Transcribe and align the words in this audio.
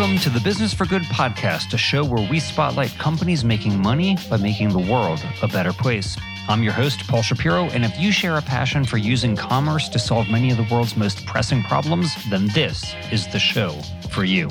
Welcome 0.00 0.18
to 0.20 0.30
the 0.30 0.40
Business 0.40 0.72
for 0.72 0.86
Good 0.86 1.02
podcast, 1.02 1.74
a 1.74 1.76
show 1.76 2.02
where 2.02 2.26
we 2.30 2.40
spotlight 2.40 2.88
companies 2.96 3.44
making 3.44 3.78
money 3.78 4.16
by 4.30 4.38
making 4.38 4.70
the 4.70 4.78
world 4.78 5.22
a 5.42 5.46
better 5.46 5.74
place. 5.74 6.16
I'm 6.48 6.62
your 6.62 6.72
host, 6.72 7.06
Paul 7.06 7.20
Shapiro, 7.20 7.64
and 7.64 7.84
if 7.84 8.00
you 8.00 8.10
share 8.10 8.38
a 8.38 8.40
passion 8.40 8.86
for 8.86 8.96
using 8.96 9.36
commerce 9.36 9.90
to 9.90 9.98
solve 9.98 10.30
many 10.30 10.50
of 10.50 10.56
the 10.56 10.66
world's 10.74 10.96
most 10.96 11.26
pressing 11.26 11.62
problems, 11.64 12.14
then 12.30 12.48
this 12.54 12.94
is 13.12 13.30
the 13.30 13.38
show 13.38 13.72
for 14.10 14.24
you. 14.24 14.48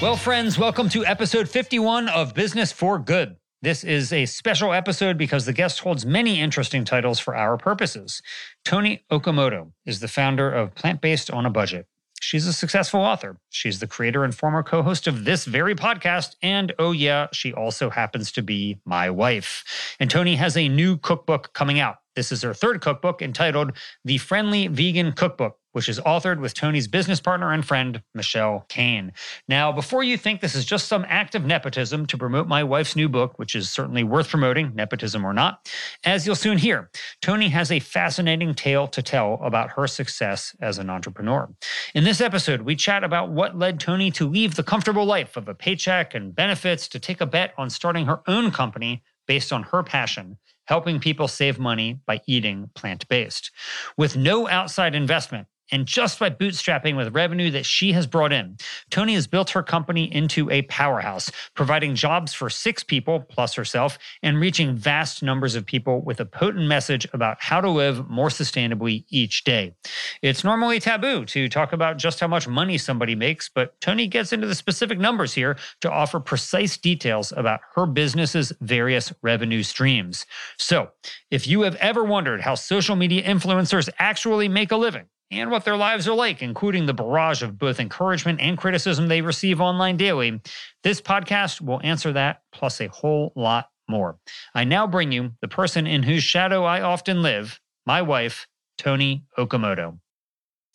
Well, 0.00 0.14
friends, 0.14 0.56
welcome 0.56 0.88
to 0.90 1.04
episode 1.04 1.48
51 1.48 2.08
of 2.08 2.32
Business 2.32 2.70
for 2.70 3.00
Good. 3.00 3.34
This 3.62 3.82
is 3.82 4.12
a 4.12 4.26
special 4.26 4.72
episode 4.72 5.18
because 5.18 5.44
the 5.44 5.52
guest 5.52 5.80
holds 5.80 6.06
many 6.06 6.40
interesting 6.40 6.84
titles 6.84 7.18
for 7.18 7.34
our 7.34 7.58
purposes. 7.58 8.22
Toni 8.64 9.04
Okamoto 9.10 9.72
is 9.84 9.98
the 9.98 10.06
founder 10.06 10.48
of 10.48 10.76
Plant 10.76 11.00
Based 11.00 11.32
on 11.32 11.46
a 11.46 11.50
Budget. 11.50 11.88
She's 12.20 12.46
a 12.46 12.52
successful 12.52 13.00
author. 13.00 13.38
She's 13.48 13.80
the 13.80 13.86
creator 13.86 14.24
and 14.24 14.34
former 14.34 14.62
co 14.62 14.82
host 14.82 15.06
of 15.06 15.24
this 15.24 15.46
very 15.46 15.74
podcast. 15.74 16.36
And 16.42 16.72
oh, 16.78 16.92
yeah, 16.92 17.28
she 17.32 17.52
also 17.52 17.88
happens 17.90 18.30
to 18.32 18.42
be 18.42 18.78
my 18.84 19.08
wife. 19.10 19.96
And 19.98 20.10
Toni 20.10 20.36
has 20.36 20.56
a 20.56 20.68
new 20.68 20.98
cookbook 20.98 21.52
coming 21.54 21.80
out. 21.80 21.96
This 22.16 22.30
is 22.30 22.42
her 22.42 22.52
third 22.52 22.82
cookbook 22.82 23.22
entitled 23.22 23.72
The 24.04 24.18
Friendly 24.18 24.66
Vegan 24.66 25.12
Cookbook 25.12 25.59
which 25.72 25.88
is 25.88 26.00
authored 26.00 26.40
with 26.40 26.54
Toni's 26.54 26.88
business 26.88 27.20
partner 27.20 27.52
and 27.52 27.64
friend, 27.64 28.02
Michelle 28.14 28.66
Cehn. 28.68 29.12
Now, 29.48 29.72
before 29.72 30.02
you 30.02 30.16
think 30.16 30.40
this 30.40 30.54
is 30.54 30.64
just 30.64 30.88
some 30.88 31.04
act 31.08 31.34
of 31.34 31.44
nepotism 31.44 32.06
to 32.06 32.18
promote 32.18 32.48
my 32.48 32.64
wife's 32.64 32.96
new 32.96 33.08
book, 33.08 33.38
which 33.38 33.54
is 33.54 33.70
certainly 33.70 34.02
worth 34.02 34.28
promoting, 34.28 34.74
nepotism 34.74 35.24
or 35.24 35.32
not, 35.32 35.70
as 36.04 36.26
you'll 36.26 36.34
soon 36.34 36.58
hear, 36.58 36.90
Toni 37.22 37.48
has 37.48 37.70
a 37.70 37.80
fascinating 37.80 38.54
tale 38.54 38.86
to 38.88 39.02
tell 39.02 39.38
about 39.42 39.70
her 39.70 39.86
success 39.86 40.54
as 40.60 40.78
an 40.78 40.90
entrepreneur. 40.90 41.48
In 41.94 42.04
this 42.04 42.20
episode, 42.20 42.62
we 42.62 42.76
chat 42.76 43.04
about 43.04 43.30
what 43.30 43.56
led 43.56 43.80
Toni 43.80 44.10
to 44.12 44.28
leave 44.28 44.54
the 44.54 44.62
comfortable 44.62 45.04
life 45.04 45.36
of 45.36 45.48
a 45.48 45.54
paycheck 45.54 46.14
and 46.14 46.34
benefits 46.34 46.88
to 46.88 46.98
take 46.98 47.20
a 47.20 47.26
bet 47.26 47.54
on 47.56 47.70
starting 47.70 48.06
her 48.06 48.20
own 48.26 48.50
company 48.50 49.02
based 49.26 49.52
on 49.52 49.62
her 49.64 49.82
passion 49.82 50.36
helping 50.70 51.00
people 51.00 51.26
save 51.26 51.58
money 51.58 52.00
by 52.06 52.20
eating 52.28 52.70
plant 52.76 53.06
based. 53.08 53.50
With 53.96 54.16
no 54.16 54.48
outside 54.48 54.94
investment, 54.94 55.48
and 55.72 55.86
just 55.86 56.18
by 56.18 56.30
bootstrapping 56.30 56.96
with 56.96 57.14
revenue 57.14 57.50
that 57.52 57.66
she 57.66 57.92
has 57.92 58.06
brought 58.06 58.32
in, 58.32 58.56
Toni 58.90 59.14
has 59.14 59.26
built 59.26 59.50
her 59.50 59.62
company 59.62 60.12
into 60.12 60.50
a 60.50 60.62
powerhouse, 60.62 61.30
providing 61.54 61.94
jobs 61.94 62.34
for 62.34 62.50
six 62.50 62.82
people 62.82 63.20
plus 63.20 63.54
herself 63.54 63.98
and 64.22 64.40
reaching 64.40 64.76
vast 64.76 65.22
numbers 65.22 65.54
of 65.54 65.66
people 65.66 66.02
with 66.02 66.20
a 66.20 66.24
potent 66.24 66.66
message 66.66 67.06
about 67.12 67.36
how 67.40 67.60
to 67.60 67.70
live 67.70 68.08
more 68.08 68.28
sustainably 68.28 69.04
each 69.10 69.44
day. 69.44 69.74
It's 70.22 70.44
normally 70.44 70.80
taboo 70.80 71.24
to 71.26 71.48
talk 71.48 71.72
about 71.72 71.98
just 71.98 72.20
how 72.20 72.28
much 72.28 72.48
money 72.48 72.78
somebody 72.78 73.14
makes, 73.14 73.48
but 73.48 73.80
Toni 73.80 74.06
gets 74.06 74.32
into 74.32 74.46
the 74.46 74.54
specific 74.54 74.98
numbers 74.98 75.34
here 75.34 75.56
to 75.80 75.90
offer 75.90 76.20
precise 76.20 76.76
details 76.76 77.32
about 77.36 77.60
her 77.74 77.86
business's 77.86 78.52
various 78.60 79.12
revenue 79.22 79.62
streams. 79.62 80.26
So, 80.58 80.90
if 81.30 81.46
you 81.46 81.62
have 81.62 81.76
ever 81.76 82.04
wondered 82.04 82.40
how 82.40 82.54
social 82.54 82.96
media 82.96 83.22
influencers 83.22 83.88
actually 83.98 84.48
make 84.48 84.72
a 84.72 84.76
living, 84.76 85.06
and 85.30 85.50
what 85.50 85.64
their 85.64 85.76
lives 85.76 86.08
are 86.08 86.14
like, 86.14 86.42
including 86.42 86.86
the 86.86 86.94
barrage 86.94 87.42
of 87.42 87.58
both 87.58 87.80
encouragement 87.80 88.40
and 88.40 88.58
criticism 88.58 89.08
they 89.08 89.22
receive 89.22 89.60
online 89.60 89.96
daily, 89.96 90.40
this 90.82 91.00
podcast 91.00 91.60
will 91.60 91.80
answer 91.84 92.12
that 92.12 92.42
plus 92.52 92.80
a 92.80 92.88
whole 92.88 93.32
lot 93.36 93.68
more. 93.88 94.18
I 94.54 94.64
now 94.64 94.86
bring 94.86 95.12
you 95.12 95.32
the 95.40 95.48
person 95.48 95.86
in 95.86 96.02
whose 96.02 96.22
shadow 96.22 96.64
I 96.64 96.80
often 96.80 97.22
live, 97.22 97.60
my 97.86 98.02
wife, 98.02 98.46
Toni 98.78 99.24
Okamoto. 99.38 99.98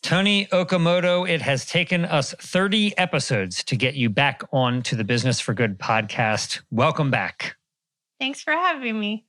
Toni 0.02 0.46
Okamoto, 0.46 1.28
it 1.28 1.42
has 1.42 1.66
taken 1.66 2.04
us 2.04 2.32
30 2.40 2.96
episodes 2.96 3.64
to 3.64 3.76
get 3.76 3.94
you 3.94 4.08
back 4.08 4.42
on 4.52 4.82
to 4.82 4.94
the 4.94 5.02
Business 5.02 5.40
for 5.40 5.52
Good 5.52 5.78
podcast. 5.78 6.60
Welcome 6.70 7.10
back. 7.10 7.56
Thanks 8.20 8.40
for 8.40 8.52
having 8.52 8.98
me. 9.00 9.26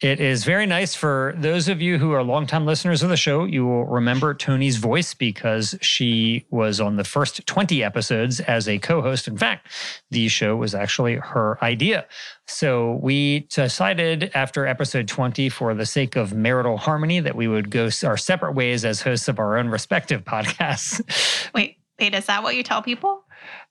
It 0.00 0.20
is 0.20 0.44
very 0.44 0.66
nice 0.66 0.94
for 0.94 1.34
those 1.36 1.68
of 1.68 1.80
you 1.80 1.98
who 1.98 2.12
are 2.12 2.22
longtime 2.22 2.66
listeners 2.66 3.02
of 3.02 3.08
the 3.08 3.16
show. 3.16 3.44
You 3.44 3.64
will 3.64 3.86
remember 3.86 4.34
Toni's 4.34 4.76
voice 4.76 5.14
because 5.14 5.76
she 5.80 6.46
was 6.50 6.80
on 6.80 6.96
the 6.96 7.04
first 7.04 7.46
20 7.46 7.82
episodes 7.82 8.40
as 8.40 8.68
a 8.68 8.78
co 8.78 9.00
host. 9.00 9.28
In 9.28 9.38
fact, 9.38 9.68
the 10.10 10.28
show 10.28 10.56
was 10.56 10.74
actually 10.74 11.14
her 11.16 11.62
idea. 11.64 12.06
So 12.46 12.98
we 13.02 13.40
decided 13.50 14.30
after 14.34 14.66
episode 14.66 15.08
20, 15.08 15.48
for 15.48 15.74
the 15.74 15.86
sake 15.86 16.16
of 16.16 16.34
marital 16.34 16.76
harmony, 16.76 17.20
that 17.20 17.36
we 17.36 17.48
would 17.48 17.70
go 17.70 17.88
our 18.04 18.16
separate 18.16 18.52
ways 18.52 18.84
as 18.84 19.00
hosts 19.00 19.28
of 19.28 19.38
our 19.38 19.56
own 19.56 19.68
respective 19.68 20.24
podcasts. 20.24 21.00
Wait, 21.54 21.78
wait, 21.98 22.14
is 22.14 22.26
that 22.26 22.42
what 22.42 22.56
you 22.56 22.62
tell 22.62 22.82
people? 22.82 23.23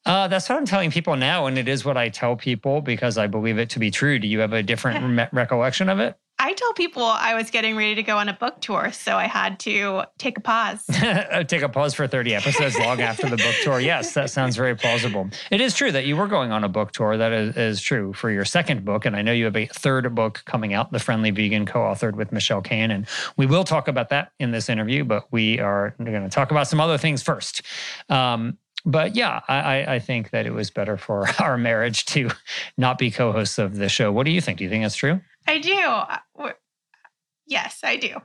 Uh, 0.05 0.27
that's 0.27 0.49
what 0.49 0.57
I'm 0.57 0.65
telling 0.65 0.91
people 0.91 1.15
now, 1.15 1.45
and 1.45 1.57
it 1.57 1.67
is 1.67 1.85
what 1.85 1.97
I 1.97 2.09
tell 2.09 2.35
people 2.35 2.81
because 2.81 3.17
I 3.17 3.27
believe 3.27 3.57
it 3.57 3.69
to 3.71 3.79
be 3.79 3.89
true. 3.89 4.19
Do 4.19 4.27
you 4.27 4.39
have 4.39 4.53
a 4.53 4.61
different 4.61 5.17
re- 5.17 5.29
recollection 5.31 5.89
of 5.89 5.99
it? 5.99 6.17
I 6.39 6.51
tell 6.53 6.73
people 6.73 7.03
I 7.03 7.35
was 7.35 7.51
getting 7.51 7.77
ready 7.77 7.95
to 7.95 8.03
go 8.03 8.17
on 8.17 8.27
a 8.27 8.33
book 8.33 8.59
tour, 8.59 8.91
so 8.91 9.15
I 9.15 9.27
had 9.27 9.59
to 9.61 10.03
take 10.17 10.37
a 10.37 10.41
pause. 10.41 10.83
take 11.47 11.61
a 11.61 11.69
pause 11.69 11.93
for 11.93 12.05
30 12.05 12.35
episodes 12.35 12.77
long 12.77 12.99
after 12.99 13.29
the 13.29 13.37
book 13.37 13.55
tour. 13.63 13.79
Yes, 13.79 14.13
that 14.15 14.29
sounds 14.29 14.57
very 14.57 14.75
plausible. 14.75 15.29
It 15.51 15.61
is 15.61 15.73
true 15.73 15.91
that 15.93 16.05
you 16.05 16.17
were 16.17 16.27
going 16.27 16.51
on 16.51 16.65
a 16.65 16.67
book 16.67 16.91
tour. 16.91 17.15
That 17.15 17.31
is, 17.31 17.55
is 17.55 17.81
true 17.81 18.11
for 18.11 18.29
your 18.29 18.43
second 18.43 18.83
book. 18.83 19.05
And 19.05 19.15
I 19.15 19.21
know 19.21 19.31
you 19.31 19.45
have 19.45 19.55
a 19.55 19.67
third 19.67 20.13
book 20.15 20.43
coming 20.45 20.73
out, 20.73 20.91
The 20.91 20.99
Friendly 20.99 21.31
Vegan, 21.31 21.65
co 21.65 21.79
authored 21.79 22.15
with 22.15 22.33
Michelle 22.33 22.61
Cehn. 22.61 22.91
And 22.91 23.07
we 23.37 23.45
will 23.45 23.63
talk 23.63 23.87
about 23.87 24.09
that 24.09 24.33
in 24.39 24.51
this 24.51 24.67
interview, 24.67 25.05
but 25.05 25.31
we 25.31 25.59
are 25.59 25.95
going 25.97 26.23
to 26.23 26.29
talk 26.29 26.51
about 26.51 26.67
some 26.67 26.81
other 26.81 26.97
things 26.97 27.23
first. 27.23 27.61
Um, 28.09 28.57
but 28.85 29.15
yeah, 29.15 29.41
I, 29.47 29.95
I 29.95 29.99
think 29.99 30.31
that 30.31 30.45
it 30.45 30.53
was 30.53 30.69
better 30.69 30.97
for 30.97 31.27
our 31.39 31.57
marriage 31.57 32.05
to 32.07 32.29
not 32.77 32.97
be 32.97 33.11
co-hosts 33.11 33.57
of 33.57 33.75
the 33.75 33.89
show. 33.89 34.11
What 34.11 34.25
do 34.25 34.31
you 34.31 34.41
think? 34.41 34.57
Do 34.57 34.63
you 34.63 34.69
think 34.69 34.83
that's 34.83 34.95
true? 34.95 35.21
I 35.47 35.57
do. 35.59 35.77
Uh, 35.77 36.51
yes, 37.47 37.79
I 37.83 37.97
do. 37.97 38.17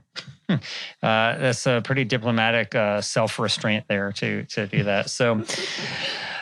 Uh, 1.03 1.37
that's 1.37 1.67
a 1.67 1.83
pretty 1.85 2.05
diplomatic 2.05 2.75
uh, 2.75 3.03
self-restraint 3.03 3.85
there 3.87 4.13
to 4.13 4.45
to 4.45 4.67
do 4.67 4.83
that. 4.85 5.11
So, 5.11 5.45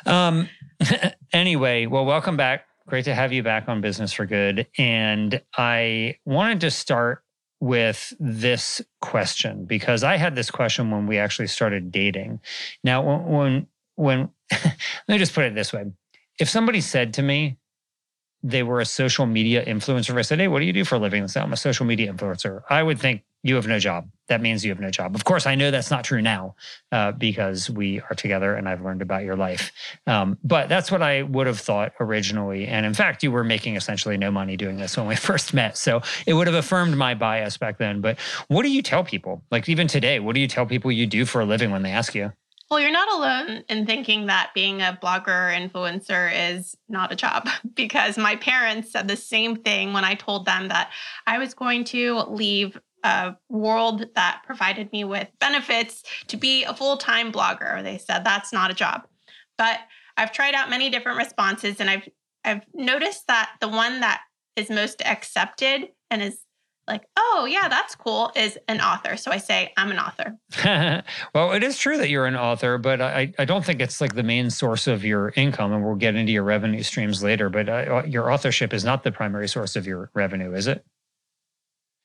um, 0.07 0.49
anyway, 1.33 1.87
well, 1.87 2.05
welcome 2.05 2.37
back. 2.37 2.67
Great 2.87 3.07
to 3.07 3.15
have 3.15 3.33
you 3.33 3.43
back 3.43 3.69
on 3.69 3.81
Business 3.81 4.13
for 4.13 4.25
Good. 4.25 4.69
And 4.79 5.43
I 5.59 6.19
wanted 6.25 6.61
to 6.61 6.71
start 6.71 7.25
with 7.59 8.13
this 8.21 8.81
question 9.01 9.65
because 9.65 10.05
I 10.05 10.17
had 10.17 10.37
this 10.37 10.53
question 10.53 10.93
when 10.93 11.09
we 11.09 11.19
actually 11.19 11.49
started 11.49 11.91
dating. 11.91 12.39
Now, 12.85 13.03
when, 13.03 13.25
when 13.25 13.67
when 13.97 14.31
let 14.53 14.79
me 15.09 15.19
just 15.19 15.35
put 15.35 15.45
it 15.45 15.55
this 15.55 15.73
way. 15.73 15.85
If 16.39 16.49
somebody 16.49 16.81
said 16.81 17.15
to 17.15 17.23
me 17.23 17.59
they 18.43 18.63
were 18.63 18.81
a 18.81 18.85
social 18.85 19.27
media 19.27 19.65
influencer 19.65 20.17
i 20.17 20.23
said 20.23 20.39
hey 20.39 20.47
what 20.47 20.61
do 20.61 20.67
you 20.67 20.73
do 20.73 20.85
for 20.85 20.97
a 20.97 20.99
living? 20.99 21.27
I'm 21.37 21.53
a 21.53 21.57
social 21.57 21.87
media 21.87 22.13
influencer. 22.13 22.63
I 22.71 22.83
would 22.83 22.99
think 22.99 23.23
you 23.43 23.55
have 23.55 23.67
no 23.67 23.79
job. 23.79 24.09
That 24.29 24.41
means 24.41 24.65
you 24.65 24.71
have 24.73 24.81
no 24.81 24.91
job. 24.91 25.15
Of 25.15 25.25
course 25.25 25.47
i 25.47 25.55
know 25.55 25.71
that's 25.71 25.91
not 25.91 26.05
true 26.05 26.23
now 26.23 26.55
uh, 26.93 27.13
because 27.13 27.71
we 27.71 28.01
are 28.01 28.15
together 28.15 28.55
and 28.55 28.69
i've 28.69 28.83
learned 28.83 29.03
about 29.03 29.25
your 29.25 29.37
life. 29.37 29.73
Um, 30.07 30.39
but 30.45 30.69
that's 30.69 30.91
what 30.93 31.03
i 31.03 31.23
would 31.23 31.47
have 31.47 31.59
thought 31.59 31.93
originally. 31.99 32.67
And 32.67 32.87
in 32.87 32.95
fact 32.95 33.23
you 33.23 33.33
were 33.33 33.45
making 33.45 33.77
essentially 33.77 34.17
no 34.17 34.31
money 34.31 34.57
doing 34.57 34.77
this 34.77 34.97
when 34.97 35.07
we 35.07 35.17
first 35.31 35.55
met. 35.55 35.77
So 35.77 36.03
it 36.27 36.35
would 36.35 36.47
have 36.47 36.57
affirmed 36.57 36.97
my 36.97 37.15
bias 37.15 37.57
back 37.57 37.79
then. 37.79 38.01
But 38.01 38.19
what 38.49 38.63
do 38.63 38.71
you 38.71 38.83
tell 38.83 39.03
people? 39.03 39.43
Like 39.51 39.69
even 39.69 39.89
today 39.89 40.21
what 40.21 40.35
do 40.35 40.41
you 40.41 40.49
tell 40.49 40.67
people 40.67 40.93
you 40.93 41.07
do 41.07 41.25
for 41.25 41.41
a 41.41 41.45
living 41.45 41.71
when 41.71 41.83
they 41.83 41.93
ask 41.93 42.15
you 42.15 42.33
well, 42.71 42.81
you're 42.81 42.91
not 42.91 43.13
alone 43.13 43.63
in 43.69 43.87
thinking 43.87 44.27
that 44.27 44.51
being 44.55 44.81
a 44.81 44.99
blogger 45.01 45.55
influencer 45.55 46.31
is 46.35 46.77
not 46.89 47.13
a 47.13 47.17
job 47.17 47.49
because 47.75 48.19
my 48.19 48.37
parents 48.37 48.91
said 48.91 49.09
the 49.09 49.17
same 49.17 49.57
thing 49.57 49.93
when 49.93 50.05
I 50.05 50.15
told 50.15 50.47
them 50.47 50.69
that 50.69 50.91
I 51.27 51.39
was 51.39 51.55
going 51.55 51.85
to 51.85 52.21
leave 52.29 52.79
a 53.05 53.37
world 53.49 54.07
that 54.15 54.43
provided 54.45 54.91
me 54.91 55.05
with 55.05 55.29
benefits 55.39 56.03
to 56.27 56.37
be 56.37 56.65
a 56.65 56.75
full 56.75 56.97
time 56.97 57.31
blogger. 57.31 57.83
They 57.83 57.99
said 57.99 58.25
that's 58.25 58.53
not 58.53 58.71
a 58.71 58.75
job. 58.75 59.07
But 59.57 59.79
I've 60.17 60.33
tried 60.33 60.55
out 60.55 60.71
many 60.71 60.91
different 60.91 61.19
responses 61.19 61.81
and 61.81 61.89
I've 61.89 62.09
I've 62.45 62.63
noticed 62.75 63.27
that 63.27 63.53
the 63.61 63.69
one 63.69 64.01
that 64.01 64.23
is 64.57 64.71
most 64.71 65.03
accepted 65.05 65.89
and 66.11 66.23
is 66.23 66.39
like, 66.89 67.05
oh, 67.17 67.47
yeah, 67.51 67.69
that's 67.69 67.95
cool, 67.95 68.31
is 68.37 68.59
an 68.69 68.81
author. 68.81 69.17
So 69.17 69.31
I 69.31 69.39
say, 69.39 69.73
I'm 69.77 69.91
an 69.91 69.99
author. 69.99 70.37
well, 71.35 71.53
it 71.53 71.63
is 71.63 71.79
true 71.79 71.99
that 71.99 72.09
you're 72.09 72.27
an 72.27 72.37
author, 72.37 72.79
but 72.79 73.01
I, 73.01 73.33
I 73.39 73.45
don't 73.45 73.65
think 73.65 73.81
it's 73.81 74.01
like 74.01 74.15
the 74.15 74.23
main 74.23 74.51
source 74.51 74.87
of 74.87 75.05
your 75.05 75.33
income. 75.37 75.73
And 75.73 75.85
we'll 75.85 75.97
get 75.97 76.15
into 76.15 76.33
your 76.33 76.45
revenue 76.45 76.83
streams 76.83 77.23
later. 77.23 77.49
But 77.49 77.69
uh, 77.69 78.03
your 78.07 78.33
authorship 78.33 78.73
is 78.73 78.85
not 78.85 79.03
the 79.03 79.13
primary 79.13 79.49
source 79.49 79.75
of 79.75 79.87
your 79.87 80.11
revenue, 80.15 80.55
is 80.55 80.69
it? 80.69 80.85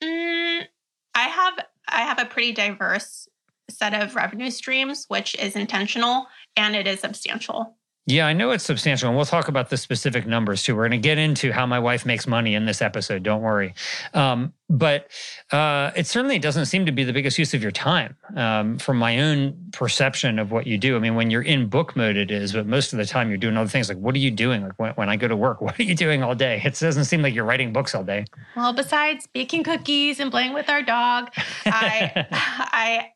Mm, 0.04 0.66
I 1.13 1.24
have 1.24 1.60
I 1.88 2.01
have 2.01 2.19
a 2.19 2.25
pretty 2.25 2.54
diverse 2.54 3.27
set 3.69 3.94
of 3.94 4.16
revenue 4.16 4.50
streams, 4.50 5.06
which 5.07 5.36
is 5.36 5.56
intentional 5.56 6.27
and 6.56 6.75
it 6.75 6.88
is 6.88 7.00
substantial. 7.00 7.77
Yeah, 8.07 8.25
I 8.25 8.33
know 8.33 8.50
it's 8.50 8.63
substantial. 8.63 9.09
And 9.09 9.15
we'll 9.15 9.25
talk 9.25 9.48
about 9.48 9.69
the 9.69 9.77
specific 9.77 10.25
numbers 10.25 10.63
too. 10.63 10.75
We're 10.75 10.88
going 10.88 11.01
to 11.01 11.07
get 11.07 11.19
into 11.19 11.51
how 11.51 11.68
my 11.68 11.77
wife 11.77 12.03
makes 12.03 12.25
money 12.25 12.56
in 12.56 12.65
this 12.65 12.81
episode. 12.81 13.21
Don't 13.21 13.42
worry. 13.42 13.75
Um, 14.15 14.53
but 14.69 15.12
uh, 15.51 15.92
it 15.95 16.07
certainly 16.07 16.39
doesn't 16.39 16.65
seem 16.65 16.88
to 16.88 16.92
be 16.92 17.03
the 17.03 17.13
biggest 17.13 17.38
use 17.38 17.53
of 17.53 17.62
your 17.62 17.71
time 17.71 18.15
um, 18.36 18.80
from 18.80 18.98
my 18.98 19.19
own 19.19 19.69
perception 19.71 20.39
of 20.39 20.51
what 20.51 20.65
you 20.65 20.80
do. 20.80 20.95
I 20.95 21.00
mean, 21.00 21.13
when 21.13 21.30
you're 21.30 21.44
in 21.44 21.68
book 21.68 21.95
mode, 21.95 22.18
it 22.18 22.31
is, 22.31 22.53
but 22.53 22.65
most 22.65 22.92
of 22.92 22.98
the 22.98 23.06
time 23.06 23.30
you're 23.30 23.38
doing 23.38 23.56
other 23.56 23.69
things. 23.69 23.88
Like, 23.88 24.00
what 24.00 24.15
are 24.15 24.19
you 24.19 24.31
doing? 24.31 24.63
Like, 24.63 24.80
when, 24.80 24.94
when 24.94 25.09
I 25.09 25.15
go 25.15 25.27
to 25.27 25.36
work, 25.36 25.62
what 25.62 25.80
are 25.80 25.83
you 25.83 25.94
doing 25.94 26.24
all 26.24 26.33
day? 26.33 26.59
It 26.63 26.80
doesn't 26.80 27.06
seem 27.06 27.21
like 27.21 27.36
you're 27.36 27.45
writing 27.45 27.71
books 27.71 27.94
all 27.94 28.03
day. 28.03 28.25
Well, 28.56 28.74
besides 28.74 29.27
baking 29.31 29.63
cookies 29.63 30.19
and 30.19 30.31
playing 30.31 30.53
with 30.53 30.69
our 30.69 30.81
dog, 30.81 31.30
I, 31.65 32.25
I, 32.31 33.09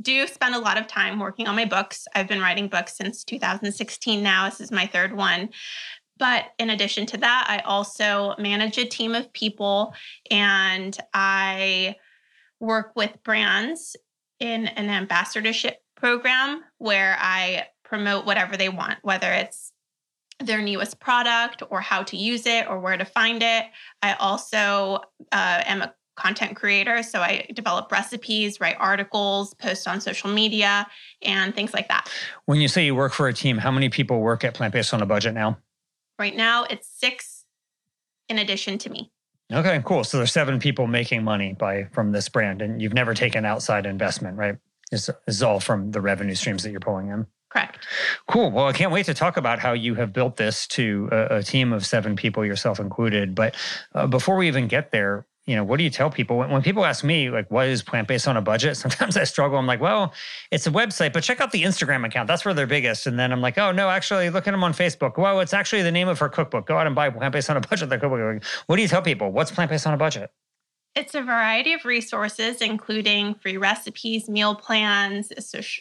do 0.00 0.26
spend 0.26 0.54
a 0.54 0.58
lot 0.58 0.78
of 0.78 0.86
time 0.86 1.18
working 1.18 1.46
on 1.46 1.56
my 1.56 1.64
books. 1.64 2.06
I've 2.14 2.28
been 2.28 2.40
writing 2.40 2.68
books 2.68 2.96
since 2.96 3.24
2016 3.24 4.22
now. 4.22 4.48
This 4.48 4.60
is 4.60 4.70
my 4.70 4.86
third 4.86 5.14
one. 5.14 5.50
But 6.18 6.46
in 6.58 6.70
addition 6.70 7.06
to 7.06 7.16
that, 7.18 7.46
I 7.48 7.60
also 7.60 8.34
manage 8.38 8.76
a 8.76 8.84
team 8.84 9.14
of 9.14 9.32
people 9.32 9.94
and 10.30 10.96
I 11.14 11.96
work 12.60 12.92
with 12.94 13.22
brands 13.24 13.96
in 14.38 14.66
an 14.66 14.90
ambassadorship 14.90 15.78
program 15.96 16.62
where 16.78 17.16
I 17.18 17.66
promote 17.84 18.26
whatever 18.26 18.56
they 18.56 18.68
want, 18.68 18.98
whether 19.02 19.32
it's 19.32 19.72
their 20.40 20.62
newest 20.62 21.00
product 21.00 21.62
or 21.70 21.80
how 21.80 22.02
to 22.02 22.16
use 22.16 22.46
it 22.46 22.66
or 22.68 22.78
where 22.80 22.96
to 22.96 23.04
find 23.04 23.42
it. 23.42 23.64
I 24.02 24.14
also 24.14 25.00
uh, 25.32 25.62
am 25.66 25.82
a 25.82 25.94
content 26.20 26.56
creator. 26.56 27.02
So 27.02 27.20
I 27.20 27.46
develop 27.54 27.90
recipes, 27.90 28.60
write 28.60 28.76
articles, 28.78 29.54
post 29.54 29.88
on 29.88 30.00
social 30.00 30.30
media, 30.30 30.86
and 31.22 31.54
things 31.54 31.72
like 31.72 31.88
that. 31.88 32.10
When 32.46 32.60
you 32.60 32.68
say 32.68 32.84
you 32.84 32.94
work 32.94 33.12
for 33.12 33.28
a 33.28 33.32
team, 33.32 33.58
how 33.58 33.70
many 33.70 33.88
people 33.88 34.20
work 34.20 34.44
at 34.44 34.54
Plant 34.54 34.72
Based 34.72 34.92
on 34.92 35.02
a 35.02 35.06
Budget 35.06 35.34
now? 35.34 35.58
Right 36.18 36.36
now, 36.36 36.64
it's 36.64 36.88
six 36.88 37.44
in 38.28 38.38
addition 38.38 38.78
to 38.78 38.90
me. 38.90 39.10
Okay, 39.52 39.82
cool. 39.84 40.04
So 40.04 40.18
there's 40.18 40.32
seven 40.32 40.60
people 40.60 40.86
making 40.86 41.24
money 41.24 41.54
by 41.54 41.84
from 41.92 42.12
this 42.12 42.28
brand, 42.28 42.62
and 42.62 42.80
you've 42.80 42.94
never 42.94 43.14
taken 43.14 43.44
outside 43.44 43.86
investment, 43.86 44.36
right? 44.36 44.56
This 44.90 45.10
is 45.26 45.42
all 45.42 45.60
from 45.60 45.90
the 45.90 46.00
revenue 46.00 46.34
streams 46.34 46.62
that 46.62 46.70
you're 46.70 46.80
pulling 46.80 47.08
in. 47.08 47.26
Correct. 47.50 47.84
Cool. 48.28 48.52
Well, 48.52 48.66
I 48.66 48.72
can't 48.72 48.92
wait 48.92 49.06
to 49.06 49.14
talk 49.14 49.36
about 49.36 49.58
how 49.58 49.72
you 49.72 49.96
have 49.96 50.12
built 50.12 50.36
this 50.36 50.68
to 50.68 51.08
a, 51.10 51.38
a 51.38 51.42
team 51.42 51.72
of 51.72 51.84
seven 51.84 52.14
people, 52.14 52.44
yourself 52.44 52.78
included. 52.78 53.34
But 53.34 53.56
uh, 53.92 54.06
before 54.06 54.36
we 54.36 54.46
even 54.46 54.68
get 54.68 54.92
there, 54.92 55.26
you 55.46 55.56
know, 55.56 55.64
what 55.64 55.78
do 55.78 55.84
you 55.84 55.90
tell 55.90 56.10
people 56.10 56.38
when, 56.38 56.50
when 56.50 56.62
people 56.62 56.84
ask 56.84 57.02
me 57.02 57.30
like, 57.30 57.50
what 57.50 57.66
is 57.66 57.82
plant 57.82 58.08
based 58.08 58.28
on 58.28 58.36
a 58.36 58.42
budget? 58.42 58.76
Sometimes 58.76 59.16
I 59.16 59.24
struggle. 59.24 59.58
I'm 59.58 59.66
like, 59.66 59.80
well, 59.80 60.12
it's 60.50 60.66
a 60.66 60.70
website, 60.70 61.12
but 61.12 61.22
check 61.22 61.40
out 61.40 61.50
the 61.50 61.62
Instagram 61.62 62.06
account. 62.06 62.28
That's 62.28 62.44
where 62.44 62.54
they're 62.54 62.66
biggest. 62.66 63.06
And 63.06 63.18
then 63.18 63.32
I'm 63.32 63.40
like, 63.40 63.58
oh 63.58 63.72
no, 63.72 63.88
actually, 63.88 64.30
look 64.30 64.46
at 64.46 64.52
them 64.52 64.62
on 64.62 64.72
Facebook. 64.72 65.18
Well, 65.18 65.40
it's 65.40 65.54
actually 65.54 65.82
the 65.82 65.92
name 65.92 66.08
of 66.08 66.18
her 66.18 66.28
cookbook. 66.28 66.66
Go 66.66 66.76
out 66.76 66.86
and 66.86 66.94
buy 66.94 67.10
plant 67.10 67.32
based 67.32 67.50
on 67.50 67.56
a 67.56 67.60
budget. 67.68 67.88
The 67.88 67.98
cookbook. 67.98 68.44
What 68.66 68.76
do 68.76 68.82
you 68.82 68.88
tell 68.88 69.02
people? 69.02 69.32
What's 69.32 69.50
plant 69.50 69.70
based 69.70 69.86
on 69.86 69.94
a 69.94 69.96
budget? 69.96 70.30
It's 70.96 71.14
a 71.14 71.22
variety 71.22 71.72
of 71.72 71.84
resources, 71.84 72.60
including 72.60 73.34
free 73.34 73.56
recipes, 73.56 74.28
meal 74.28 74.56
plans, 74.56 75.32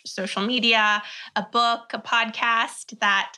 social 0.05 0.45
media, 0.45 1.01
a 1.35 1.45
book, 1.51 1.91
a 1.93 1.99
podcast 1.99 2.99
that 2.99 3.33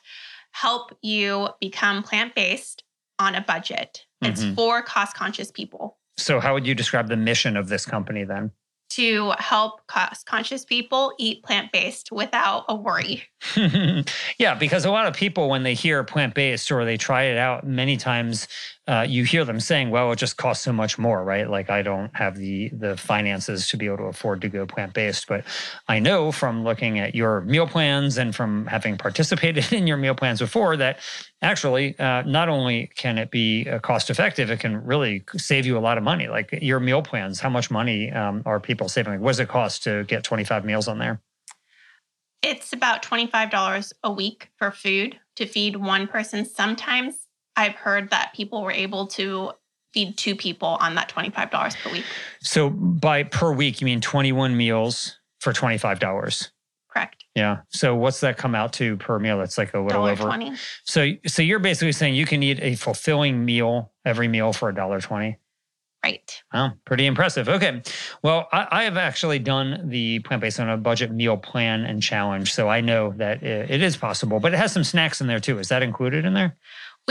help 0.51 0.97
you 1.01 1.47
become 1.61 2.03
plant 2.03 2.35
based 2.35 2.83
on 3.19 3.35
a 3.35 3.41
budget. 3.41 4.05
It's 4.21 4.43
mm-hmm. 4.43 4.53
for 4.53 4.81
cost 4.81 5.15
conscious 5.15 5.49
people. 5.49 5.97
So, 6.17 6.39
how 6.39 6.53
would 6.53 6.67
you 6.67 6.75
describe 6.75 7.07
the 7.07 7.17
mission 7.17 7.57
of 7.57 7.69
this 7.69 7.85
company 7.85 8.23
then? 8.23 8.51
To 8.91 9.31
help 9.39 9.87
cost 9.87 10.25
conscious 10.25 10.65
people 10.65 11.13
eat 11.17 11.43
plant 11.43 11.71
based 11.71 12.11
without 12.11 12.65
a 12.67 12.75
worry. 12.75 13.23
yeah, 14.37 14.53
because 14.53 14.83
a 14.85 14.91
lot 14.91 15.07
of 15.07 15.15
people, 15.15 15.49
when 15.49 15.63
they 15.63 15.73
hear 15.73 16.03
plant 16.03 16.33
based 16.33 16.71
or 16.71 16.83
they 16.83 16.97
try 16.97 17.23
it 17.23 17.37
out, 17.37 17.65
many 17.65 17.95
times 17.95 18.47
uh, 18.87 19.05
you 19.07 19.23
hear 19.23 19.45
them 19.45 19.59
saying, 19.59 19.91
"Well, 19.91 20.11
it 20.11 20.15
just 20.15 20.37
costs 20.37 20.63
so 20.63 20.73
much 20.73 20.97
more, 20.97 21.23
right? 21.23 21.49
Like 21.49 21.69
I 21.69 21.83
don't 21.83 22.15
have 22.15 22.35
the 22.35 22.69
the 22.69 22.97
finances 22.97 23.67
to 23.69 23.77
be 23.77 23.85
able 23.85 23.97
to 23.97 24.03
afford 24.05 24.41
to 24.41 24.49
go 24.49 24.65
plant 24.65 24.93
based." 24.93 25.27
But 25.27 25.45
I 25.87 25.99
know 25.99 26.31
from 26.31 26.63
looking 26.63 26.99
at 26.99 27.13
your 27.13 27.41
meal 27.41 27.67
plans 27.67 28.17
and 28.17 28.35
from 28.35 28.65
having 28.65 28.97
participated 28.97 29.71
in 29.73 29.85
your 29.85 29.97
meal 29.97 30.15
plans 30.15 30.39
before 30.39 30.77
that 30.77 30.99
actually 31.43 31.97
uh, 31.99 32.23
not 32.23 32.49
only 32.49 32.89
can 32.95 33.17
it 33.17 33.29
be 33.29 33.69
uh, 33.69 33.79
cost 33.79 34.09
effective, 34.09 34.49
it 34.49 34.59
can 34.59 34.83
really 34.83 35.23
save 35.37 35.65
you 35.65 35.77
a 35.77 35.79
lot 35.79 35.97
of 35.97 36.03
money. 36.03 36.27
Like 36.27 36.57
your 36.61 36.79
meal 36.79 37.03
plans, 37.03 37.39
how 37.39 37.49
much 37.49 37.69
money 37.69 38.11
um, 38.11 38.41
are 38.45 38.59
people 38.59 38.89
saving? 38.89 39.13
Like, 39.13 39.21
what 39.21 39.31
does 39.31 39.39
it 39.39 39.47
cost 39.47 39.83
to 39.83 40.05
get 40.05 40.23
twenty 40.23 40.43
five 40.43 40.65
meals 40.65 40.87
on 40.87 40.97
there? 40.97 41.21
It's 42.41 42.73
about 42.73 43.03
$25 43.03 43.93
a 44.03 44.11
week 44.11 44.49
for 44.57 44.71
food 44.71 45.19
to 45.35 45.45
feed 45.45 45.75
one 45.75 46.07
person. 46.07 46.43
Sometimes 46.43 47.27
I've 47.55 47.75
heard 47.75 48.09
that 48.11 48.33
people 48.33 48.61
were 48.61 48.71
able 48.71 49.07
to 49.07 49.51
feed 49.93 50.17
two 50.17 50.35
people 50.35 50.77
on 50.79 50.95
that 50.95 51.09
$25 51.09 51.83
per 51.83 51.91
week. 51.91 52.05
So 52.41 52.69
by 52.69 53.23
per 53.23 53.51
week, 53.51 53.81
you 53.81 53.85
mean 53.85 54.01
21 54.01 54.55
meals 54.55 55.19
for 55.39 55.51
$25? 55.51 56.51
Correct. 56.89 57.23
Yeah. 57.35 57.61
So 57.69 57.95
what's 57.95 58.19
that 58.19 58.37
come 58.37 58.55
out 58.55 58.73
to 58.73 58.97
per 58.97 59.17
meal? 59.17 59.37
That's 59.37 59.57
like 59.57 59.73
a 59.73 59.79
little 59.79 60.05
over 60.05 60.23
20. 60.23 60.53
So 60.83 61.07
so 61.25 61.41
you're 61.41 61.59
basically 61.59 61.93
saying 61.93 62.15
you 62.15 62.25
can 62.25 62.43
eat 62.43 62.59
a 62.61 62.75
fulfilling 62.75 63.45
meal 63.45 63.93
every 64.03 64.27
meal 64.27 64.51
for 64.51 64.67
a 64.67 64.75
dollar 64.75 64.99
twenty. 64.99 65.37
Right. 66.03 66.43
Wow, 66.51 66.73
pretty 66.83 67.05
impressive. 67.05 67.47
Okay. 67.47 67.83
Well, 68.23 68.49
I, 68.51 68.67
I 68.71 68.83
have 68.85 68.97
actually 68.97 69.37
done 69.37 69.87
the 69.87 70.17
plant 70.19 70.41
based 70.41 70.59
on 70.59 70.67
a 70.67 70.75
budget 70.75 71.11
meal 71.11 71.37
plan 71.37 71.85
and 71.85 72.01
challenge. 72.01 72.53
So 72.53 72.67
I 72.67 72.81
know 72.81 73.13
that 73.17 73.43
it, 73.43 73.69
it 73.69 73.81
is 73.83 73.95
possible, 73.95 74.39
but 74.39 74.51
it 74.51 74.57
has 74.57 74.71
some 74.71 74.83
snacks 74.83 75.21
in 75.21 75.27
there 75.27 75.39
too. 75.39 75.59
Is 75.59 75.67
that 75.67 75.83
included 75.83 76.25
in 76.25 76.33
there? 76.33 76.57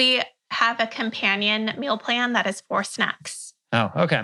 We 0.01 0.23
have 0.51 0.81
a 0.81 0.87
companion 0.87 1.73
meal 1.77 1.99
plan 1.99 2.33
that 2.33 2.47
is 2.47 2.63
for 2.63 2.83
snacks. 2.83 3.53
Oh, 3.71 3.93
okay. 3.95 4.23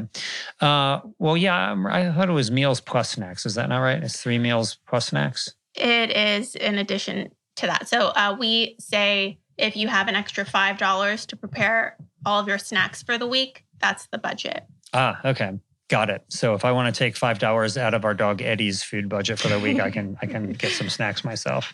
Uh, 0.58 1.00
well, 1.18 1.36
yeah, 1.36 1.76
I 1.90 2.10
thought 2.12 2.30
it 2.30 2.32
was 2.32 2.50
meals 2.50 2.80
plus 2.80 3.10
snacks. 3.10 3.44
Is 3.44 3.56
that 3.56 3.68
not 3.68 3.80
right? 3.80 4.02
It's 4.02 4.18
three 4.18 4.38
meals 4.38 4.78
plus 4.88 5.08
snacks. 5.08 5.52
It 5.74 6.16
is 6.16 6.54
in 6.54 6.78
addition 6.78 7.30
to 7.56 7.66
that. 7.66 7.88
So 7.88 8.06
uh, 8.08 8.34
we 8.40 8.76
say 8.80 9.38
if 9.58 9.76
you 9.76 9.86
have 9.88 10.08
an 10.08 10.14
extra 10.14 10.46
five 10.46 10.78
dollars 10.78 11.26
to 11.26 11.36
prepare 11.36 11.98
all 12.24 12.40
of 12.40 12.48
your 12.48 12.56
snacks 12.56 13.02
for 13.02 13.18
the 13.18 13.26
week, 13.26 13.66
that's 13.78 14.06
the 14.06 14.16
budget. 14.16 14.64
Ah, 14.94 15.20
okay. 15.26 15.58
Got 15.88 16.10
it. 16.10 16.24
So 16.28 16.54
if 16.54 16.64
I 16.64 16.72
want 16.72 16.92
to 16.92 16.98
take 16.98 17.16
five 17.16 17.38
dollars 17.38 17.78
out 17.78 17.94
of 17.94 18.04
our 18.04 18.12
dog 18.12 18.42
Eddie's 18.42 18.82
food 18.82 19.08
budget 19.08 19.38
for 19.38 19.46
the 19.46 19.60
week, 19.60 19.78
I 19.78 19.88
can 19.88 20.18
I 20.20 20.26
can 20.26 20.52
get 20.58 20.72
some 20.72 20.88
snacks 20.88 21.24
myself. 21.24 21.72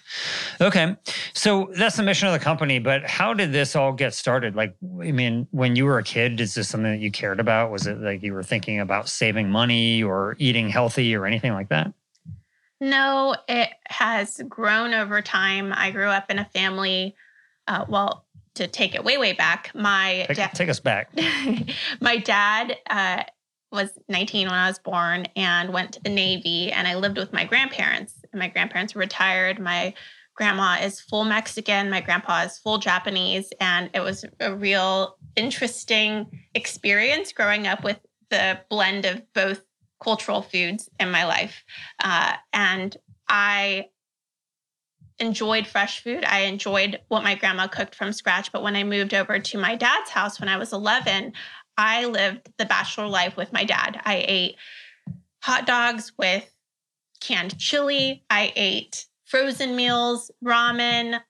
Okay, 0.61 0.94
so 1.32 1.70
that's 1.75 1.97
the 1.97 2.03
mission 2.03 2.29
of 2.29 2.35
the 2.35 2.38
company. 2.38 2.79
But 2.79 3.06
how 3.06 3.32
did 3.32 3.53
this 3.53 3.75
all 3.75 3.93
get 3.93 4.12
started? 4.12 4.55
Like, 4.55 4.76
I 5.00 5.12
mean, 5.12 5.49
when 5.50 5.76
you 5.76 5.87
were 5.87 5.97
a 5.97 6.03
kid, 6.03 6.43
is 6.43 6.55
this 6.55 6.69
something 6.69 6.93
that 6.93 7.00
you 7.00 7.11
cared 7.11 7.41
about? 7.41 7.70
Was 7.70 7.87
it 7.87 8.00
like 8.00 8.23
you 8.23 8.35
were 8.35 8.43
thinking 8.43 8.81
about 8.81 9.09
saving 9.09 9.50
money 9.50 10.03
or 10.03 10.37
eating 10.38 10.69
healthy 10.69 11.15
or 11.17 11.25
anything 11.25 11.55
like 11.55 11.70
that? 11.70 11.91
No, 12.82 13.35
it 13.49 13.70
has 13.87 14.43
grown 14.47 14.93
over 14.93 15.23
time. 15.23 15.73
I 15.75 15.91
grew 15.91 16.08
up 16.08 16.31
in 16.31 16.39
a 16.39 16.44
family. 16.44 17.15
Uh, 17.67 17.87
well, 17.89 18.27
to 18.56 18.67
take 18.67 18.94
it 18.94 19.05
way 19.05 19.17
way 19.17 19.32
back, 19.32 19.70
my 19.75 20.27
take, 20.29 20.53
take 20.53 20.69
us 20.69 20.81
back. 20.81 21.10
my 22.01 22.19
dad. 22.19 22.77
Uh, 22.91 23.22
was 23.72 23.91
19 24.08 24.48
when 24.48 24.55
I 24.55 24.69
was 24.69 24.79
born 24.79 25.26
and 25.36 25.72
went 25.72 25.93
to 25.93 26.00
the 26.02 26.10
Navy. 26.10 26.70
And 26.72 26.86
I 26.86 26.94
lived 26.94 27.19
with 27.19 27.32
my 27.32 27.44
grandparents. 27.44 28.14
And 28.32 28.38
my 28.38 28.48
grandparents 28.48 28.94
were 28.94 29.00
retired. 29.00 29.58
My 29.58 29.94
grandma 30.34 30.79
is 30.81 31.00
full 31.00 31.24
Mexican. 31.24 31.91
My 31.91 32.00
grandpa 32.00 32.43
is 32.43 32.58
full 32.58 32.79
Japanese. 32.79 33.52
And 33.60 33.91
it 33.94 34.00
was 34.00 34.24
a 34.41 34.55
real 34.55 35.17
interesting 35.36 36.26
experience 36.55 37.32
growing 37.32 37.67
up 37.67 37.84
with 37.84 37.98
the 38.31 38.60
blend 38.69 39.05
of 39.05 39.22
both 39.34 39.64
cultural 40.02 40.43
foods 40.43 40.88
in 40.98 41.10
my 41.10 41.24
life. 41.24 41.64
Uh, 42.02 42.34
and 42.52 42.96
I 43.29 43.86
enjoyed 45.19 45.67
fresh 45.67 46.02
food. 46.02 46.24
I 46.24 46.41
enjoyed 46.41 47.00
what 47.08 47.22
my 47.22 47.34
grandma 47.34 47.69
cooked 47.69 47.94
from 47.94 48.12
scratch. 48.12 48.50
But 48.52 48.62
when 48.62 48.76
I 48.76 48.82
moved 48.82 49.14
over 49.14 49.38
to 49.38 49.58
my 49.58 49.76
dad's 49.76 50.10
house 50.10 50.41
when 50.41 50.48
I 50.48 50.56
was 50.56 50.72
11, 50.72 51.32
I 51.76 52.06
lived 52.06 52.50
the 52.58 52.64
bachelor 52.64 53.06
life 53.06 53.36
with 53.36 53.52
my 53.52 53.64
dad. 53.64 54.00
I 54.05 54.24
ate 54.26 54.56
hot 55.43 55.67
dogs 55.67 56.12
with 56.19 56.48
canned 57.20 57.58
chili. 57.58 58.24
I 58.31 58.52
ate 58.56 59.06
frozen 59.26 59.76
meals, 59.76 60.31
ramen, 60.44 61.20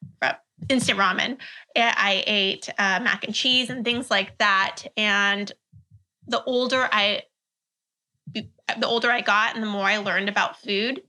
instant 0.69 0.99
ramen. 0.99 1.37
I 1.77 2.25
ate 2.27 2.69
uh, 2.79 3.01
mac 3.01 3.25
and 3.25 3.35
cheese 3.35 3.71
and 3.71 3.85
things 3.85 4.11
like 4.11 4.39
that. 4.39 4.85
And 4.97 5.51
the 6.27 6.43
older 6.45 6.89
I 6.91 7.23
the 8.79 8.87
older 8.87 9.11
I 9.11 9.21
got 9.21 9.55
and 9.55 9.63
the 9.63 9.69
more 9.69 9.85
I 9.85 9.99
learned 9.99 10.29
about 10.31 10.61
food, 10.61 11.03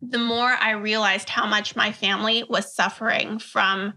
the 0.00 0.18
more 0.18 0.48
I 0.48 0.70
realized 0.70 1.28
how 1.28 1.46
much 1.46 1.76
my 1.76 1.92
family 1.92 2.44
was 2.48 2.74
suffering 2.74 3.38
from 3.38 3.94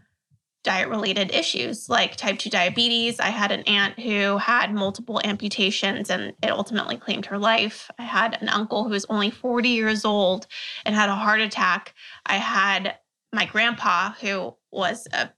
diet 0.63 0.89
related 0.89 1.33
issues 1.33 1.87
like 1.89 2.15
type 2.15 2.37
2 2.37 2.49
diabetes. 2.49 3.19
I 3.19 3.29
had 3.29 3.51
an 3.51 3.63
aunt 3.63 3.97
who 3.99 4.37
had 4.37 4.73
multiple 4.73 5.21
amputations 5.23 6.09
and 6.09 6.33
it 6.43 6.51
ultimately 6.51 6.97
claimed 6.97 7.27
her 7.27 7.37
life. 7.37 7.89
I 7.97 8.03
had 8.03 8.37
an 8.41 8.49
uncle 8.49 8.83
who 8.83 8.89
was 8.89 9.05
only 9.09 9.29
40 9.31 9.69
years 9.69 10.03
old 10.03 10.47
and 10.85 10.95
had 10.95 11.09
a 11.09 11.15
heart 11.15 11.39
attack. 11.39 11.93
I 12.25 12.35
had 12.35 12.95
my 13.31 13.45
grandpa, 13.45 14.13
who 14.19 14.55
was 14.71 15.07
a 15.13 15.29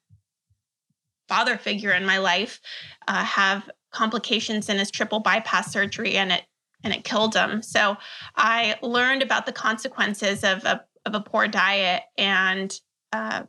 father 1.27 1.57
figure 1.57 1.91
in 1.91 2.05
my 2.05 2.17
life, 2.17 2.59
uh, 3.07 3.23
have 3.23 3.69
complications 3.91 4.69
in 4.69 4.77
his 4.77 4.91
triple 4.91 5.19
bypass 5.19 5.71
surgery, 5.71 6.17
and 6.17 6.31
it 6.31 6.43
and 6.83 6.93
it 6.93 7.03
killed 7.03 7.35
him. 7.35 7.61
So 7.61 7.97
I 8.35 8.75
learned 8.81 9.21
about 9.21 9.45
the 9.45 9.51
consequences 9.51 10.43
of 10.43 10.63
a 10.65 10.83
of 11.05 11.15
a 11.15 11.21
poor 11.21 11.47
diet 11.47 12.03
and 12.17 12.77
uh, 13.13 13.43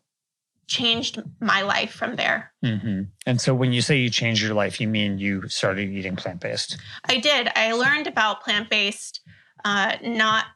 changed 0.72 1.22
my 1.40 1.62
life 1.62 1.92
from 1.92 2.16
there. 2.16 2.52
Mm-hmm. 2.64 3.02
And 3.26 3.40
so 3.40 3.54
when 3.54 3.72
you 3.72 3.82
say 3.82 3.98
you 3.98 4.10
changed 4.10 4.42
your 4.42 4.54
life, 4.54 4.80
you 4.80 4.88
mean 4.88 5.18
you 5.18 5.46
started 5.48 5.90
eating 5.90 6.16
plant 6.16 6.40
based? 6.40 6.78
I 7.04 7.18
did. 7.18 7.50
I 7.54 7.72
learned 7.72 8.06
about 8.06 8.42
plant 8.42 8.70
based 8.70 9.20
uh, 9.64 9.96
not 10.02 10.46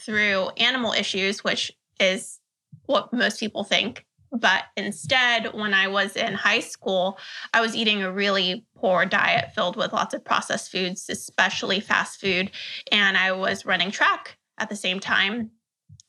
through 0.00 0.48
animal 0.56 0.92
issues, 0.92 1.44
which 1.44 1.70
is 2.00 2.40
what 2.86 3.12
most 3.12 3.38
people 3.38 3.64
think. 3.64 4.04
But 4.30 4.64
instead, 4.76 5.54
when 5.54 5.72
I 5.72 5.88
was 5.88 6.16
in 6.16 6.34
high 6.34 6.60
school, 6.60 7.18
I 7.54 7.60
was 7.60 7.74
eating 7.74 8.02
a 8.02 8.12
really 8.12 8.66
poor 8.76 9.06
diet 9.06 9.52
filled 9.54 9.76
with 9.76 9.92
lots 9.92 10.14
of 10.14 10.24
processed 10.24 10.70
foods, 10.70 11.06
especially 11.08 11.80
fast 11.80 12.20
food. 12.20 12.50
And 12.92 13.16
I 13.16 13.32
was 13.32 13.64
running 13.64 13.90
track 13.90 14.36
at 14.58 14.68
the 14.68 14.76
same 14.76 15.00
time, 15.00 15.50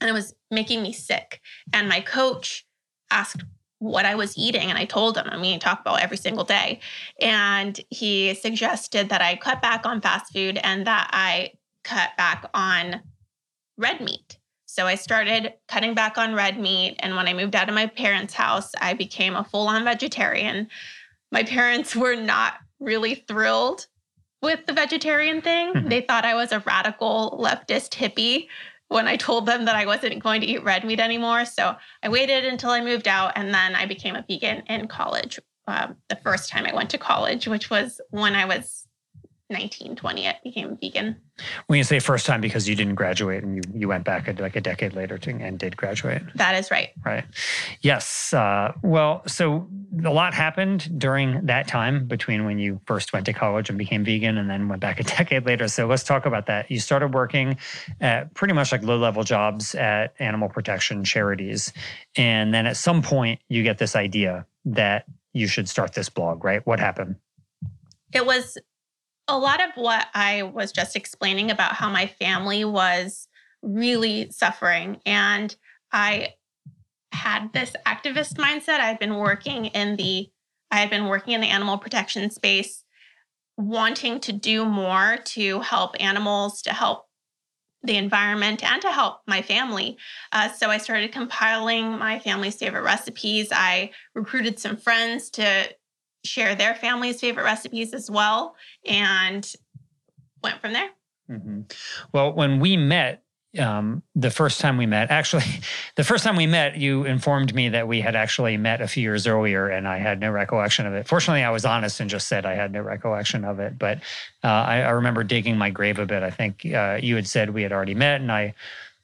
and 0.02 0.10
it 0.10 0.14
was 0.14 0.34
making 0.52 0.82
me 0.84 0.92
sick. 0.92 1.40
And 1.72 1.88
my 1.88 2.02
coach 2.02 2.66
asked 3.12 3.44
what 3.80 4.06
I 4.06 4.16
was 4.16 4.38
eating, 4.38 4.70
and 4.70 4.78
I 4.78 4.86
told 4.86 5.18
him. 5.18 5.28
I 5.30 5.38
mean, 5.38 5.56
I 5.56 5.58
talk 5.58 5.80
about 5.82 6.02
every 6.02 6.18
single 6.18 6.44
day. 6.44 6.80
And 7.22 7.80
he 7.90 8.34
suggested 8.36 9.10
that 9.10 9.22
I 9.22 9.38
cut 9.38 9.62
back 9.62 9.86
on 9.86 10.02
fast 10.02 10.34
food 10.34 10.60
and 10.64 10.86
that 10.86 11.10
I 11.14 11.54
cut 11.84 12.10
back 12.18 12.50
on 12.54 13.02
red 13.78 14.02
meat. 14.02 14.38
So 14.66 14.86
I 14.86 14.96
started 14.96 15.54
cutting 15.68 15.94
back 15.94 16.18
on 16.18 16.34
red 16.34 16.60
meat. 16.60 16.98
And 17.00 17.16
when 17.16 17.28
I 17.28 17.34
moved 17.34 17.56
out 17.56 17.70
of 17.70 17.76
my 17.76 17.88
parents' 17.88 18.34
house, 18.34 18.72
I 18.82 18.94
became 18.94 19.36
a 19.36 19.44
full 19.44 19.68
on 19.68 19.84
vegetarian. 19.86 20.68
My 21.32 21.44
parents 21.44 21.96
were 21.96 22.16
not 22.16 22.56
really 22.80 23.16
thrilled 23.16 23.88
with 24.42 24.66
the 24.66 24.74
vegetarian 24.74 25.42
thing. 25.42 25.74
Mm-hmm. 25.74 25.88
They 25.88 26.02
thought 26.02 26.26
I 26.26 26.36
was 26.36 26.52
a 26.52 26.60
radical 26.60 27.40
leftist 27.42 27.96
hippie 27.96 28.48
when 28.90 29.08
I 29.08 29.16
told 29.16 29.46
them 29.46 29.66
that 29.66 29.76
I 29.76 29.86
wasn't 29.86 30.22
going 30.22 30.42
to 30.42 30.48
eat 30.48 30.64
red 30.64 30.84
meat 30.84 31.00
anymore. 31.00 31.46
So 31.46 31.76
I 32.04 32.10
waited 32.10 32.46
until 32.46 32.72
I 32.72 32.82
moved 32.82 33.08
out 33.08 33.34
and 33.36 33.54
then 33.54 33.76
I 33.76 33.86
became 33.86 34.16
a 34.16 34.26
vegan 34.28 34.64
in 34.68 34.88
college. 34.88 35.40
Um, 35.68 35.96
the 36.10 36.16
first 36.18 36.50
time 36.50 36.66
I 36.66 36.74
went 36.74 36.90
to 36.90 36.98
college, 36.98 37.48
which 37.48 37.70
was 37.70 38.02
when 38.10 38.36
I 38.36 38.46
was 38.46 38.88
19, 39.52 39.96
20, 39.96 40.28
I 40.28 40.40
became 40.44 40.78
vegan. 40.80 41.16
When 41.66 41.78
you 41.78 41.84
say 41.84 42.00
first 42.00 42.28
time, 42.28 42.40
because 42.40 42.70
you 42.70 42.76
didn't 42.76 42.96
graduate 42.96 43.44
and 43.44 43.56
you, 43.56 43.62
you 43.74 43.88
went 43.88 44.04
back 44.04 44.28
a, 44.28 44.34
like 44.40 44.56
a 44.56 44.62
decade 44.62 44.94
later 44.94 45.18
to, 45.18 45.32
and 45.32 45.58
did 45.58 45.76
graduate. 45.76 46.22
That 46.36 46.56
is 46.56 46.70
right. 46.70 46.90
Right. 47.04 47.26
Yes. 47.82 48.32
Uh, 48.32 48.74
well, 48.84 49.24
so 49.26 49.68
a 50.06 50.12
lot 50.12 50.36
happened 50.36 51.00
during 51.00 51.48
that 51.48 51.68
time 51.68 52.06
between 52.06 52.46
when 52.46 52.60
you 52.60 52.80
first 52.86 53.12
went 53.12 53.26
to 53.26 53.34
college 53.34 53.70
and 53.70 53.78
became 53.78 54.06
vegan 54.06 54.38
and 54.38 54.48
then 54.48 54.70
went 54.70 54.82
back 54.82 55.00
a 55.00 55.04
decade 55.18 55.48
later. 55.48 55.68
So 55.68 55.88
let's 55.88 56.04
talk 56.04 56.28
about 56.28 56.46
that. 56.46 56.70
You 56.70 56.80
started 56.80 57.14
working 57.14 57.58
at 58.02 58.34
pretty 58.36 58.54
much 58.54 58.72
like 58.72 58.84
low 58.84 58.98
level 58.98 59.24
jobs 59.24 59.74
at 59.74 60.14
animal 60.20 60.50
protection 60.50 61.04
charities. 61.04 61.74
And 62.16 62.54
then 62.54 62.68
at 62.68 62.78
some 62.78 63.02
point, 63.02 63.40
you 63.50 63.64
get 63.64 63.80
this 63.80 63.96
idea 63.96 64.46
that 64.66 65.06
you 65.34 65.48
should 65.48 65.68
start 65.68 65.94
this 65.94 66.10
blog, 66.10 66.44
right? 66.44 66.66
What 66.68 66.80
happened? 66.80 67.16
It 68.14 68.26
was 68.26 68.58
a 69.30 69.38
lot 69.38 69.62
of 69.62 69.72
what 69.76 70.08
I 70.14 70.44
was 70.44 70.72
just 70.72 70.96
explaining 70.96 71.52
about 71.52 71.74
how 71.74 71.90
my 71.90 72.08
family 72.08 72.66
was 72.66 73.28
really 73.62 74.32
suffering. 74.32 75.00
And 75.06 75.56
I 75.92 76.34
had 77.12 77.54
this 77.54 77.76
activist 77.86 78.34
mindset. 78.34 78.80
I'd 78.80 79.00
been 79.00 79.16
working 79.16 79.66
in 79.66 79.96
the 79.96 80.30
I 80.72 80.78
had 80.78 80.92
been 80.92 81.08
working 81.08 81.34
in 81.34 81.42
the 81.42 81.48
animal 81.48 81.80
protection 81.80 82.30
space, 82.30 82.84
wanting 83.58 84.20
to 84.20 84.32
do 84.32 84.66
more 84.66 85.18
to 85.26 85.62
help 85.62 85.96
animals, 86.00 86.62
to 86.62 86.72
help 86.72 87.06
the 87.82 87.98
environment, 87.98 88.64
and 88.64 88.80
to 88.84 88.92
help 88.92 89.22
my 89.26 89.42
family. 89.42 89.98
Uh, 90.32 90.50
so 90.50 90.70
I 90.70 90.78
started 90.78 91.12
compiling 91.12 91.98
my 91.98 92.20
family's 92.20 92.56
favorite 92.56 92.84
recipes. 92.84 93.50
I 93.52 93.90
recruited 94.14 94.60
some 94.60 94.78
friends 94.78 95.32
to 95.32 95.70
share 96.24 96.56
their 96.56 96.76
family's 96.76 97.20
favorite 97.20 97.44
recipes 97.44 97.94
as 97.94 98.10
well, 98.10 98.56
and 98.86 99.54
went 100.44 100.60
from 100.62 100.74
there. 100.74 100.90
Mm-hmm. 101.30 101.62
Well, 102.12 102.34
when 102.34 102.60
we 102.60 102.78
met, 102.78 103.24
um, 103.58 104.04
the 104.16 104.30
first 104.30 104.62
time 104.62 104.78
we 104.78 104.86
met, 104.86 105.10
actually, 105.10 105.44
the 105.96 106.04
first 106.04 106.24
time 106.24 106.36
we 106.36 106.48
met, 106.48 106.78
you 106.78 107.06
informed 107.06 107.54
me 107.54 107.70
that 107.70 107.88
we 107.88 108.02
had 108.02 108.16
actually 108.16 108.58
met 108.58 108.82
a 108.82 108.88
few 108.88 109.04
years 109.04 109.26
earlier, 109.26 109.68
and 109.68 109.88
I 109.88 109.98
had 109.98 110.20
no 110.20 110.32
recollection 110.32 110.86
of 110.86 110.94
it. 110.94 111.08
Fortunately, 111.08 111.44
I 111.44 111.50
was 111.50 111.66
honest 111.66 112.00
and 112.00 112.10
just 112.10 112.28
said 112.28 112.46
I 112.46 112.54
had 112.54 112.72
no 112.72 112.82
recollection 112.82 113.46
of 113.46 113.60
it. 113.60 113.80
But 113.80 114.00
uh, 114.44 114.48
I, 114.48 114.82
I, 114.82 114.90
remember 114.92 115.24
digging 115.24 115.58
my 115.58 115.70
grave 115.70 116.00
a 116.00 116.06
bit. 116.06 116.24
I 116.24 116.30
think 116.30 116.66
uh, 116.66 117.00
you 117.02 117.16
had 117.16 117.28
said 117.28 117.52
we 117.52 117.64
had 117.64 117.72
already 117.72 117.96
met, 117.96 118.22
and 118.22 118.32
I. 118.32 118.54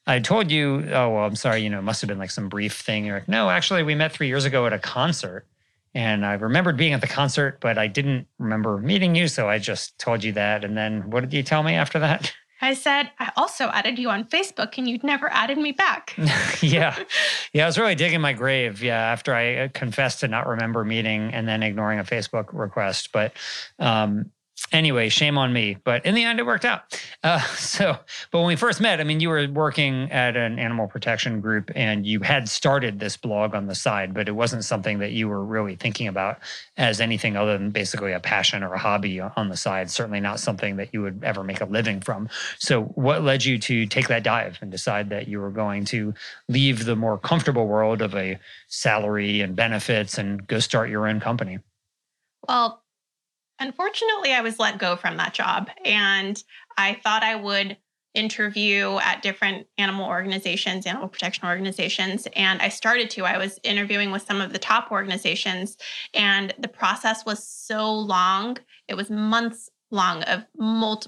I 0.08 0.20
told 0.20 0.52
you, 0.52 0.88
oh 0.94 1.10
well, 1.10 1.26
I'm 1.26 1.36
sorry. 1.36 1.64
You 1.64 1.72
know, 1.72 1.80
it 1.80 1.82
must 1.82 2.00
have 2.02 2.08
been 2.08 2.20
like 2.20 2.30
some 2.30 2.48
brief 2.48 2.74
thing. 2.80 3.06
You're 3.06 3.16
like, 3.16 3.28
no, 3.28 3.50
actually, 3.50 3.82
we 3.82 3.96
met 3.96 4.12
three 4.12 4.28
years 4.28 4.46
ago 4.46 4.68
at 4.68 4.72
a 4.72 4.78
concert, 4.78 5.48
and 5.96 6.26
I 6.26 6.34
remembered 6.34 6.76
being 6.76 6.92
at 6.92 7.00
the 7.00 7.08
concert, 7.08 7.60
but 7.62 7.78
I 7.78 7.88
didn't 7.88 8.28
remember 8.38 8.78
meeting 8.78 9.16
you. 9.16 9.30
So 9.30 9.48
I 9.48 9.60
just 9.60 9.98
told 9.98 10.26
you 10.26 10.34
that. 10.34 10.66
And 10.66 10.78
then 10.78 11.10
what 11.10 11.22
did 11.22 11.34
you 11.34 11.42
tell 11.42 11.64
me 11.64 11.74
after 11.74 12.00
that? 12.00 12.34
I 12.62 12.74
said, 12.74 13.12
I 13.20 13.32
also 13.38 13.66
added 13.68 14.00
you 14.00 14.10
on 14.10 14.26
Facebook 14.26 14.78
and 14.78 14.90
you'd 14.90 15.04
never 15.04 15.32
added 15.32 15.58
me 15.58 15.72
back. 15.72 16.16
yeah. 16.62 16.98
Yeah. 17.54 17.64
I 17.64 17.66
was 17.68 17.78
really 17.78 17.96
digging 17.96 18.22
my 18.22 18.34
grave. 18.34 18.84
Yeah. 18.84 18.98
After 18.98 19.34
I 19.34 19.56
uh, 19.56 19.68
confessed 19.74 20.20
to 20.22 20.28
not 20.28 20.48
remember 20.48 20.84
meeting 20.84 21.34
and 21.34 21.48
then 21.48 21.64
ignoring 21.64 22.00
a 22.00 22.04
Facebook 22.04 22.48
request. 22.52 23.12
But 23.12 23.34
um, 23.80 24.32
anyway, 24.72 25.10
shame 25.10 25.38
on 25.38 25.54
me. 25.54 25.78
But 25.84 26.06
in 26.06 26.16
the 26.16 26.24
end, 26.24 26.40
it 26.40 26.46
worked 26.46 26.66
out. 26.66 27.00
Uh, 27.24 27.40
so, 27.56 27.98
but 28.32 28.40
when 28.40 28.48
we 28.48 28.56
first 28.56 28.82
met, 28.82 29.00
I 29.00 29.04
mean, 29.04 29.20
you 29.20 29.30
were 29.30 29.48
working 29.48 30.12
at 30.12 30.36
an 30.36 30.60
animal 30.60 30.88
protection 30.88 31.42
group 31.42 31.72
and 31.76 32.06
you 32.06 32.22
had 32.22 32.50
started 32.50 33.00
this 33.00 33.18
blog 33.18 33.56
on 33.56 33.68
the 33.68 33.76
side, 33.76 34.14
but 34.14 34.28
it 34.28 34.34
wasn't 34.34 34.64
something 34.64 35.00
that 35.00 35.12
you 35.12 35.28
were 35.28 35.44
really 35.44 35.76
thinking 35.76 36.08
about 36.08 36.40
as 36.78 37.02
anything 37.02 37.36
other 37.36 37.58
than 37.58 37.72
basically 37.72 38.14
a 38.14 38.20
passion 38.20 38.64
or 38.64 38.74
a 38.74 38.80
hobby 38.80 39.20
on 39.20 39.50
the 39.50 39.58
side. 39.58 39.90
Certainly 39.90 40.22
not 40.22 40.40
something 40.40 40.78
that 40.78 40.94
you 40.94 41.02
would 41.02 41.24
ever 41.24 41.44
make 41.44 41.62
a 41.62 41.66
living 41.66 42.02
from. 42.02 42.30
So, 42.60 42.84
what 42.84 43.24
led 43.24 43.46
you 43.46 43.58
to 43.60 43.86
take 43.86 44.08
that 44.08 44.24
dive 44.24 44.58
and 44.62 44.72
decide 44.72 45.10
that 45.10 45.28
you 45.28 45.40
were 45.40 45.52
going 45.52 45.86
to 45.86 46.14
leave 46.48 46.86
the 46.86 46.96
more 46.96 47.18
comfortable 47.18 47.68
world 47.68 48.02
of 48.02 48.16
a 48.16 48.40
salary 48.68 49.42
and 49.42 49.56
benefits 49.56 50.18
and 50.18 50.46
go 50.48 50.60
start 50.60 50.90
your 50.90 51.08
own 51.08 51.20
company? 51.20 51.60
Well, 52.48 52.85
Unfortunately, 53.60 54.34
I 54.34 54.42
was 54.42 54.60
let 54.60 54.78
go 54.78 54.96
from 54.96 55.18
that 55.18 55.34
job. 55.34 55.70
And 55.84 56.42
I 56.78 57.00
thought 57.04 57.24
I 57.24 57.36
would 57.36 57.78
interview 58.16 58.98
at 58.98 59.22
different 59.22 59.68
animal 59.78 60.08
organizations, 60.08 60.86
animal 60.86 61.08
protection 61.08 61.48
organizations. 61.48 62.28
And 62.36 62.62
I 62.62 62.70
started 62.70 63.10
to. 63.12 63.26
I 63.26 63.38
was 63.38 63.60
interviewing 63.64 64.12
with 64.12 64.24
some 64.24 64.42
of 64.42 64.54
the 64.54 64.60
top 64.60 64.92
organizations, 64.92 65.78
and 66.14 66.54
the 66.58 66.68
process 66.68 67.26
was 67.26 67.46
so 67.46 67.94
long. 67.94 68.58
It 68.88 68.96
was 68.96 69.10
months 69.10 69.70
long 69.92 70.24
of 70.24 70.44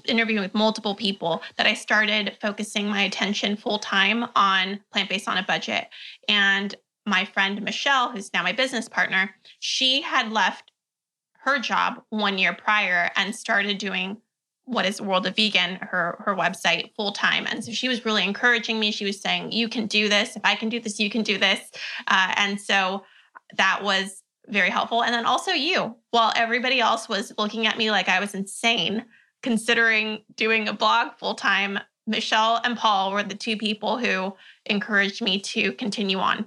interviewing 0.04 0.42
with 0.42 0.54
multiple 0.54 0.94
people 0.94 1.42
that 1.56 1.66
I 1.66 1.74
started 1.74 2.36
focusing 2.40 2.88
my 2.88 3.02
attention 3.02 3.56
full 3.56 3.78
time 3.78 4.24
on 4.36 4.80
plant 4.92 5.08
based 5.08 5.28
on 5.28 5.38
a 5.38 5.42
budget. 5.42 5.88
And 6.28 6.74
my 7.06 7.24
friend 7.24 7.60
Michelle, 7.62 8.10
who's 8.10 8.32
now 8.32 8.42
my 8.42 8.52
business 8.52 8.88
partner, 8.88 9.34
she 9.58 10.02
had 10.02 10.30
left 10.30 10.70
her 11.48 11.58
job 11.58 12.02
one 12.10 12.38
year 12.38 12.52
prior 12.52 13.10
and 13.16 13.34
started 13.34 13.78
doing 13.78 14.18
what 14.64 14.84
is 14.84 15.00
World 15.00 15.26
of 15.26 15.34
Vegan, 15.34 15.76
her 15.76 16.22
her 16.24 16.36
website 16.36 16.94
full 16.94 17.12
time. 17.12 17.46
And 17.48 17.64
so 17.64 17.72
she 17.72 17.88
was 17.88 18.04
really 18.04 18.22
encouraging 18.22 18.78
me. 18.78 18.90
She 18.90 19.06
was 19.06 19.18
saying, 19.18 19.52
"You 19.52 19.68
can 19.68 19.86
do 19.86 20.10
this. 20.10 20.36
If 20.36 20.42
I 20.44 20.54
can 20.54 20.68
do 20.68 20.78
this, 20.78 21.00
you 21.00 21.08
can 21.08 21.22
do 21.22 21.38
this." 21.38 21.70
Uh, 22.06 22.34
and 22.36 22.60
so 22.60 23.02
that 23.56 23.82
was 23.82 24.22
very 24.48 24.68
helpful. 24.68 25.02
And 25.02 25.14
then 25.14 25.24
also 25.24 25.52
you, 25.52 25.96
while 26.10 26.32
everybody 26.36 26.80
else 26.80 27.08
was 27.08 27.32
looking 27.38 27.66
at 27.66 27.78
me 27.78 27.90
like 27.90 28.10
I 28.10 28.20
was 28.20 28.34
insane, 28.34 29.06
considering 29.42 30.22
doing 30.36 30.68
a 30.68 30.74
blog 30.74 31.16
full 31.18 31.34
time, 31.34 31.78
Michelle 32.06 32.60
and 32.62 32.76
Paul 32.76 33.12
were 33.12 33.22
the 33.22 33.34
two 33.34 33.56
people 33.56 33.96
who 33.98 34.34
encouraged 34.66 35.22
me 35.22 35.40
to 35.40 35.72
continue 35.72 36.18
on. 36.18 36.46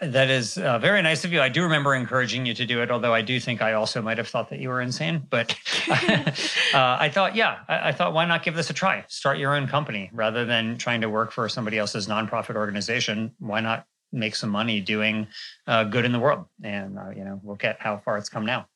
That 0.00 0.30
is 0.30 0.56
uh, 0.56 0.78
very 0.78 1.02
nice 1.02 1.26
of 1.26 1.32
you. 1.32 1.42
I 1.42 1.50
do 1.50 1.62
remember 1.62 1.94
encouraging 1.94 2.46
you 2.46 2.54
to 2.54 2.64
do 2.64 2.80
it, 2.80 2.90
although 2.90 3.12
I 3.12 3.20
do 3.20 3.38
think 3.38 3.60
I 3.60 3.74
also 3.74 4.00
might 4.00 4.16
have 4.16 4.28
thought 4.28 4.48
that 4.48 4.58
you 4.58 4.70
were 4.70 4.80
insane. 4.80 5.26
But 5.28 5.54
uh, 5.90 6.32
I 6.72 7.10
thought, 7.10 7.36
yeah, 7.36 7.58
I, 7.68 7.88
I, 7.88 7.92
thought, 7.92 8.14
why 8.14 8.24
not 8.24 8.42
give 8.42 8.54
this 8.54 8.70
a 8.70 8.72
try? 8.72 9.04
Start 9.08 9.36
your 9.36 9.54
own 9.54 9.68
company 9.68 10.08
rather 10.14 10.46
than 10.46 10.78
trying 10.78 11.02
to 11.02 11.10
work 11.10 11.32
for 11.32 11.50
somebody 11.50 11.76
else's 11.76 12.06
nonprofit 12.06 12.56
organization. 12.56 13.32
Why 13.40 13.60
not 13.60 13.84
make 14.10 14.36
some 14.36 14.48
money 14.48 14.80
doing 14.80 15.26
uh, 15.66 15.84
good 15.84 16.06
in 16.06 16.12
the 16.12 16.20
world? 16.20 16.46
And, 16.62 16.98
uh, 16.98 17.10
you 17.10 17.22
know, 17.22 17.42
look 17.44 17.62
at 17.62 17.78
how 17.78 17.98
far 17.98 18.16
it's 18.16 18.30
come 18.30 18.46
now. 18.46 18.66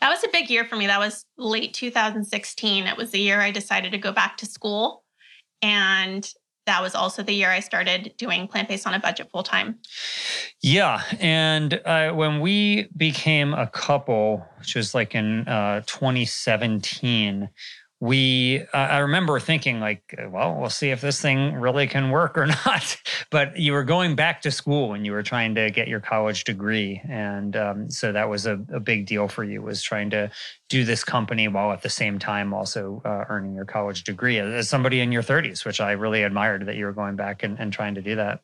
That 0.00 0.08
was 0.08 0.24
a 0.24 0.28
big 0.28 0.48
year 0.48 0.64
for 0.64 0.76
me. 0.76 0.86
That 0.86 0.98
was 0.98 1.26
late 1.36 1.74
2016. 1.74 2.86
It 2.86 2.96
was 2.96 3.10
the 3.10 3.20
year 3.20 3.42
I 3.42 3.50
decided 3.50 3.92
to 3.92 3.98
go 3.98 4.12
back 4.12 4.38
to 4.38 4.46
school. 4.46 5.04
And 5.60 6.26
that 6.66 6.80
was 6.80 6.94
also 6.94 7.22
the 7.22 7.32
year 7.32 7.50
I 7.50 7.60
started 7.60 8.14
doing 8.16 8.48
plant 8.48 8.68
based 8.68 8.86
on 8.86 8.94
a 8.94 8.98
budget 8.98 9.28
full 9.30 9.42
time. 9.42 9.78
Yeah. 10.62 11.02
And 11.20 11.80
uh, 11.84 12.12
when 12.12 12.40
we 12.40 12.88
became 12.96 13.52
a 13.52 13.66
couple, 13.66 14.46
which 14.58 14.74
was 14.74 14.94
like 14.94 15.14
in 15.14 15.46
uh, 15.46 15.82
2017, 15.86 17.48
we 18.04 18.60
uh, 18.74 18.76
i 18.76 18.98
remember 18.98 19.40
thinking 19.40 19.80
like 19.80 20.14
well 20.28 20.54
we'll 20.60 20.68
see 20.68 20.90
if 20.90 21.00
this 21.00 21.22
thing 21.22 21.54
really 21.54 21.86
can 21.86 22.10
work 22.10 22.36
or 22.36 22.46
not. 22.66 22.96
But 23.30 23.58
you 23.58 23.72
were 23.72 23.82
going 23.82 24.14
back 24.14 24.42
to 24.42 24.50
school 24.50 24.90
when 24.90 25.06
you 25.06 25.12
were 25.12 25.22
trying 25.22 25.54
to 25.54 25.70
get 25.70 25.88
your 25.88 26.00
college 26.00 26.44
degree 26.44 27.00
and 27.08 27.56
um, 27.56 27.90
so 27.90 28.12
that 28.12 28.28
was 28.28 28.44
a, 28.44 28.60
a, 28.72 28.78
big 28.78 29.06
deal 29.06 29.26
for 29.26 29.42
you 29.42 29.62
was 29.62 29.82
trying 29.82 30.10
to 30.10 30.30
do 30.68 30.84
this 30.84 31.02
company 31.02 31.48
while 31.48 31.72
at 31.72 31.80
the 31.80 31.88
same 31.88 32.18
time 32.18 32.52
also 32.52 33.00
uh, 33.06 33.24
earning 33.30 33.54
your 33.54 33.64
college 33.64 34.04
degree 34.04 34.38
as 34.38 34.68
somebody 34.68 35.00
in 35.00 35.10
your 35.10 35.22
30s 35.22 35.64
which 35.64 35.80
i 35.80 35.92
really 35.92 36.22
admired 36.22 36.66
that 36.66 36.76
you 36.76 36.84
were 36.84 36.92
going 36.92 37.16
back 37.16 37.42
and, 37.42 37.58
and 37.58 37.72
trying 37.72 37.94
to 37.94 38.02
do 38.02 38.16
that. 38.16 38.42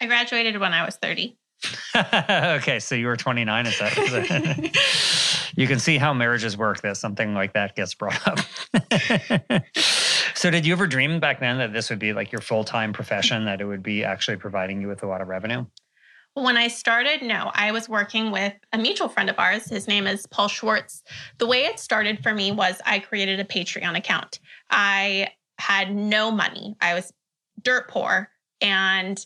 I 0.00 0.06
graduated 0.06 0.58
when 0.58 0.72
i 0.72 0.82
was 0.86 0.96
30 0.96 1.36
okay 1.96 2.78
so 2.78 2.94
you 2.94 3.06
were 3.06 3.16
29 3.16 3.66
at 3.66 3.72
that 3.78 4.70
you 5.58 5.66
can 5.66 5.80
see 5.80 5.98
how 5.98 6.14
marriages 6.14 6.56
work 6.56 6.82
that 6.82 6.96
something 6.96 7.34
like 7.34 7.52
that 7.54 7.74
gets 7.74 7.92
brought 7.92 8.20
up. 8.28 8.38
so, 10.34 10.50
did 10.52 10.64
you 10.64 10.72
ever 10.72 10.86
dream 10.86 11.18
back 11.18 11.40
then 11.40 11.58
that 11.58 11.72
this 11.72 11.90
would 11.90 11.98
be 11.98 12.12
like 12.12 12.30
your 12.30 12.40
full 12.40 12.62
time 12.62 12.92
profession, 12.92 13.44
that 13.46 13.60
it 13.60 13.64
would 13.64 13.82
be 13.82 14.04
actually 14.04 14.36
providing 14.36 14.80
you 14.80 14.86
with 14.86 15.02
a 15.02 15.06
lot 15.08 15.20
of 15.20 15.26
revenue? 15.26 15.66
When 16.34 16.56
I 16.56 16.68
started, 16.68 17.22
no, 17.22 17.50
I 17.54 17.72
was 17.72 17.88
working 17.88 18.30
with 18.30 18.52
a 18.72 18.78
mutual 18.78 19.08
friend 19.08 19.28
of 19.28 19.36
ours. 19.40 19.68
His 19.68 19.88
name 19.88 20.06
is 20.06 20.26
Paul 20.26 20.46
Schwartz. 20.46 21.02
The 21.38 21.46
way 21.48 21.64
it 21.64 21.80
started 21.80 22.22
for 22.22 22.32
me 22.32 22.52
was 22.52 22.80
I 22.86 23.00
created 23.00 23.40
a 23.40 23.44
Patreon 23.44 23.96
account. 23.96 24.38
I 24.70 25.30
had 25.58 25.92
no 25.92 26.30
money, 26.30 26.76
I 26.80 26.94
was 26.94 27.12
dirt 27.64 27.90
poor 27.90 28.30
and 28.60 29.24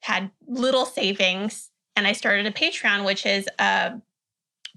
had 0.00 0.30
little 0.46 0.86
savings. 0.86 1.70
And 1.96 2.06
I 2.06 2.12
started 2.12 2.46
a 2.46 2.50
Patreon, 2.50 3.04
which 3.04 3.26
is 3.26 3.48
a 3.58 4.00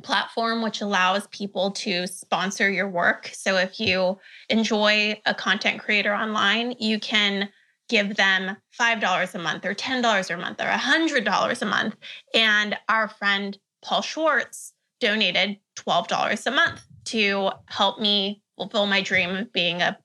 platform 0.02 0.62
which 0.62 0.82
allows 0.82 1.28
people 1.28 1.72
to 1.72 2.08
sponsor 2.08 2.70
your 2.70 2.90
work. 2.90 3.30
So 3.34 3.58
if 3.58 3.80
you 3.80 4.18
enjoy 4.50 5.20
a 5.26 5.34
content 5.34 5.80
creator 5.80 6.14
online, 6.14 6.76
you 6.80 7.00
can 7.00 7.50
give 7.90 8.16
them 8.16 8.58
$5 8.80 9.36
a 9.36 9.40
month 9.40 9.66
or 9.66 9.76
$10 9.76 10.34
a 10.34 10.38
month 10.38 10.62
or 10.62 10.66
$100 10.66 11.62
a 11.62 11.66
month. 11.66 11.96
And 12.34 12.78
our 12.90 13.08
friend 13.08 13.58
Paul 13.84 14.02
Schwartz 14.02 14.74
donated 15.00 15.58
$12 15.78 16.48
a 16.48 16.52
month 16.52 16.82
to 17.06 17.52
help 17.68 18.00
me 18.00 18.42
fulfill 18.56 18.86
my 18.86 19.02
dream 19.02 19.36
of 19.36 19.52
being 19.52 19.82
a, 19.82 19.98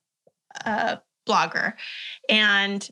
a 0.64 1.00
blogger. 1.26 1.74
And 2.28 2.88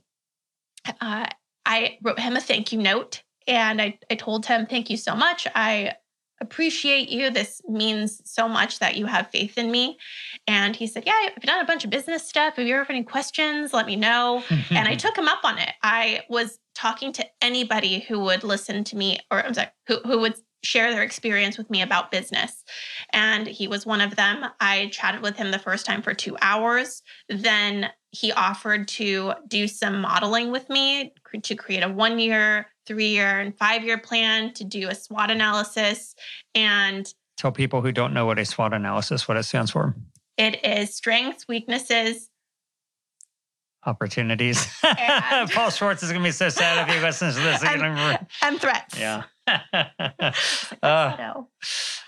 uh, 1.01 1.27
I 1.67 1.99
wrote 2.03 2.19
him 2.19 2.37
a 2.37 2.41
thank 2.41 2.73
you 2.73 2.81
note 2.81 3.23
and 3.47 3.81
I, 3.81 3.99
I 4.11 4.15
told 4.15 4.47
him, 4.47 4.67
thank 4.67 4.89
you 4.89 4.97
so 4.97 5.15
much. 5.15 5.47
I 5.55 5.93
appreciate 6.41 7.09
you. 7.09 7.31
This 7.31 7.63
means 7.69 8.21
so 8.25 8.49
much 8.49 8.79
that 8.79 8.97
you 8.97 9.07
have 9.07 9.31
faith 9.31 9.57
in 9.57 9.71
me. 9.71 9.99
And 10.47 10.77
he 10.77 10.87
said, 10.87 11.05
Yeah, 11.07 11.15
I've 11.25 11.43
done 11.43 11.61
a 11.61 11.67
bunch 11.67 11.85
of 11.85 11.91
business 11.91 12.27
stuff. 12.27 12.59
If 12.59 12.67
you 12.67 12.75
ever 12.75 12.85
have 12.85 12.91
any 12.91 13.03
questions, 13.03 13.73
let 13.73 13.87
me 13.87 13.97
know. 13.97 14.43
and 14.71 14.87
I 14.87 14.95
took 14.97 15.17
him 15.17 15.29
up 15.29 15.45
on 15.45 15.59
it. 15.59 15.71
I 15.83 16.23
was 16.29 16.59
talking 16.75 17.13
to 17.15 17.27
anybody 17.41 18.01
who 18.01 18.21
would 18.21 18.45
listen 18.45 18.85
to 18.85 18.97
me, 18.97 19.19
or 19.31 19.45
I'm 19.45 19.55
sorry, 19.55 19.69
who, 19.87 19.99
who 20.05 20.21
would 20.21 20.35
share 20.63 20.93
their 20.93 21.03
experience 21.03 21.57
with 21.57 21.71
me 21.71 21.81
about 21.81 22.11
business. 22.11 22.65
And 23.13 23.47
he 23.47 23.69
was 23.69 23.87
one 23.87 24.01
of 24.01 24.17
them. 24.17 24.45
I 24.61 24.89
chatted 24.93 25.23
with 25.23 25.37
him 25.37 25.51
the 25.51 25.59
first 25.59 25.87
time 25.87 26.03
for 26.03 26.13
two 26.13 26.37
hours. 26.43 27.03
Then 27.29 27.91
he 28.17 28.33
offered 28.33 28.89
to 28.89 29.35
do 29.47 29.69
some 29.69 30.01
modeling 30.01 30.51
with 30.51 30.69
me 30.71 31.13
to 31.43 31.55
create 31.55 31.83
a 31.83 31.89
one 31.89 32.19
year 32.19 32.71
three 32.87 33.09
year 33.09 33.41
and 33.41 33.57
five 33.59 33.85
year 33.85 33.99
plan 33.99 34.53
to 34.55 34.65
do 34.65 34.89
a 34.89 34.95
SWOT 34.95 35.31
analysis. 35.31 36.15
And 36.55 37.13
tell 37.37 37.53
people 37.53 37.83
who 37.83 37.93
don't 37.93 38.15
know 38.15 38.25
what 38.25 38.39
a 38.39 38.45
SWOT 38.45 38.73
analysis, 38.73 39.29
what 39.29 39.37
it 39.37 39.43
stands 39.43 39.71
for. 39.71 39.95
It 40.39 40.65
is 40.65 40.95
strengths, 40.95 41.47
weaknesses, 41.49 42.31
opportunities. 43.85 44.67
Paul 45.53 45.71
Schwartz 45.71 46.03
is 46.03 46.11
going 46.11 46.23
to 46.23 46.29
be 46.29 46.33
so 46.33 46.49
sad 46.49 46.89
if 46.89 46.95
he 46.95 47.01
listens 47.01 47.37
to 47.37 47.41
this. 47.43 47.63
and, 47.63 48.19
and 48.43 48.61
threats. 48.61 48.99
Yeah. 48.99 49.23
uh, 50.83 51.43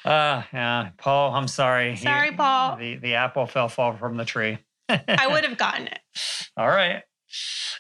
uh, 0.04 0.42
yeah. 0.52 0.90
Paul, 0.98 1.34
I'm 1.34 1.48
sorry. 1.48 1.96
Sorry, 1.96 2.30
he, 2.30 2.36
Paul. 2.36 2.76
The, 2.76 2.96
the 2.96 3.14
apple 3.14 3.46
fell 3.46 3.68
far 3.68 3.96
from 3.96 4.16
the 4.16 4.24
tree. 4.24 4.58
I 4.88 5.26
would 5.26 5.44
have 5.44 5.58
gotten 5.58 5.86
it. 5.86 5.98
All 6.56 6.68
right. 6.68 7.02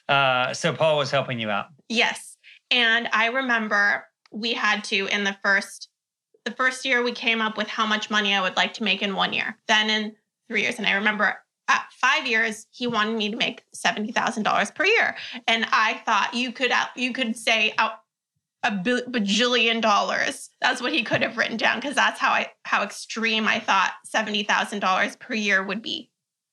Uh, 0.08 0.52
so 0.54 0.72
Paul 0.72 0.98
was 0.98 1.10
helping 1.10 1.38
you 1.38 1.50
out. 1.50 1.66
Yes. 1.88 2.36
And 2.70 3.08
I 3.12 3.26
remember 3.26 4.04
we 4.30 4.52
had 4.52 4.84
to 4.84 5.06
in 5.06 5.24
the 5.24 5.36
first 5.42 5.88
the 6.44 6.50
first 6.52 6.84
year 6.84 7.02
we 7.02 7.12
came 7.12 7.42
up 7.42 7.56
with 7.58 7.68
how 7.68 7.84
much 7.84 8.10
money 8.10 8.34
I 8.34 8.40
would 8.40 8.56
like 8.56 8.72
to 8.74 8.84
make 8.84 9.02
in 9.02 9.14
one 9.14 9.32
year. 9.32 9.58
Then 9.68 9.90
in 9.90 10.14
3 10.48 10.62
years 10.62 10.78
and 10.78 10.86
I 10.86 10.92
remember 10.92 11.36
at 11.68 11.86
5 12.00 12.26
years 12.26 12.66
he 12.70 12.86
wanted 12.86 13.16
me 13.16 13.30
to 13.30 13.36
make 13.36 13.64
$70,000 13.74 14.74
per 14.74 14.84
year. 14.84 15.16
And 15.46 15.66
I 15.72 16.00
thought 16.04 16.34
you 16.34 16.52
could 16.52 16.72
you 16.96 17.12
could 17.12 17.36
say 17.36 17.74
out 17.78 18.00
a 18.62 18.72
bajillion 18.72 19.80
dollars. 19.80 20.50
That's 20.60 20.82
what 20.82 20.92
he 20.92 21.04
could 21.04 21.22
have 21.22 21.36
written 21.36 21.56
down 21.56 21.78
because 21.80 21.94
that's 21.94 22.18
how 22.18 22.30
I 22.30 22.50
how 22.64 22.82
extreme 22.82 23.46
I 23.46 23.60
thought 23.60 23.92
$70,000 24.14 25.18
per 25.18 25.34
year 25.34 25.62
would 25.62 25.82
be. 25.82 26.10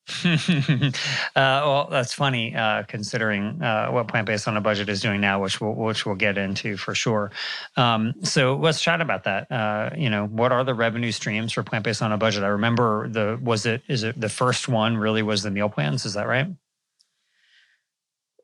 uh, 0.23 0.91
well, 1.35 1.87
that's 1.89 2.13
funny 2.13 2.55
uh, 2.55 2.83
considering 2.83 3.59
uh, 3.61 3.89
what 3.89 4.07
plant 4.07 4.27
based 4.27 4.47
on 4.47 4.55
a 4.55 4.61
budget 4.61 4.87
is 4.87 5.01
doing 5.01 5.19
now, 5.19 5.41
which 5.41 5.59
we'll 5.59 5.73
which 5.73 6.05
we'll 6.05 6.15
get 6.15 6.37
into 6.37 6.77
for 6.77 6.93
sure. 6.93 7.31
Um, 7.75 8.13
so 8.21 8.55
let's 8.55 8.81
chat 8.81 9.01
about 9.01 9.23
that. 9.23 9.51
Uh, 9.51 9.89
you 9.97 10.11
know, 10.11 10.27
what 10.27 10.51
are 10.51 10.63
the 10.63 10.75
revenue 10.75 11.11
streams 11.11 11.53
for 11.53 11.63
plant 11.63 11.85
based 11.85 12.03
on 12.03 12.11
a 12.11 12.17
budget? 12.17 12.43
I 12.43 12.49
remember 12.49 13.09
the 13.09 13.39
was 13.41 13.65
it 13.65 13.81
is 13.87 14.03
it 14.03 14.19
the 14.19 14.29
first 14.29 14.67
one 14.67 14.95
really 14.95 15.23
was 15.23 15.41
the 15.41 15.49
meal 15.49 15.69
plans? 15.69 16.05
Is 16.05 16.13
that 16.13 16.27
right? 16.27 16.47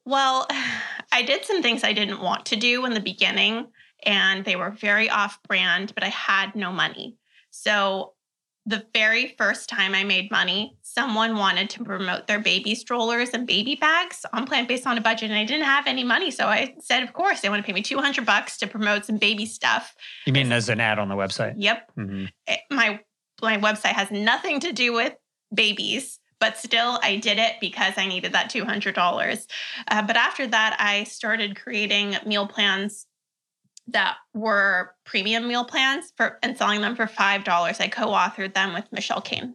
Well, 0.03 0.47
I 1.11 1.21
did 1.21 1.45
some 1.45 1.61
things 1.61 1.83
I 1.83 1.93
didn't 1.93 2.21
want 2.21 2.47
to 2.47 2.55
do 2.55 2.85
in 2.85 2.93
the 2.93 3.01
beginning, 3.01 3.67
and 4.03 4.45
they 4.45 4.55
were 4.55 4.71
very 4.71 5.09
off 5.09 5.37
brand, 5.43 5.93
but 5.93 6.03
I 6.03 6.09
had 6.09 6.55
no 6.55 6.71
money. 6.71 7.17
So 7.51 8.13
the 8.65 8.85
very 8.93 9.35
first 9.37 9.69
time 9.69 9.95
I 9.95 10.03
made 10.03 10.29
money, 10.29 10.75
someone 10.81 11.35
wanted 11.35 11.69
to 11.71 11.83
promote 11.83 12.27
their 12.27 12.39
baby 12.39 12.75
strollers 12.75 13.29
and 13.29 13.47
baby 13.47 13.75
bags 13.75 14.25
on 14.33 14.45
plant 14.45 14.67
based 14.67 14.85
on 14.85 14.97
a 14.97 15.01
budget 15.01 15.31
and 15.31 15.39
I 15.39 15.45
didn't 15.45 15.65
have 15.65 15.87
any 15.87 16.03
money 16.03 16.31
so 16.31 16.45
I 16.45 16.75
said 16.79 17.01
of 17.01 17.13
course 17.13 17.41
they 17.41 17.49
want 17.49 17.63
to 17.63 17.65
pay 17.65 17.73
me 17.73 17.81
200 17.81 18.25
bucks 18.25 18.57
to 18.59 18.67
promote 18.67 19.05
some 19.05 19.17
baby 19.17 19.45
stuff. 19.45 19.95
You 20.25 20.33
mean 20.33 20.51
as 20.51 20.69
an 20.69 20.79
ad 20.79 20.99
on 20.99 21.09
the 21.09 21.15
website? 21.15 21.55
Yep. 21.57 21.91
Mm-hmm. 21.97 22.25
It, 22.25 22.31
eh, 22.47 22.57
my 22.69 22.99
my 23.41 23.57
website 23.57 23.93
has 23.93 24.11
nothing 24.11 24.59
to 24.59 24.71
do 24.71 24.93
with 24.93 25.13
babies 25.53 26.19
but 26.39 26.57
still 26.57 26.99
I 27.03 27.17
did 27.17 27.37
it 27.37 27.53
because 27.61 27.93
I 27.97 28.07
needed 28.07 28.33
that 28.33 28.51
$200. 28.51 29.47
Uh, 29.87 30.01
but 30.01 30.15
after 30.17 30.47
that 30.47 30.75
I 30.79 31.03
started 31.05 31.55
creating 31.55 32.17
meal 32.25 32.47
plans 32.47 33.05
that 33.93 34.17
were 34.33 34.95
premium 35.05 35.47
meal 35.47 35.65
plans 35.65 36.13
for 36.15 36.39
and 36.43 36.57
selling 36.57 36.81
them 36.81 36.95
for 36.95 37.07
five 37.07 37.43
dollars. 37.43 37.79
I 37.79 37.87
co-authored 37.87 38.53
them 38.53 38.73
with 38.73 38.85
Michelle 38.91 39.21
Cehn. 39.21 39.53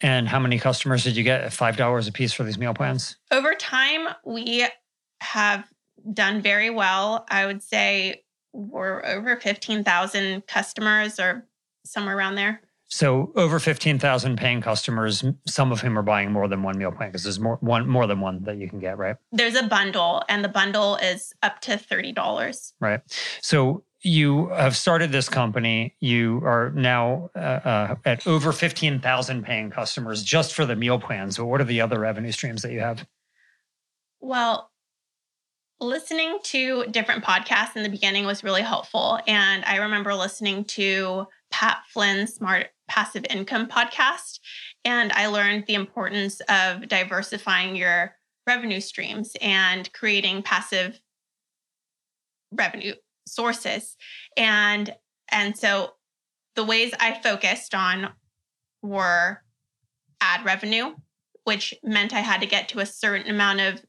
And 0.00 0.28
how 0.28 0.38
many 0.38 0.58
customers 0.58 1.04
did 1.04 1.16
you 1.16 1.22
get 1.22 1.40
at 1.40 1.52
five 1.52 1.76
dollars 1.76 2.08
a 2.08 2.12
piece 2.12 2.32
for 2.32 2.44
these 2.44 2.58
meal 2.58 2.74
plans? 2.74 3.16
Over 3.30 3.54
time, 3.54 4.08
we 4.24 4.66
have 5.20 5.66
done 6.12 6.42
very 6.42 6.70
well. 6.70 7.24
I 7.28 7.46
would 7.46 7.62
say 7.62 8.22
we're 8.52 9.04
over 9.04 9.36
fifteen 9.36 9.84
thousand 9.84 10.46
customers 10.46 11.18
or 11.18 11.46
somewhere 11.84 12.16
around 12.16 12.34
there. 12.34 12.60
So 12.88 13.32
over 13.34 13.58
15,000 13.58 14.36
paying 14.36 14.60
customers, 14.60 15.24
some 15.46 15.72
of 15.72 15.80
whom 15.80 15.98
are 15.98 16.02
buying 16.02 16.30
more 16.30 16.46
than 16.46 16.62
one 16.62 16.78
meal 16.78 16.92
plan 16.92 17.10
because 17.10 17.24
there's 17.24 17.40
more 17.40 17.56
one 17.60 17.88
more 17.88 18.06
than 18.06 18.20
one 18.20 18.44
that 18.44 18.58
you 18.58 18.68
can 18.68 18.78
get, 18.78 18.96
right? 18.96 19.16
There's 19.32 19.56
a 19.56 19.64
bundle 19.64 20.22
and 20.28 20.44
the 20.44 20.48
bundle 20.48 20.96
is 20.96 21.32
up 21.42 21.60
to 21.62 21.72
$30. 21.72 22.72
Right. 22.80 23.00
So 23.42 23.82
you 24.02 24.48
have 24.50 24.76
started 24.76 25.10
this 25.10 25.28
company. 25.28 25.96
You 25.98 26.40
are 26.44 26.70
now 26.74 27.30
uh, 27.34 27.38
uh, 27.38 27.96
at 28.04 28.24
over 28.26 28.52
15,000 28.52 29.42
paying 29.42 29.70
customers 29.70 30.22
just 30.22 30.54
for 30.54 30.64
the 30.64 30.76
meal 30.76 31.00
plans. 31.00 31.38
But 31.38 31.46
what 31.46 31.60
are 31.60 31.64
the 31.64 31.80
other 31.80 31.98
revenue 31.98 32.30
streams 32.30 32.62
that 32.62 32.72
you 32.72 32.80
have? 32.80 33.04
Well, 34.20 34.70
listening 35.80 36.38
to 36.44 36.86
different 36.86 37.24
podcasts 37.24 37.74
in 37.74 37.82
the 37.82 37.88
beginning 37.88 38.26
was 38.26 38.44
really 38.44 38.62
helpful. 38.62 39.18
And 39.26 39.64
I 39.64 39.76
remember 39.76 40.14
listening 40.14 40.64
to 40.66 41.26
Pat 41.50 41.78
Flynn's 41.92 42.34
Smart 42.34 42.68
Passive 42.88 43.24
Income 43.30 43.68
podcast. 43.68 44.38
And 44.84 45.12
I 45.12 45.26
learned 45.26 45.64
the 45.66 45.74
importance 45.74 46.40
of 46.48 46.88
diversifying 46.88 47.76
your 47.76 48.14
revenue 48.46 48.80
streams 48.80 49.32
and 49.40 49.92
creating 49.92 50.42
passive 50.42 51.00
revenue 52.52 52.94
sources. 53.26 53.96
And 54.36 54.94
and 55.30 55.56
so 55.58 55.94
the 56.54 56.64
ways 56.64 56.92
I 57.00 57.20
focused 57.20 57.74
on 57.74 58.12
were 58.82 59.42
ad 60.20 60.44
revenue, 60.44 60.94
which 61.44 61.74
meant 61.82 62.14
I 62.14 62.20
had 62.20 62.40
to 62.40 62.46
get 62.46 62.68
to 62.70 62.78
a 62.80 62.86
certain 62.86 63.28
amount 63.28 63.60
of 63.60 63.84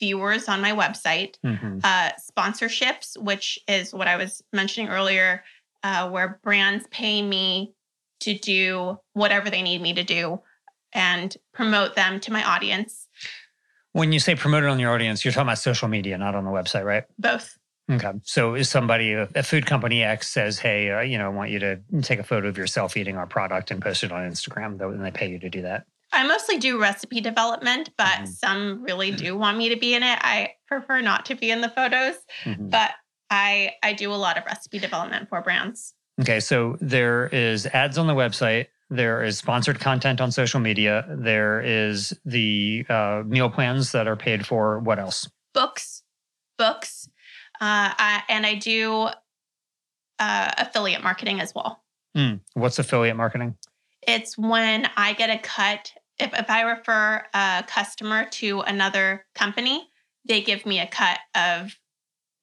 viewers 0.00 0.48
on 0.48 0.60
my 0.62 0.72
website, 0.72 1.36
Mhm. 1.44 1.80
uh, 1.84 2.12
sponsorships, 2.18 3.16
which 3.20 3.58
is 3.68 3.92
what 3.92 4.08
I 4.08 4.16
was 4.16 4.42
mentioning 4.52 4.88
earlier, 4.88 5.44
uh, 5.82 6.08
where 6.08 6.40
brands 6.42 6.86
pay 6.90 7.20
me 7.20 7.74
to 8.20 8.38
do 8.38 8.98
whatever 9.12 9.50
they 9.50 9.62
need 9.62 9.80
me 9.80 9.92
to 9.94 10.02
do 10.02 10.40
and 10.92 11.36
promote 11.52 11.94
them 11.94 12.20
to 12.20 12.32
my 12.32 12.42
audience. 12.44 13.08
When 13.92 14.12
you 14.12 14.20
say 14.20 14.34
promote 14.34 14.64
it 14.64 14.68
on 14.68 14.78
your 14.78 14.92
audience, 14.92 15.24
you're 15.24 15.32
talking 15.32 15.48
about 15.48 15.58
social 15.58 15.88
media, 15.88 16.16
not 16.18 16.34
on 16.34 16.44
the 16.44 16.50
website, 16.50 16.84
right? 16.84 17.04
Both. 17.18 17.58
Okay. 17.90 18.12
So 18.22 18.54
is 18.54 18.68
somebody, 18.68 19.14
a 19.14 19.42
food 19.42 19.64
company 19.64 20.04
X 20.04 20.28
says, 20.28 20.58
hey, 20.58 20.90
uh, 20.90 21.00
you 21.00 21.16
know, 21.16 21.24
I 21.24 21.28
want 21.28 21.50
you 21.50 21.58
to 21.60 21.80
take 22.02 22.18
a 22.18 22.22
photo 22.22 22.48
of 22.48 22.58
yourself 22.58 22.96
eating 22.98 23.16
our 23.16 23.26
product 23.26 23.70
and 23.70 23.80
post 23.80 24.04
it 24.04 24.12
on 24.12 24.30
Instagram, 24.30 24.78
though, 24.78 24.90
and 24.90 25.02
they 25.02 25.10
pay 25.10 25.30
you 25.30 25.38
to 25.38 25.48
do 25.48 25.62
that. 25.62 25.86
I 26.12 26.26
mostly 26.26 26.58
do 26.58 26.80
recipe 26.80 27.20
development, 27.20 27.90
but 27.96 28.20
Mhm. 28.20 28.28
some 28.28 28.82
really 28.82 29.10
do 29.10 29.36
want 29.36 29.56
me 29.58 29.68
to 29.70 29.76
be 29.76 29.94
in 29.94 30.02
it. 30.02 30.18
I 30.22 30.54
prefer 30.66 31.00
not 31.00 31.24
to 31.26 31.34
be 31.34 31.50
in 31.50 31.60
the 31.60 31.68
photos, 31.70 32.16
Mhm. 32.44 32.70
but 32.70 32.92
I 33.30 33.74
I 33.82 33.92
do 33.94 34.12
a 34.12 34.16
lot 34.16 34.38
of 34.38 34.44
recipe 34.46 34.78
development 34.78 35.28
for 35.28 35.40
brands. 35.42 35.94
Okay. 36.20 36.40
So 36.40 36.76
there 36.80 37.26
is 37.28 37.66
ads 37.66 37.98
on 37.98 38.06
the 38.06 38.14
website. 38.14 38.66
There 38.90 39.22
is 39.22 39.36
sponsored 39.38 39.78
content 39.80 40.20
on 40.20 40.32
social 40.32 40.60
media. 40.60 41.04
There 41.08 41.60
is 41.60 42.18
the 42.24 42.86
uh, 42.88 43.22
meal 43.26 43.50
plans 43.50 43.92
that 43.92 44.08
are 44.08 44.16
paid 44.16 44.46
for. 44.46 44.78
What 44.78 44.98
else? 44.98 45.28
Books, 45.52 46.02
books, 46.56 47.08
uh, 47.60 47.92
I, 47.98 48.22
and 48.30 48.46
I 48.46 48.54
do 48.54 49.08
uh, 50.18 50.50
affiliate 50.56 51.02
marketing 51.02 51.40
as 51.40 51.54
well. 51.54 51.82
Hmm. 52.16 52.36
What's 52.54 52.78
affiliate 52.78 53.16
marketing? 53.16 53.56
It's 54.06 54.38
when 54.38 54.88
I 54.96 55.12
get 55.12 55.28
a 55.28 55.38
cut. 55.38 55.92
If, 56.18 56.32
if 56.32 56.48
I 56.48 56.62
refer 56.62 57.24
a 57.34 57.64
customer 57.68 58.24
to 58.30 58.60
another 58.62 59.26
company, 59.34 59.90
they 60.24 60.40
give 60.40 60.64
me 60.64 60.80
a 60.80 60.86
cut 60.86 61.18
of 61.34 61.76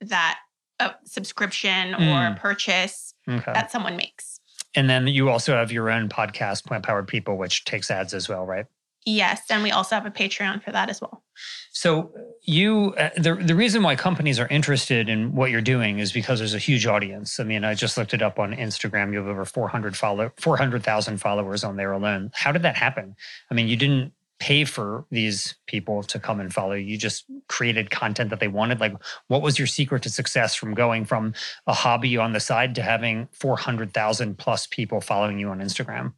that 0.02 0.38
uh, 0.80 0.92
subscription 1.06 1.96
or 1.96 1.98
Mm. 1.98 2.38
purchase 2.40 3.15
Okay. 3.28 3.54
that 3.54 3.72
someone 3.72 3.98
makes. 3.98 4.40
And 4.76 4.90
then 4.90 5.08
you 5.08 5.30
also 5.30 5.54
have 5.54 5.72
your 5.72 5.90
own 5.90 6.10
podcast, 6.10 6.66
Plant 6.66 6.84
Powered 6.86 7.08
People, 7.08 7.38
which 7.38 7.66
takes 7.66 7.90
ads 7.90 8.14
as 8.14 8.28
well, 8.28 8.46
right? 8.46 8.66
Yes, 9.08 9.44
and 9.52 9.62
we 9.62 9.70
also 9.70 9.96
have 9.96 10.08
a 10.08 10.12
Patreon 10.12 10.64
for 10.64 10.72
that 10.72 10.90
as 10.90 11.00
well. 11.00 11.24
So 11.72 12.12
you, 12.42 12.96
uh, 12.98 13.12
the 13.16 13.36
the 13.36 13.54
reason 13.54 13.84
why 13.84 13.96
companies 13.96 14.40
are 14.40 14.48
interested 14.48 15.10
in 15.10 15.36
what 15.36 15.52
you're 15.52 15.62
doing 15.62 16.00
is 16.00 16.12
because 16.12 16.40
there's 16.40 16.56
a 16.56 16.60
huge 16.60 16.88
audience. 16.88 17.40
I 17.40 17.44
mean, 17.44 17.64
I 17.64 17.76
just 17.76 17.98
looked 17.98 18.16
it 18.16 18.24
up 18.24 18.40
on 18.40 18.54
Instagram. 18.56 19.12
You 19.12 19.20
have 19.20 19.28
over 19.28 19.46
400 19.46 19.96
follow 19.96 20.32
400,000 20.38 21.18
followers 21.18 21.64
on 21.64 21.76
there 21.76 21.92
alone. 21.92 22.32
How 22.34 22.52
did 22.52 22.64
that 22.64 22.78
happen? 22.78 23.16
I 23.52 23.54
mean, 23.54 23.68
you 23.68 23.76
didn't 23.76 24.12
pay 24.40 24.66
for 24.66 25.06
these 25.12 25.56
people 25.68 26.04
to 26.04 26.20
come 26.20 26.40
and 26.40 26.54
follow. 26.54 26.74
You 26.74 26.98
just 26.98 27.26
created 27.48 27.90
content 27.90 28.30
that 28.30 28.40
they 28.40 28.48
wanted. 28.48 28.80
Like, 28.80 28.94
what 29.28 29.42
was 29.42 29.58
your 29.58 29.68
secret 29.68 30.04
to 30.04 30.10
success 30.10 30.56
from 30.56 30.74
going 30.74 31.06
from 31.06 31.34
a 31.68 31.74
hobby 31.74 32.18
on 32.18 32.34
the 32.34 32.40
side 32.40 32.76
to 32.76 32.82
having 32.82 33.28
400,000 33.32 34.38
plus 34.38 34.68
people 34.68 35.02
following 35.02 35.40
you 35.40 35.50
on 35.50 35.60
Instagram? 35.60 36.14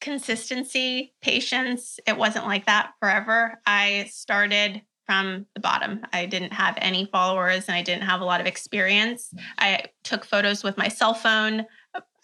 Consistency, 0.00 1.14
patience. 1.22 1.98
It 2.06 2.16
wasn't 2.16 2.46
like 2.46 2.66
that 2.66 2.92
forever. 3.00 3.60
I 3.66 4.08
started 4.10 4.82
from 5.06 5.46
the 5.54 5.60
bottom. 5.60 6.06
I 6.12 6.26
didn't 6.26 6.52
have 6.52 6.76
any 6.78 7.06
followers 7.10 7.64
and 7.66 7.74
I 7.74 7.82
didn't 7.82 8.02
have 8.02 8.20
a 8.20 8.24
lot 8.24 8.40
of 8.40 8.46
experience. 8.46 9.32
I 9.58 9.86
took 10.04 10.24
photos 10.24 10.62
with 10.62 10.76
my 10.76 10.88
cell 10.88 11.14
phone. 11.14 11.64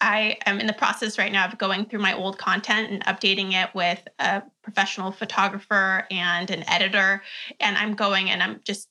I 0.01 0.37
am 0.45 0.59
in 0.59 0.67
the 0.67 0.73
process 0.73 1.17
right 1.17 1.31
now 1.31 1.45
of 1.45 1.57
going 1.57 1.85
through 1.85 1.99
my 1.99 2.13
old 2.13 2.37
content 2.37 2.91
and 2.91 3.03
updating 3.05 3.53
it 3.53 3.73
with 3.73 4.07
a 4.19 4.43
professional 4.61 5.11
photographer 5.11 6.05
and 6.11 6.49
an 6.51 6.67
editor. 6.69 7.23
And 7.59 7.77
I'm 7.77 7.95
going 7.95 8.29
and 8.29 8.43
I'm 8.43 8.61
just 8.63 8.87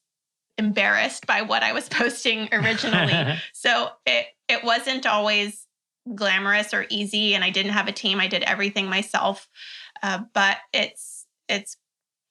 embarrassed 0.58 1.26
by 1.26 1.42
what 1.42 1.62
I 1.62 1.72
was 1.72 1.88
posting 1.90 2.48
originally. 2.52 3.38
so 3.52 3.90
it 4.06 4.26
it 4.48 4.64
wasn't 4.64 5.06
always 5.06 5.66
glamorous 6.14 6.74
or 6.74 6.87
easy, 6.90 7.34
and 7.34 7.42
I 7.42 7.50
didn't 7.50 7.72
have 7.72 7.88
a 7.88 7.92
team. 7.92 8.20
I 8.20 8.26
did 8.26 8.42
everything 8.42 8.88
myself, 8.88 9.48
uh, 10.02 10.20
but 10.34 10.58
it's 10.72 11.26
it's 11.48 11.76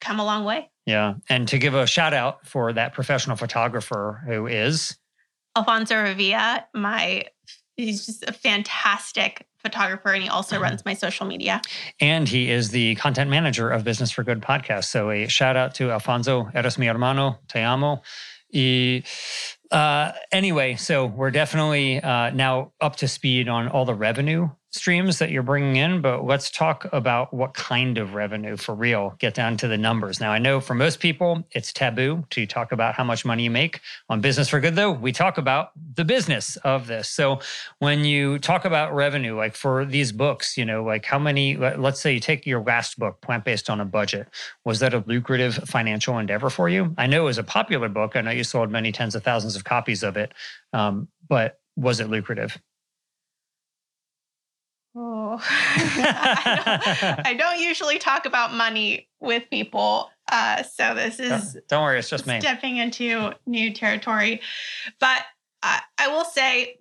come 0.01 0.19
a 0.19 0.25
long 0.25 0.43
way. 0.43 0.69
yeah. 0.85 1.13
And 1.29 1.47
to 1.47 1.57
give 1.57 1.73
a 1.73 1.87
shout 1.87 2.13
out 2.13 2.45
for 2.45 2.73
that 2.73 2.93
professional 2.93 3.37
photographer 3.37 4.21
who 4.27 4.47
is 4.47 4.97
Alfonso 5.55 5.95
Revilla, 5.95 6.65
my 6.73 7.25
he's 7.75 8.05
just 8.05 8.23
a 8.27 8.33
fantastic 8.33 9.45
photographer, 9.57 10.09
and 10.13 10.23
he 10.23 10.29
also 10.29 10.57
Mhm. 10.57 10.61
runs 10.61 10.85
my 10.85 10.93
social 10.93 11.25
media. 11.25 11.61
And 11.99 12.27
he 12.27 12.49
is 12.51 12.71
the 12.71 12.95
content 12.95 13.29
manager 13.29 13.69
of 13.69 13.83
Business 13.83 14.11
for 14.11 14.23
Good 14.23 14.41
podcast. 14.41 14.85
So 14.85 15.09
a 15.09 15.27
shout 15.27 15.55
out 15.55 15.73
to 15.75 15.91
Alfonso, 15.91 16.49
eres 16.53 16.77
mi 16.77 16.87
hermano, 16.87 17.39
te 17.47 17.61
amo. 17.61 18.01
Y, 18.53 19.03
uh, 19.71 20.11
anyway, 20.31 20.75
so 20.75 21.05
we're 21.05 21.31
definitely 21.31 21.99
uh, 22.01 22.29
now 22.31 22.71
up 22.81 22.97
to 22.97 23.07
speed 23.07 23.47
on 23.47 23.67
all 23.67 23.85
the 23.85 23.95
revenue 23.95 24.49
streams 24.73 25.19
that 25.19 25.29
you're 25.29 25.43
bringing 25.43 25.75
in, 25.75 26.01
but 26.01 26.25
let's 26.25 26.49
talk 26.49 26.87
about 26.91 27.33
what 27.33 27.53
kind 27.53 27.97
of 27.99 28.15
revenue 28.15 28.57
for 28.57 28.73
real, 28.73 29.15
get 29.19 29.35
down 29.35 29.55
to 29.57 29.67
the 29.67 29.77
numbers. 29.77 30.19
Now, 30.19 30.31
I 30.31 30.39
know 30.39 30.59
for 30.59 30.73
most 30.73 30.99
people, 30.99 31.43
it's 31.51 31.71
taboo 31.71 32.25
to 32.31 32.45
talk 32.47 32.71
about 32.71 32.95
how 32.95 33.03
much 33.03 33.23
money 33.23 33.43
you 33.43 33.51
make. 33.51 33.81
On 34.09 34.19
Business 34.19 34.49
for 34.49 34.59
Good, 34.59 34.75
though, 34.75 34.91
we 34.91 35.11
talk 35.11 35.37
about 35.37 35.71
the 35.95 36.03
business 36.03 36.55
of 36.57 36.87
this. 36.87 37.07
So 37.09 37.39
when 37.79 38.03
you 38.03 38.39
talk 38.39 38.65
about 38.65 38.95
revenue, 38.95 39.35
like 39.37 39.55
for 39.55 39.85
these 39.85 40.11
books, 40.11 40.57
you 40.57 40.65
know, 40.65 40.83
like 40.83 41.05
how 41.05 41.19
many, 41.19 41.55
let- 41.55 41.79
let's 41.79 42.01
say 42.01 42.13
you 42.13 42.19
take 42.19 42.45
your 42.45 42.63
last 42.63 42.97
book, 42.97 43.21
Plant 43.21 43.45
Based 43.45 43.69
on 43.69 43.79
a 43.79 43.85
Budget. 43.85 44.27
Was 44.65 44.79
that 44.79 44.93
a 44.93 45.03
lucrative 45.05 45.55
financial 45.67 46.17
endeavor 46.17 46.49
for 46.49 46.67
you? 46.67 46.95
I 46.97 47.05
know 47.05 47.21
it 47.21 47.25
was 47.25 47.37
a 47.37 47.43
popular 47.43 47.89
book. 47.89 48.15
I 48.15 48.21
know 48.21 48.31
you 48.31 48.43
sold 48.43 48.71
many 48.71 48.91
tens 48.91 49.13
of 49.13 49.23
thousands 49.23 49.55
of 49.55 49.63
copies 49.63 50.01
of 50.01 50.17
it. 50.17 50.33
Um, 50.73 51.07
but 51.29 51.59
was 51.75 51.99
it 51.99 52.09
lucrative? 52.09 52.59
Oh, 54.95 55.39
I, 55.41 56.97
don't, 57.15 57.27
I 57.27 57.33
don't 57.33 57.59
usually 57.59 57.97
talk 57.97 58.25
about 58.25 58.53
money 58.53 59.09
with 59.19 59.43
people, 59.49 60.09
uh, 60.31 60.63
so 60.63 60.93
this 60.93 61.19
is 61.19 61.57
Don't 61.67 61.83
worry, 61.83 61.99
it's 61.99 62.09
just 62.09 62.27
me. 62.27 62.39
stepping 62.39 62.77
into 62.77 63.33
new 63.45 63.73
territory. 63.73 64.41
But 64.99 65.23
I, 65.61 65.81
I 65.97 66.07
will 66.09 66.25
say, 66.25 66.77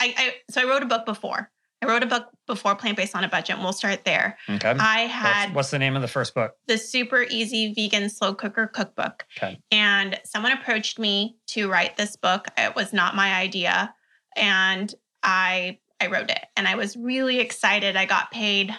I, 0.00 0.14
I 0.16 0.34
so 0.50 0.60
I 0.60 0.64
wrote 0.64 0.82
a 0.82 0.86
book 0.86 1.06
before. 1.06 1.50
I 1.80 1.86
wrote 1.86 2.02
a 2.02 2.06
book 2.06 2.26
before 2.48 2.74
Plant 2.74 2.96
Based 2.96 3.14
on 3.14 3.22
a 3.22 3.28
Budget, 3.28 3.54
and 3.54 3.62
we'll 3.64 3.72
start 3.72 4.04
there. 4.04 4.36
Okay. 4.50 4.68
I 4.68 5.02
What's, 5.04 5.12
had 5.12 5.54
what's 5.54 5.70
the 5.70 5.78
name 5.78 5.94
of 5.96 6.02
the 6.02 6.08
first 6.08 6.34
book? 6.34 6.56
the 6.66 6.76
super 6.76 7.22
easy 7.30 7.72
vegan 7.72 8.10
slow 8.10 8.34
cooker 8.34 8.66
cookbook. 8.66 9.24
Okay. 9.36 9.58
And 9.70 10.18
someone 10.24 10.52
approached 10.52 10.98
me 10.98 11.36
to 11.48 11.70
write 11.70 11.96
this 11.96 12.16
book. 12.16 12.46
It 12.56 12.74
was 12.74 12.92
not 12.92 13.14
my 13.16 13.32
idea. 13.34 13.94
And 14.36 14.92
I 15.22 15.78
I 16.00 16.06
wrote 16.06 16.30
it 16.30 16.46
and 16.56 16.68
I 16.68 16.76
was 16.76 16.96
really 16.96 17.40
excited. 17.40 17.96
I 17.96 18.06
got 18.06 18.30
paid, 18.30 18.70
I 18.70 18.76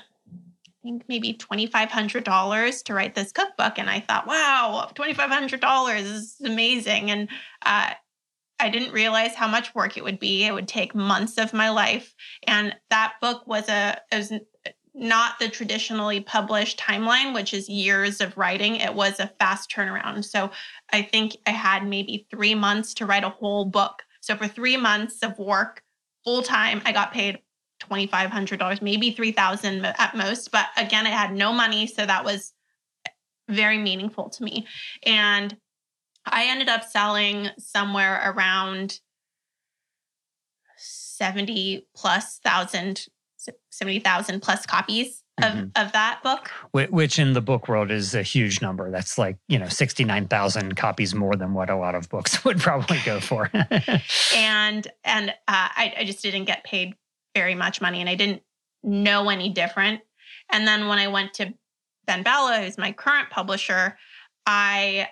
think 0.84 1.04
maybe 1.08 1.34
$2,500 1.34 2.84
to 2.84 2.94
write 2.94 3.16
this 3.16 3.32
cookbook. 3.32 3.78
And 3.78 3.90
I 3.90 4.00
thought, 4.00 4.28
wow, 4.28 4.90
$2,500 4.96 6.02
is 6.02 6.36
amazing. 6.44 7.12
And 7.12 7.30
uh, 7.66 7.92
I 8.60 8.70
didn't 8.70 8.94
realize 8.94 9.36
how 9.36 9.48
much 9.48 9.76
work 9.76 9.98
it 9.98 10.04
would 10.04 10.20
be. 10.20 10.46
It 10.46 10.54
would 10.54 10.68
take 10.68 10.96
months 10.96 11.38
of 11.38 11.54
my 11.54 11.70
life. 11.70 12.14
And 12.48 12.76
that 12.90 13.14
book 13.22 13.46
was 13.48 13.68
a, 13.70 14.00
was 14.12 14.32
not 14.94 15.40
the 15.40 15.50
traditionally 15.50 16.22
published 16.22 16.80
timeline, 16.80 17.34
which 17.34 17.54
is 17.54 17.70
years 17.70 18.22
of 18.22 18.38
writing. 18.38 18.78
It 18.78 18.94
was 18.94 19.20
a 19.20 19.32
fast 19.40 19.72
turnaround. 19.72 20.26
So 20.26 20.52
I 20.92 21.02
think 21.02 21.38
I 21.46 21.52
had 21.52 21.88
maybe 21.88 22.28
three 22.30 22.56
months 22.56 22.94
to 22.96 23.06
write 23.06 23.24
a 23.24 23.30
whole 23.30 23.66
book. 23.66 24.04
So 24.22 24.36
for 24.36 24.48
three 24.48 24.78
months 24.78 25.24
of 25.24 25.38
work, 25.40 25.84
full 26.24 26.44
time, 26.44 26.82
I 26.86 26.92
got 26.92 27.12
paid 27.12 27.40
twenty 27.80 28.08
five 28.08 28.30
hundred 28.30 28.60
dollars, 28.60 28.82
maybe 28.82 29.12
three 29.12 29.32
thousand 29.32 29.86
at 29.86 30.16
most. 30.16 30.52
But 30.52 30.68
again, 30.78 31.06
I 31.06 31.10
had 31.10 31.34
no 31.34 31.54
money, 31.54 31.88
so 31.88 32.06
that 32.06 32.24
was 32.24 32.54
very 33.48 33.78
meaningful 33.78 34.30
to 34.30 34.44
me. 34.44 34.68
And 35.06 35.56
I 36.26 36.46
ended 36.46 36.70
up 36.70 36.84
selling 36.84 37.50
somewhere 37.58 38.22
around 38.34 39.00
seventy 40.78 41.88
plus 41.96 42.40
thousand, 42.40 43.08
seventy 43.70 44.00
thousand 44.00 44.42
plus 44.42 44.66
copies 44.66 45.19
of, 45.44 45.54
Mhm. 45.54 45.72
of 45.76 45.92
that 45.94 46.22
book. 46.24 46.50
Wh- 46.74 46.92
Which 46.92 47.20
in 47.20 47.34
the 47.34 47.42
book 47.42 47.68
world 47.68 47.92
is 47.92 48.14
a 48.16 48.24
huge 48.24 48.62
number. 48.62 48.90
That's 48.92 49.18
like, 49.18 49.38
you 49.48 49.58
know, 49.60 49.68
69,000 49.68 50.76
copies 50.76 51.14
more 51.16 51.36
than 51.36 51.54
what 51.54 51.70
a 51.70 51.76
lot 51.76 51.96
of 51.96 52.10
books 52.10 52.44
would 52.46 52.60
probably 52.60 53.00
go 53.06 53.20
for. 53.20 53.50
and 54.36 54.88
and 55.04 55.30
uh, 55.30 55.34
I, 55.48 55.94
I 56.00 56.04
just 56.06 56.22
didn't 56.22 56.46
get 56.46 56.64
paid 56.64 56.94
very 57.36 57.56
much 57.56 57.80
money 57.80 58.00
and 58.00 58.10
i 58.10 58.16
didn't 58.16 58.42
know 58.84 59.30
any 59.30 59.50
different 59.50 60.02
and 60.52 60.68
then 60.68 60.88
when 60.88 60.98
i 60.98 61.08
went 61.08 61.34
to 61.36 61.54
BenBella 62.08 62.64
who's 62.64 62.78
my 62.78 62.92
current 62.92 63.30
publisher 63.30 63.98
i 64.48 65.08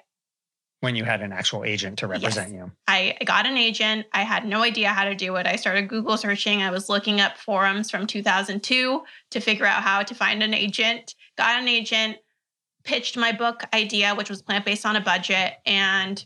when 0.82 0.96
you 0.96 1.04
had 1.04 1.22
an 1.22 1.34
actual 1.34 1.64
agent 1.64 2.00
to 2.00 2.08
represent 2.08 2.54
you. 2.54 2.72
I 2.88 3.18
got 3.26 3.48
an 3.48 3.58
agent. 3.58 4.06
I 4.14 4.22
had 4.22 4.46
no 4.46 4.62
idea 4.62 4.90
how 4.90 5.06
to 5.06 5.16
do 5.16 5.36
it. 5.38 5.48
I 5.48 5.56
started 5.56 5.90
Google 5.90 6.18
searching. 6.18 6.62
I 6.62 6.70
was 6.70 6.88
looking 6.88 7.20
up 7.20 7.38
forums 7.38 7.90
from 7.90 8.06
2002 8.06 9.04
to 9.32 9.40
figure 9.40 9.66
out 9.66 9.82
how 9.82 10.04
to 10.04 10.14
find 10.14 10.44
an 10.44 10.54
agent. 10.54 11.16
Got 11.38 11.60
an 11.60 11.68
agent, 11.68 12.18
pitched 12.84 13.18
my 13.18 13.32
book 13.32 13.64
idea, 13.74 14.14
which 14.14 14.30
was 14.30 14.44
plant 14.44 14.66
based 14.66 14.86
on 14.86 14.96
a 14.96 15.02
budget, 15.02 15.54
and 15.66 16.24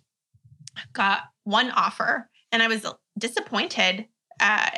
got 0.91 1.23
one 1.45 1.71
offer. 1.71 2.29
And 2.51 2.61
I 2.61 2.67
was 2.67 2.85
disappointed 3.17 4.05
uh, 4.41 4.69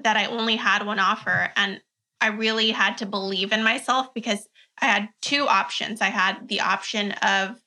that 0.00 0.16
I 0.16 0.26
only 0.26 0.56
had 0.56 0.84
one 0.84 0.98
offer. 0.98 1.50
And 1.56 1.80
I 2.20 2.28
really 2.28 2.70
had 2.70 2.98
to 2.98 3.06
believe 3.06 3.52
in 3.52 3.64
myself 3.64 4.12
because 4.12 4.46
I 4.80 4.86
had 4.86 5.08
two 5.22 5.46
options. 5.48 6.00
I 6.02 6.06
had 6.06 6.48
the 6.48 6.60
option 6.60 7.12
of 7.22 7.62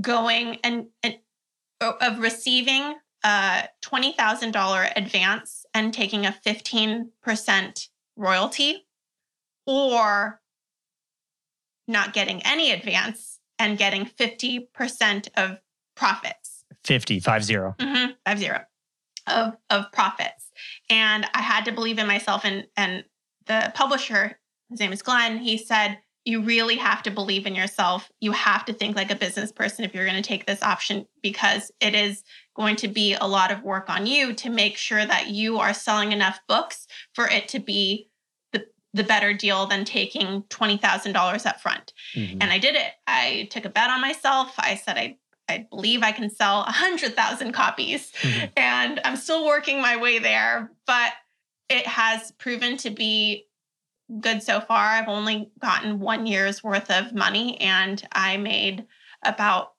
going 0.00 0.58
and, 0.62 0.86
and 1.02 1.18
of 1.80 2.18
receiving 2.18 2.94
a 3.24 3.68
$20,000 3.82 4.92
advance 4.96 5.64
and 5.74 5.92
taking 5.92 6.26
a 6.26 6.36
15% 6.44 7.88
royalty 8.16 8.86
or 9.66 10.40
not 11.86 12.12
getting 12.12 12.42
any 12.42 12.72
advance 12.72 13.40
and 13.58 13.76
getting 13.78 14.06
50% 14.06 15.28
of 15.36 15.58
profits. 15.96 16.64
50, 16.84 17.20
five 17.20 17.44
zero. 17.44 17.74
Mm-hmm, 17.78 18.12
five 18.24 18.38
zero 18.38 18.60
of, 19.26 19.56
of 19.68 19.92
profits. 19.92 20.50
And 20.88 21.26
I 21.34 21.42
had 21.42 21.64
to 21.66 21.72
believe 21.72 21.98
in 21.98 22.06
myself. 22.06 22.44
And, 22.44 22.66
and 22.76 23.04
the 23.46 23.72
publisher, 23.74 24.38
his 24.70 24.80
name 24.80 24.92
is 24.92 25.02
Glenn, 25.02 25.38
he 25.38 25.58
said, 25.58 25.98
you 26.24 26.42
really 26.42 26.76
have 26.76 27.02
to 27.02 27.10
believe 27.10 27.46
in 27.46 27.54
yourself. 27.54 28.10
You 28.20 28.32
have 28.32 28.64
to 28.66 28.72
think 28.72 28.94
like 28.94 29.10
a 29.10 29.16
business 29.16 29.52
person 29.52 29.84
if 29.84 29.94
you're 29.94 30.04
going 30.06 30.22
to 30.22 30.28
take 30.28 30.46
this 30.46 30.62
option 30.62 31.06
because 31.22 31.72
it 31.80 31.94
is 31.94 32.22
going 32.54 32.76
to 32.76 32.88
be 32.88 33.14
a 33.14 33.26
lot 33.26 33.50
of 33.50 33.62
work 33.62 33.88
on 33.88 34.06
you 34.06 34.34
to 34.34 34.50
make 34.50 34.76
sure 34.76 35.04
that 35.04 35.28
you 35.28 35.58
are 35.58 35.72
selling 35.72 36.12
enough 36.12 36.40
books 36.46 36.86
for 37.14 37.26
it 37.26 37.48
to 37.48 37.58
be 37.58 38.08
the, 38.52 38.66
the 38.92 39.04
better 39.04 39.32
deal 39.32 39.66
than 39.66 39.84
taking 39.84 40.42
$20,000 40.50 41.46
up 41.46 41.60
front. 41.60 41.94
Mm-hmm. 42.14 42.38
And 42.42 42.50
I 42.50 42.58
did 42.58 42.76
it. 42.76 42.92
I 43.06 43.48
took 43.50 43.64
a 43.64 43.70
bet 43.70 43.90
on 43.90 44.00
myself. 44.00 44.54
I 44.58 44.74
said 44.74 44.98
I 44.98 45.16
I 45.48 45.66
believe 45.68 46.04
I 46.04 46.12
can 46.12 46.30
sell 46.30 46.58
100,000 46.60 47.52
copies. 47.52 48.12
Mm-hmm. 48.20 48.46
And 48.56 49.00
I'm 49.04 49.16
still 49.16 49.44
working 49.44 49.82
my 49.82 49.96
way 49.96 50.20
there, 50.20 50.70
but 50.86 51.12
it 51.68 51.88
has 51.88 52.30
proven 52.38 52.76
to 52.78 52.90
be 52.90 53.46
good 54.20 54.42
so 54.42 54.60
far. 54.60 54.84
I've 54.84 55.08
only 55.08 55.50
gotten 55.60 56.00
one 56.00 56.26
year's 56.26 56.64
worth 56.64 56.90
of 56.90 57.14
money 57.14 57.60
and 57.60 58.02
I 58.12 58.36
made 58.36 58.86
about 59.24 59.74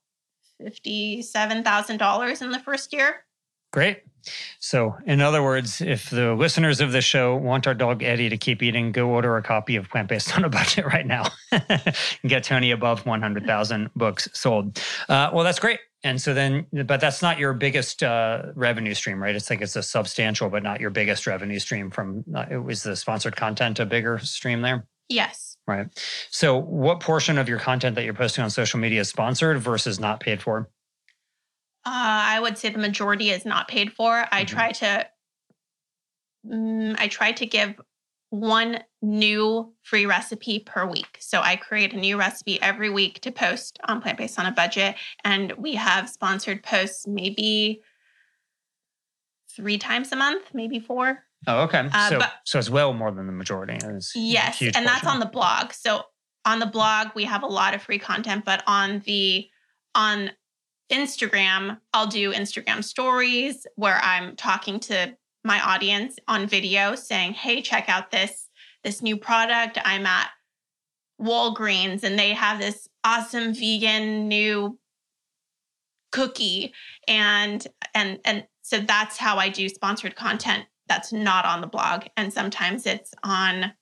$57,000 0.62 2.42
in 2.42 2.52
the 2.52 2.60
first 2.60 2.94
year. 2.94 3.26
Great. 3.72 4.04
So, 4.60 4.96
in 5.06 5.22
other 5.22 5.42
words, 5.42 5.82
if 5.82 6.10
the 6.10 6.36
listeners 6.36 6.80
of 6.80 6.92
the 6.92 7.02
show 7.02 7.36
want 7.36 7.66
our 7.66 7.74
dog 7.74 8.04
Eddie 8.04 8.30
to 8.30 8.38
keep 8.38 8.62
eating, 8.62 8.92
go 8.92 9.10
order 9.10 9.36
a 9.38 9.42
copy 9.42 9.76
of 9.76 9.90
Plant 9.90 10.10
Based 10.10 10.38
on 10.38 10.44
a 10.44 10.50
Budget 10.50 10.86
right 10.94 11.06
now 11.06 11.26
get 12.28 12.44
Toni 12.44 12.72
above 12.72 13.06
100,000 13.06 13.90
books 13.96 14.28
sold. 14.34 14.80
Uh, 15.10 15.32
well, 15.34 15.44
that's 15.44 15.60
great. 15.60 15.80
And 16.04 16.20
so 16.20 16.34
then, 16.34 16.66
but 16.72 17.00
that's 17.00 17.22
not 17.22 17.38
your 17.38 17.54
biggest 17.54 18.02
uh, 18.02 18.48
revenue 18.56 18.96
stream, 18.96 19.22
right? 19.22 19.36
It's 19.36 19.50
like 19.50 19.62
it's 19.62 19.76
a 19.76 19.84
substantial, 19.84 20.50
but 20.50 20.64
not 20.64 20.82
your 20.82 20.90
biggest 20.90 21.28
revenue 21.28 21.60
stream 21.60 21.92
from, 21.92 22.24
uh, 22.36 22.46
it 22.50 22.58
was 22.58 22.82
the 22.82 22.96
sponsored 22.96 23.36
content 23.36 23.80
a 23.80 23.86
bigger 23.86 24.18
stream 24.18 24.62
there? 24.62 24.88
Yes. 25.10 25.58
Right. 25.68 25.88
So, 26.32 26.58
what 26.58 27.02
portion 27.02 27.38
of 27.38 27.48
your 27.48 27.60
content 27.60 27.96
that 27.96 28.04
you're 28.04 28.16
posting 28.16 28.44
on 28.44 28.50
social 28.50 28.80
media 28.80 29.02
is 29.02 29.10
sponsored 29.10 29.60
versus 29.60 30.00
not 30.00 30.20
paid 30.20 30.42
for? 30.42 30.70
Uh, 31.86 31.90
I 32.34 32.40
would 32.40 32.58
say 32.58 32.70
the 32.70 32.80
majority 32.80 33.30
is 33.30 33.46
not 33.46 33.68
paid 33.68 33.94
for. 33.94 34.12
Mm-hmm. 34.12 34.36
I 34.36 34.44
try 34.44 34.72
to, 34.72 35.08
um, 36.52 36.96
I 36.98 37.08
try 37.08 37.32
to 37.32 37.46
give 37.46 37.80
one 38.32 38.82
new 39.02 39.74
free 39.84 40.06
recipe 40.06 40.60
per 40.60 40.86
week. 40.86 41.18
So 41.20 41.42
I 41.42 41.58
create 41.58 41.94
a 41.94 41.98
new 41.98 42.18
recipe 42.18 42.62
every 42.62 42.90
week 42.90 43.20
to 43.22 43.32
post 43.32 43.78
on 43.88 44.02
Plant 44.02 44.18
Based 44.18 44.40
on 44.40 44.46
a 44.46 44.52
Budget, 44.52 44.96
and 45.24 45.52
we 45.58 45.76
have 45.76 46.10
sponsored 46.10 46.64
posts 46.64 47.06
maybe 47.06 47.82
three 49.54 49.78
times 49.78 50.14
a 50.14 50.16
month, 50.16 50.46
maybe 50.54 50.80
four. 50.80 51.24
Oh, 51.46 51.64
okay. 51.64 51.90
Uh, 51.92 52.10
so, 52.10 52.20
but, 52.20 52.32
so 52.46 52.58
it's 52.58 52.70
well 52.70 52.94
more 52.94 53.12
than 53.12 53.28
the 53.28 53.34
majority. 53.34 53.78
It's 53.84 54.14
yes, 54.16 54.62
and 54.62 54.88
that's 54.88 55.06
on 55.06 55.20
the 55.20 55.26
blog. 55.26 55.74
So 55.74 56.04
on 56.46 56.60
the 56.60 56.66
blog 56.66 57.10
we 57.14 57.26
have 57.26 57.44
a 57.44 57.48
lot 57.48 57.74
of 57.74 57.82
free 57.82 58.00
content, 58.00 58.46
but 58.46 58.64
on 58.66 59.00
the 59.06 59.50
on 59.94 60.32
Instagram, 60.90 61.80
I'll 61.94 62.08
do 62.08 62.32
Instagram 62.32 62.82
stories 62.82 63.68
where 63.76 64.00
I'm 64.02 64.38
talking 64.38 64.80
to 64.82 65.18
my 65.44 65.60
audience 65.60 66.18
on 66.28 66.48
video 66.48 66.96
saying, 66.96 67.34
"Hey, 67.34 67.62
check 67.62 67.90
out 67.90 68.12
this 68.12 68.48
this 68.84 69.02
new 69.02 69.18
product. 69.18 69.78
I'm 69.84 70.06
at 70.06 70.30
Walgreens 71.22 72.04
and 72.04 72.18
they 72.18 72.34
have 72.34 72.60
this 72.60 72.88
awesome 73.04 73.54
vegan 73.54 74.28
new 74.28 74.80
cookie." 76.12 76.74
And 77.08 77.66
and 77.94 78.20
and 78.26 78.46
so 78.62 78.80
that's 78.80 79.18
how 79.18 79.38
I 79.38 79.50
do 79.50 79.68
sponsored 79.70 80.16
content 80.16 80.66
that's 80.88 81.14
not 81.14 81.46
on 81.46 81.62
the 81.62 81.68
blog 81.68 82.06
and 82.18 82.34
sometimes 82.34 82.86
it's 82.86 83.14
on 83.24 83.74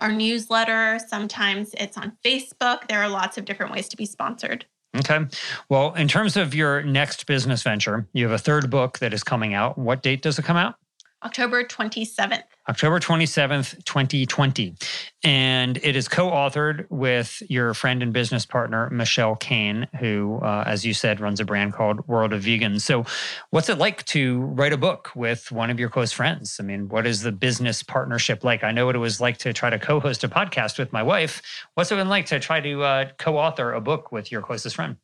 our 0.00 0.12
newsletter, 0.12 0.98
sometimes 1.08 1.74
it's 1.74 1.96
on 1.96 2.16
Facebook. 2.24 2.88
There 2.88 3.02
are 3.02 3.08
lots 3.08 3.38
of 3.38 3.44
different 3.44 3.72
ways 3.72 3.88
to 3.88 3.96
be 3.96 4.06
sponsored. 4.06 4.66
Okay. 4.96 5.20
Well, 5.68 5.94
in 5.94 6.06
terms 6.06 6.36
of 6.36 6.54
your 6.54 6.82
next 6.82 7.26
business 7.26 7.62
venture, 7.62 8.06
you 8.12 8.24
have 8.24 8.32
a 8.32 8.38
third 8.38 8.70
book 8.70 8.98
that 9.00 9.12
is 9.12 9.24
coming 9.24 9.54
out. 9.54 9.76
What 9.76 10.02
date 10.02 10.22
does 10.22 10.38
it 10.38 10.44
come 10.44 10.56
out? 10.56 10.76
October 11.24 11.64
27th. 11.64 12.42
October 12.68 13.00
27th, 13.00 13.82
2020. 13.84 14.74
And 15.22 15.78
it 15.78 15.96
is 15.96 16.06
co 16.06 16.30
authored 16.30 16.86
with 16.90 17.42
your 17.48 17.72
friend 17.72 18.02
and 18.02 18.12
business 18.12 18.44
partner, 18.44 18.90
Michelle 18.90 19.36
Cehn, 19.36 19.88
who, 19.96 20.38
uh, 20.42 20.64
as 20.66 20.84
you 20.84 20.92
said, 20.92 21.20
runs 21.20 21.40
a 21.40 21.44
brand 21.44 21.72
called 21.72 22.06
World 22.08 22.32
of 22.32 22.42
Vegans. 22.42 22.82
So, 22.82 23.04
what's 23.50 23.68
it 23.68 23.78
like 23.78 24.04
to 24.06 24.40
write 24.40 24.72
a 24.72 24.78
book 24.78 25.10
with 25.14 25.50
one 25.50 25.70
of 25.70 25.80
your 25.80 25.88
close 25.88 26.12
friends? 26.12 26.58
I 26.60 26.62
mean, 26.62 26.88
what 26.88 27.06
is 27.06 27.22
the 27.22 27.32
business 27.32 27.82
partnership 27.82 28.44
like? 28.44 28.62
I 28.62 28.70
know 28.70 28.86
what 28.86 28.94
it 28.94 28.98
was 28.98 29.20
like 29.20 29.38
to 29.38 29.52
try 29.52 29.70
to 29.70 29.78
co 29.78 30.00
host 30.00 30.24
a 30.24 30.28
podcast 30.28 30.78
with 30.78 30.92
my 30.92 31.02
wife. 31.02 31.42
What's 31.74 31.90
it 31.90 31.96
been 31.96 32.08
like 32.08 32.26
to 32.26 32.38
try 32.38 32.60
to 32.60 32.82
uh, 32.82 33.08
co 33.18 33.38
author 33.38 33.72
a 33.72 33.80
book 33.80 34.12
with 34.12 34.30
your 34.30 34.42
closest 34.42 34.76
friend? 34.76 34.96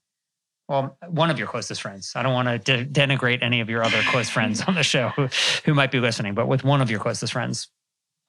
Well, 0.70 0.96
one 1.08 1.30
of 1.30 1.38
your 1.38 1.48
closest 1.48 1.82
friends. 1.82 2.12
I 2.14 2.22
don't 2.22 2.32
want 2.32 2.46
to 2.46 2.84
de- 2.84 2.86
denigrate 2.86 3.42
any 3.42 3.58
of 3.60 3.68
your 3.68 3.82
other 3.82 4.02
close 4.02 4.30
friends 4.30 4.62
on 4.68 4.76
the 4.76 4.84
show 4.84 5.08
who, 5.08 5.28
who 5.64 5.74
might 5.74 5.90
be 5.90 5.98
listening, 5.98 6.32
but 6.32 6.46
with 6.46 6.62
one 6.62 6.80
of 6.80 6.88
your 6.88 7.00
closest 7.00 7.32
friends. 7.32 7.66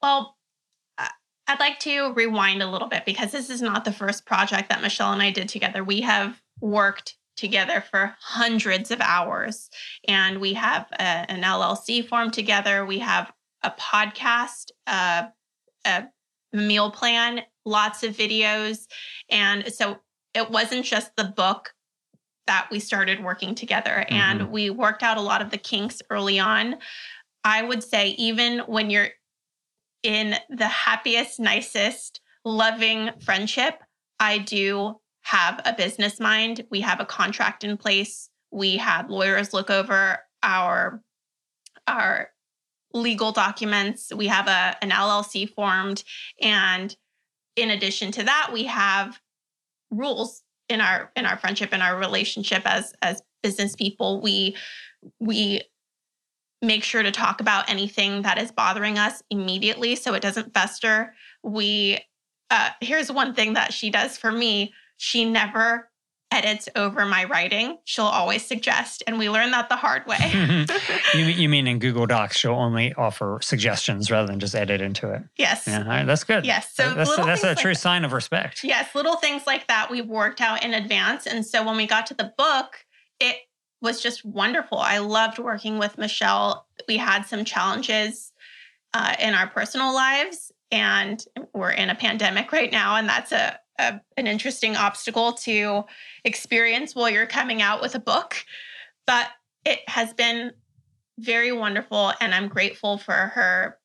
Well, 0.01 0.35
I'd 0.97 1.59
like 1.59 1.77
to 1.81 2.13
rewind 2.13 2.63
a 2.63 2.71
little 2.71 2.87
bit 2.87 3.05
because 3.05 3.31
this 3.31 3.51
is 3.51 3.61
not 3.61 3.85
the 3.85 3.91
first 3.91 4.25
project 4.25 4.69
that 4.69 4.81
Michelle 4.81 5.13
and 5.13 5.21
I 5.21 5.29
did 5.29 5.49
together. 5.49 5.83
We 5.83 6.01
have 6.01 6.41
worked 6.61 7.15
together 7.37 7.83
for 7.91 8.15
hundreds 8.19 8.89
of 8.89 9.01
hours 9.01 9.69
and 10.07 10.41
we 10.41 10.53
have 10.53 10.87
a, 10.93 11.03
an 11.03 11.43
LLC 11.43 12.07
formed 12.07 12.33
together. 12.33 12.87
We 12.87 12.99
have 12.99 13.31
a 13.61 13.69
podcast, 13.69 14.71
uh, 14.87 15.25
a 15.85 16.05
meal 16.51 16.89
plan, 16.89 17.41
lots 17.65 18.01
of 18.01 18.17
videos. 18.17 18.87
And 19.29 19.71
so 19.71 19.99
it 20.33 20.49
wasn't 20.49 20.85
just 20.85 21.15
the 21.17 21.25
book 21.25 21.73
that 22.47 22.67
we 22.71 22.79
started 22.79 23.23
working 23.23 23.55
together 23.55 24.05
mm-hmm. 24.05 24.13
and 24.13 24.51
we 24.51 24.69
worked 24.69 25.03
out 25.03 25.17
a 25.17 25.21
lot 25.21 25.41
of 25.41 25.51
the 25.51 25.57
kinks 25.57 26.01
early 26.09 26.39
on. 26.39 26.75
I 27.43 27.63
would 27.63 27.83
say, 27.83 28.09
even 28.09 28.59
when 28.59 28.89
you're 28.89 29.09
in 30.03 30.35
the 30.49 30.67
happiest, 30.67 31.39
nicest, 31.39 32.21
loving 32.45 33.11
friendship, 33.23 33.81
I 34.19 34.39
do 34.39 34.99
have 35.23 35.61
a 35.65 35.73
business 35.73 36.19
mind. 36.19 36.65
We 36.69 36.81
have 36.81 36.99
a 36.99 37.05
contract 37.05 37.63
in 37.63 37.77
place. 37.77 38.29
We 38.51 38.77
have 38.77 39.09
lawyers 39.09 39.53
look 39.53 39.69
over 39.69 40.19
our 40.43 41.01
our 41.87 42.29
legal 42.93 43.31
documents. 43.31 44.11
We 44.13 44.27
have 44.27 44.47
a 44.47 44.75
an 44.83 44.91
LLC 44.91 45.49
formed 45.49 46.03
and 46.41 46.95
in 47.55 47.69
addition 47.69 48.11
to 48.13 48.23
that, 48.23 48.49
we 48.53 48.63
have 48.65 49.19
rules 49.89 50.40
in 50.71 50.81
our 50.81 51.11
in 51.15 51.25
our 51.25 51.37
friendship 51.37 51.69
and 51.71 51.83
our 51.83 51.97
relationship 51.97 52.63
as 52.65 52.93
as 53.01 53.21
business 53.43 53.75
people 53.75 54.21
we 54.21 54.55
we 55.19 55.61
make 56.61 56.83
sure 56.83 57.03
to 57.03 57.11
talk 57.11 57.41
about 57.41 57.69
anything 57.69 58.21
that 58.21 58.37
is 58.37 58.51
bothering 58.51 58.97
us 58.97 59.23
immediately 59.29 59.95
so 59.95 60.13
it 60.13 60.21
doesn't 60.21 60.53
fester. 60.53 61.13
We 61.43 61.99
uh, 62.49 62.69
here's 62.81 63.11
one 63.11 63.33
thing 63.33 63.53
that 63.53 63.73
she 63.73 63.89
does 63.89 64.17
for 64.17 64.31
me. 64.31 64.73
She 64.97 65.25
never 65.25 65.89
edits 66.31 66.69
over 66.75 67.05
my 67.05 67.25
writing. 67.25 67.77
She'll 67.83 68.05
always 68.05 68.45
suggest, 68.45 69.03
and 69.05 69.19
we 69.19 69.29
learned 69.29 69.53
that 69.53 69.69
the 69.69 69.75
hard 69.75 70.05
way. 70.07 70.17
you, 71.13 71.25
you 71.25 71.49
mean 71.49 71.67
in 71.67 71.79
Google 71.79 72.07
Docs, 72.07 72.37
she'll 72.37 72.53
only 72.53 72.93
offer 72.93 73.39
suggestions 73.41 74.09
rather 74.09 74.27
than 74.27 74.39
just 74.39 74.55
edit 74.55 74.81
into 74.81 75.11
it? 75.11 75.23
Yes. 75.37 75.67
Yeah, 75.67 75.87
right, 75.87 76.05
that's 76.05 76.23
good. 76.23 76.45
Yes. 76.45 76.73
So 76.73 76.93
that's, 76.93 77.15
that's 77.17 77.43
a 77.43 77.47
like 77.47 77.57
true 77.57 77.73
that. 77.73 77.79
sign 77.79 78.05
of 78.05 78.13
respect. 78.13 78.63
Yes, 78.63 78.95
little 78.95 79.17
things 79.17 79.45
like 79.45 79.67
that 79.67 79.91
we've 79.91 80.07
worked 80.07 80.41
out 80.41 80.63
in 80.63 80.73
advance. 80.73 81.27
And 81.27 81.45
so 81.45 81.65
when 81.65 81.77
we 81.77 81.85
got 81.85 82.05
to 82.07 82.13
the 82.13 82.33
book, 82.37 82.77
it 83.19 83.37
was 83.81 84.01
just 84.01 84.23
wonderful. 84.23 84.77
I 84.77 84.99
loved 84.99 85.39
working 85.39 85.79
with 85.79 85.97
Michelle. 85.97 86.67
We 86.87 86.97
had 86.97 87.23
some 87.23 87.43
challenges 87.43 88.31
uh, 88.93 89.15
in 89.19 89.33
our 89.33 89.47
personal 89.47 89.93
lives, 89.93 90.51
and 90.71 91.23
we're 91.53 91.71
in 91.71 91.89
a 91.89 91.95
pandemic 91.95 92.51
right 92.51 92.71
now, 92.71 92.95
and 92.95 93.07
that's 93.07 93.31
a 93.31 93.59
a, 93.79 93.99
an 94.17 94.27
interesting 94.27 94.75
obstacle 94.75 95.33
to 95.33 95.83
experience 96.23 96.95
while 96.95 97.09
you're 97.09 97.25
coming 97.25 97.61
out 97.61 97.81
with 97.81 97.95
a 97.95 97.99
book. 97.99 98.35
But 99.07 99.29
it 99.65 99.79
has 99.87 100.13
been 100.13 100.51
very 101.19 101.51
wonderful, 101.51 102.13
and 102.19 102.33
I'm 102.33 102.47
grateful 102.47 102.97
for 102.97 103.13
her 103.13 103.77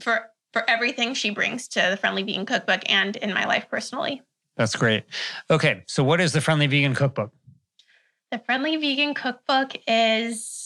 for 0.00 0.30
for 0.52 0.68
everything 0.68 1.14
she 1.14 1.30
brings 1.30 1.68
to 1.68 1.88
the 1.90 1.96
Friendly 1.96 2.22
Vegan 2.22 2.46
Cookbook 2.46 2.80
and 2.90 3.16
in 3.16 3.34
my 3.34 3.44
life 3.44 3.66
personally. 3.70 4.22
That's 4.56 4.74
great. 4.74 5.04
Okay, 5.50 5.84
so 5.86 6.02
what 6.02 6.20
is 6.20 6.32
the 6.32 6.40
Friendly 6.40 6.66
Vegan 6.66 6.94
Cookbook? 6.94 7.30
The 8.30 8.38
Friendly 8.40 8.76
Vegan 8.76 9.14
Cookbook 9.14 9.76
is 9.86 10.57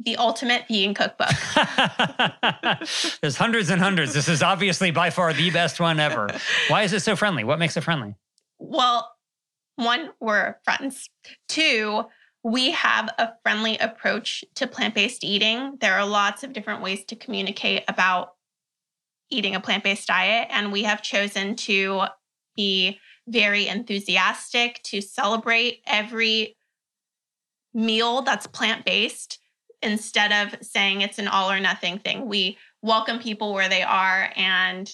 the 0.00 0.16
ultimate 0.16 0.64
vegan 0.68 0.94
cookbook. 0.94 1.30
There's 3.20 3.36
hundreds 3.36 3.70
and 3.70 3.80
hundreds. 3.80 4.12
This 4.12 4.28
is 4.28 4.42
obviously 4.42 4.90
by 4.90 5.10
far 5.10 5.32
the 5.32 5.50
best 5.50 5.80
one 5.80 5.98
ever. 5.98 6.28
Why 6.68 6.82
is 6.82 6.92
it 6.92 7.00
so 7.00 7.16
friendly? 7.16 7.44
What 7.44 7.58
makes 7.58 7.76
it 7.76 7.82
friendly? 7.82 8.14
Well, 8.58 9.10
one, 9.76 10.10
we're 10.20 10.56
friends. 10.64 11.08
Two, 11.48 12.04
we 12.42 12.70
have 12.72 13.08
a 13.18 13.32
friendly 13.42 13.76
approach 13.78 14.44
to 14.54 14.66
plant 14.66 14.94
based 14.94 15.24
eating. 15.24 15.78
There 15.80 15.94
are 15.94 16.06
lots 16.06 16.44
of 16.44 16.52
different 16.52 16.82
ways 16.82 17.04
to 17.06 17.16
communicate 17.16 17.84
about 17.88 18.34
eating 19.30 19.54
a 19.54 19.60
plant 19.60 19.82
based 19.82 20.06
diet, 20.06 20.48
and 20.50 20.72
we 20.72 20.84
have 20.84 21.02
chosen 21.02 21.56
to 21.56 22.04
be 22.54 23.00
very 23.26 23.66
enthusiastic 23.66 24.80
to 24.84 25.00
celebrate 25.00 25.80
every 25.86 26.56
meal 27.74 28.22
that's 28.22 28.46
plant 28.46 28.84
based 28.84 29.40
instead 29.82 30.32
of 30.32 30.66
saying 30.66 31.00
it's 31.00 31.18
an 31.18 31.28
all 31.28 31.50
or 31.50 31.60
nothing 31.60 31.98
thing. 31.98 32.26
We 32.26 32.58
welcome 32.82 33.18
people 33.18 33.52
where 33.52 33.68
they 33.68 33.82
are 33.82 34.30
and 34.36 34.90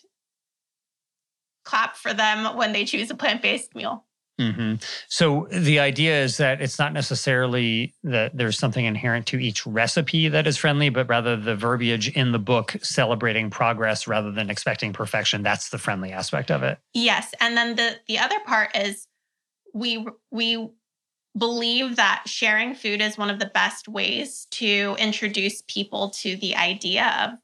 clap 1.65 1.97
for 1.97 2.13
them 2.13 2.57
when 2.57 2.73
they 2.73 2.85
choose 2.85 3.11
a 3.11 3.15
plant 3.15 3.43
based 3.43 3.75
meal. 3.75 4.05
Mm-hmm. 4.41 4.75
So 5.09 5.47
the 5.51 5.79
idea 5.79 6.23
is 6.23 6.39
that 6.39 6.61
it's 6.61 6.79
not 6.79 6.93
necessarily 6.93 7.95
that 8.03 8.37
there's 8.37 8.59
something 8.59 8.85
inherent 8.85 9.27
to 9.27 9.39
each 9.39 9.67
recipe 9.67 10.29
that 10.29 10.47
is 10.47 10.57
friendly, 10.57 10.89
but 10.89 11.09
rather 11.09 11.37
the 11.37 11.55
verbiage 11.55 12.09
in 12.09 12.33
the 12.33 12.39
book 12.39 12.77
celebrating 12.83 13.51
progress 13.51 14.09
rather 14.09 14.33
than 14.33 14.51
expecting 14.51 14.93
perfection. 14.93 15.43
That's 15.43 15.69
the 15.69 15.79
friendly 15.79 16.13
aspect 16.13 16.51
of 16.51 16.63
it. 16.63 16.79
Yes, 16.95 17.33
and 17.41 17.57
then 17.57 17.77
the 17.77 18.01
the 18.09 18.19
other 18.19 18.41
part 18.47 18.75
is 18.77 19.07
we 19.75 20.07
we 20.31 20.71
believe 21.37 21.97
that 21.97 22.23
sharing 22.27 22.75
food 22.75 23.01
is 23.01 23.17
one 23.17 23.31
of 23.31 23.39
the 23.39 23.51
best 23.55 23.89
ways 23.89 24.47
to 24.51 24.97
introduce 24.99 25.63
people 25.67 26.11
to 26.11 26.37
the 26.37 26.55
idea 26.57 27.15
of 27.23 27.39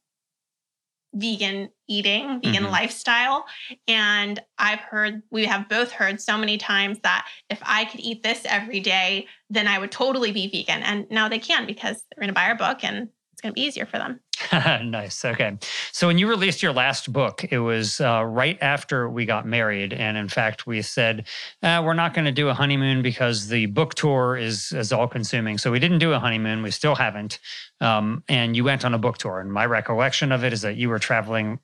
vegan 1.15 1.71
eating, 1.89 2.41
vegan 2.43 2.65
mm-hmm. 2.65 2.73
lifestyle. 2.73 3.47
And 3.87 4.41
I've 4.59 4.81
heard, 4.81 5.23
we 5.31 5.47
have 5.47 5.69
both 5.69 5.91
heard 5.91 6.21
so 6.21 6.37
many 6.37 6.59
times 6.59 6.99
that 7.03 7.27
if 7.49 7.61
I 7.65 7.87
could 7.87 8.01
eat 8.01 8.23
this 8.23 8.43
every 8.45 8.81
day, 8.81 9.27
then 9.49 9.67
I 9.67 9.79
would 9.79 9.91
totally 9.91 10.33
be 10.33 10.49
vegan. 10.49 10.83
And 10.83 11.11
now 11.11 11.29
they 11.29 11.39
can 11.39 11.67
because 11.67 12.05
they're 12.11 12.21
going 12.21 12.29
to 12.29 12.35
buy 12.35 12.49
our 12.49 12.57
book 12.57 12.85
and 12.85 13.09
it's 13.33 13.41
going 13.41 13.53
to 13.53 13.55
be 13.55 13.67
easier 13.67 13.87
for 13.87 13.99
them. 13.99 14.21
nice. 14.53 15.25
Okay. 15.25 15.57
So 15.93 16.07
when 16.07 16.19
you 16.19 16.29
released 16.29 16.63
your 16.63 16.73
last 16.73 17.13
book, 17.13 17.45
it 17.51 17.59
was 17.59 18.01
uh, 18.01 18.25
right 18.25 18.59
after 18.61 19.09
we 19.09 19.25
got 19.25 19.47
married, 19.47 19.93
and 19.93 20.17
in 20.17 20.29
fact, 20.29 20.67
we 20.67 20.83
said 20.83 21.27
uh, 21.63 21.83
we're 21.85 21.95
not 21.95 22.15
going 22.15 22.25
to 22.25 22.33
do 22.33 22.49
a 22.49 22.55
honeymoon 22.55 23.03
because 23.03 23.49
the 23.49 23.67
book 23.67 23.95
tour 23.95 24.37
is 24.37 24.73
is 24.73 24.93
all 24.93 25.09
consuming. 25.09 25.59
So 25.59 25.71
we 25.71 25.79
didn't 25.79 25.99
do 25.99 26.13
a 26.13 26.19
honeymoon. 26.19 26.63
We 26.63 26.71
still 26.71 26.95
haven't. 26.95 27.39
Um, 27.81 28.23
and 28.29 28.57
you 28.57 28.65
went 28.65 28.85
on 28.85 28.95
a 28.95 28.99
book 28.99 29.19
tour, 29.19 29.41
and 29.41 29.53
my 29.53 29.67
recollection 29.67 30.33
of 30.33 30.45
it 30.45 30.53
is 30.53 30.63
that 30.63 30.77
you 30.77 30.89
were 30.89 30.99
traveling 30.99 31.59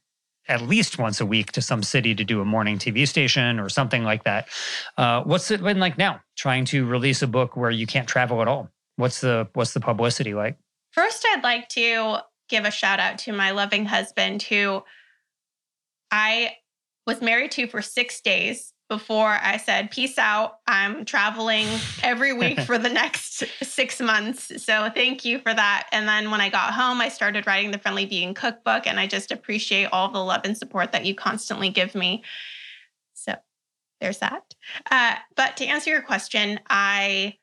at 0.49 0.63
least 0.63 0.99
once 0.99 1.21
a 1.21 1.27
week 1.27 1.53
to 1.53 1.63
some 1.63 1.83
city 1.83 2.15
to 2.15 2.25
do 2.25 2.41
a 2.41 2.45
morning 2.45 2.79
TV 2.79 3.09
station 3.09 3.59
or 3.59 3.69
something 3.69 4.05
like 4.05 4.25
that. 4.25 4.49
Uh, 4.99 5.23
what's 5.23 5.51
it 5.51 5.63
been 5.63 5.81
like 5.81 5.97
now, 5.97 6.21
trying 6.37 6.65
to 6.67 6.85
release 6.85 7.23
a 7.23 7.27
book 7.27 7.57
where 7.57 7.71
you 7.71 7.87
can't 7.87 8.09
travel 8.09 8.43
at 8.43 8.49
all? 8.49 8.69
What's 8.97 9.21
the 9.21 9.49
what's 9.55 9.73
the 9.73 9.81
publicity 9.81 10.35
like? 10.35 10.59
First, 10.93 11.27
I'd 11.33 11.43
like 11.43 11.69
to 11.71 12.19
give 12.49 12.65
a 12.65 12.71
shout 12.71 13.01
out 13.01 13.19
to 13.19 13.33
my 13.33 13.51
loving 13.51 13.85
husband 13.87 14.43
who 14.43 14.83
I 16.11 16.57
was 17.07 17.21
married 17.21 17.51
to 17.53 17.67
for 17.67 17.83
six 17.83 18.21
days 18.21 18.73
before 18.89 19.39
I 19.43 19.57
said, 19.57 19.91
Peace 19.91 20.19
out. 20.19 20.59
I'm 20.67 21.05
traveling 21.05 21.67
every 22.03 22.33
week 22.33 22.61
for 22.61 22.79
the 22.79 22.89
next 22.91 23.43
six 23.63 24.01
months. 24.01 24.63
So 24.63 24.91
thank 24.95 25.25
you 25.25 25.39
for 25.39 25.55
that. 25.55 25.89
And 25.91 26.07
then 26.07 26.31
when 26.31 26.41
I 26.41 26.51
got 26.51 26.75
home, 26.75 27.01
I 27.01 27.09
started 27.09 27.47
writing 27.47 27.71
the 27.71 27.79
Friendly 27.79 28.05
Vegan 28.05 28.35
Cookbook, 28.35 28.87
and 28.87 29.01
I 29.01 29.07
just 29.07 29.33
appreciate 29.33 29.87
all 29.87 30.11
the 30.11 30.19
love 30.19 30.43
and 30.45 30.57
support 30.57 30.93
that 30.93 31.05
you 31.05 31.15
constantly 31.15 31.71
give 31.71 31.95
me. 31.95 32.23
So 33.15 33.35
there's 34.01 34.19
that. 34.19 34.55
Uh, 34.91 35.17
but 35.35 35.57
to 35.59 35.67
answer 35.67 35.91
your 35.91 36.03
question, 36.03 36.61
I 36.69 37.39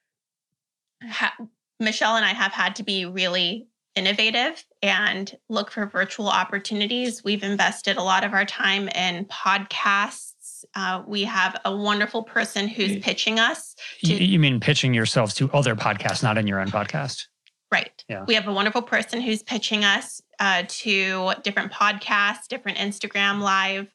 ha- 1.03 1.35
Michelle 1.79 2.15
and 2.15 2.25
I 2.25 2.33
have 2.33 2.51
had 2.51 2.75
to 2.77 2.83
be 2.83 3.05
really 3.05 3.67
innovative 3.95 4.63
and 4.81 5.37
look 5.49 5.71
for 5.71 5.85
virtual 5.85 6.27
opportunities. 6.27 7.23
We've 7.23 7.43
invested 7.43 7.97
a 7.97 8.03
lot 8.03 8.23
of 8.23 8.33
our 8.33 8.45
time 8.45 8.89
in 8.89 9.25
podcasts. 9.25 10.65
Uh, 10.75 11.03
we 11.05 11.23
have 11.23 11.59
a 11.65 11.75
wonderful 11.75 12.23
person 12.23 12.67
who's 12.67 12.97
pitching 12.99 13.39
us. 13.39 13.75
To, 14.05 14.13
you 14.13 14.39
mean 14.39 14.59
pitching 14.59 14.93
yourselves 14.93 15.33
to 15.35 15.51
other 15.51 15.75
podcasts, 15.75 16.23
not 16.23 16.37
in 16.37 16.47
your 16.47 16.59
own 16.59 16.67
podcast? 16.67 17.25
Right. 17.71 18.03
Yeah. 18.09 18.25
We 18.27 18.33
have 18.33 18.47
a 18.47 18.53
wonderful 18.53 18.81
person 18.81 19.21
who's 19.21 19.43
pitching 19.43 19.85
us 19.85 20.21
uh, 20.39 20.63
to 20.67 21.33
different 21.43 21.71
podcasts, 21.71 22.47
different 22.49 22.77
Instagram 22.77 23.39
live 23.39 23.87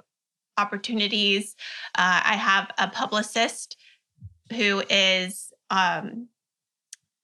opportunities. 0.57 1.55
Uh, 1.95 2.23
I 2.25 2.37
have 2.37 2.71
a 2.79 2.89
publicist 2.89 3.77
who 4.53 4.83
is 4.89 5.53
um, 5.71 6.29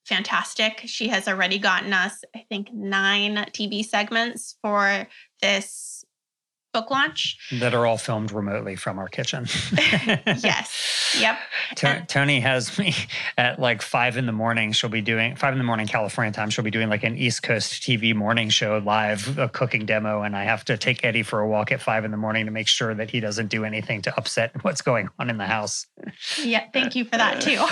fantastic. 0.05 0.83
She 0.87 1.09
has 1.09 1.29
already 1.29 1.59
gotten 1.59 1.93
us, 1.93 2.25
I 2.35 2.45
think, 2.49 2.73
nine 2.73 3.37
TV 3.53 3.85
segments 3.85 4.57
for 4.63 5.07
this 5.41 5.93
book 6.73 6.91
launch 6.91 7.37
that 7.61 7.75
are 7.75 7.87
all 7.87 7.99
filmed 7.99 8.33
remotely 8.33 8.77
from 8.77 8.99
our 8.99 9.09
kitchen. 9.09 9.47
yes. 9.77 11.17
Yep. 11.21 11.39
T- 11.77 11.87
uh, 11.87 12.01
Toni 12.07 12.41
has 12.41 12.79
me 12.79 12.95
at 13.37 13.59
like 13.59 13.83
five 13.83 14.17
in 14.17 14.27
the 14.27 14.33
morning. 14.33 14.73
She'll 14.73 14.91
be 14.91 15.03
doing 15.03 15.37
five 15.37 15.53
in 15.53 15.59
the 15.59 15.65
morning 15.65 15.87
California 15.87 16.33
time. 16.33 16.51
She'll 16.51 16.65
be 16.65 16.71
doing 16.71 16.89
like 16.89 17.05
an 17.05 17.17
East 17.17 17.43
Coast 17.43 17.83
TV 17.83 18.15
morning 18.15 18.49
show 18.49 18.79
live, 18.79 19.39
a 19.39 19.49
cooking 19.49 19.85
demo, 19.85 20.23
and 20.23 20.37
I 20.37 20.45
have 20.45 20.65
to 20.67 20.79
take 20.79 21.05
Eddie 21.05 21.23
for 21.23 21.41
a 21.41 21.49
walk 21.49 21.73
at 21.73 21.81
five 21.81 22.05
in 22.05 22.11
the 22.11 22.17
morning 22.17 22.47
to 22.47 22.53
make 22.53 22.69
sure 22.69 22.95
that 22.95 23.11
he 23.11 23.21
doesn't 23.21 23.49
do 23.49 23.65
anything 23.65 24.03
to 24.03 24.17
upset 24.17 24.53
what's 24.63 24.83
going 24.83 25.09
on 25.19 25.29
in 25.29 25.37
the 25.37 25.47
house. 25.47 25.87
Yeah, 26.39 26.65
thank 26.73 26.97
you 26.97 27.05
for 27.05 27.19
that 27.19 27.41
too. 27.41 27.63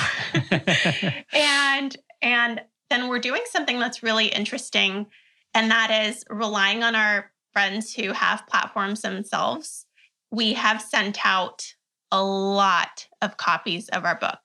and 1.33 1.97
and 2.23 2.63
then 2.89 3.09
we're 3.09 3.19
doing 3.19 3.43
something 3.47 3.79
that's 3.79 4.03
really 4.03 4.27
interesting, 4.27 5.07
and 5.55 5.71
that 5.71 6.07
is 6.07 6.25
relying 6.29 6.83
on 6.83 6.95
our 6.95 7.31
friends 7.53 7.95
who 7.95 8.13
have 8.13 8.47
platforms 8.47 9.03
themselves. 9.03 9.87
We 10.31 10.53
have 10.55 10.81
sent 10.81 11.19
out 11.25 11.75
a 12.13 12.23
lot 12.23 13.07
of 13.23 13.37
copies 13.37 13.89
of 13.89 14.05
our 14.05 14.17
book, 14.17 14.39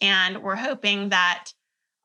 and 0.00 0.42
we're 0.42 0.56
hoping 0.56 1.08
that 1.10 1.52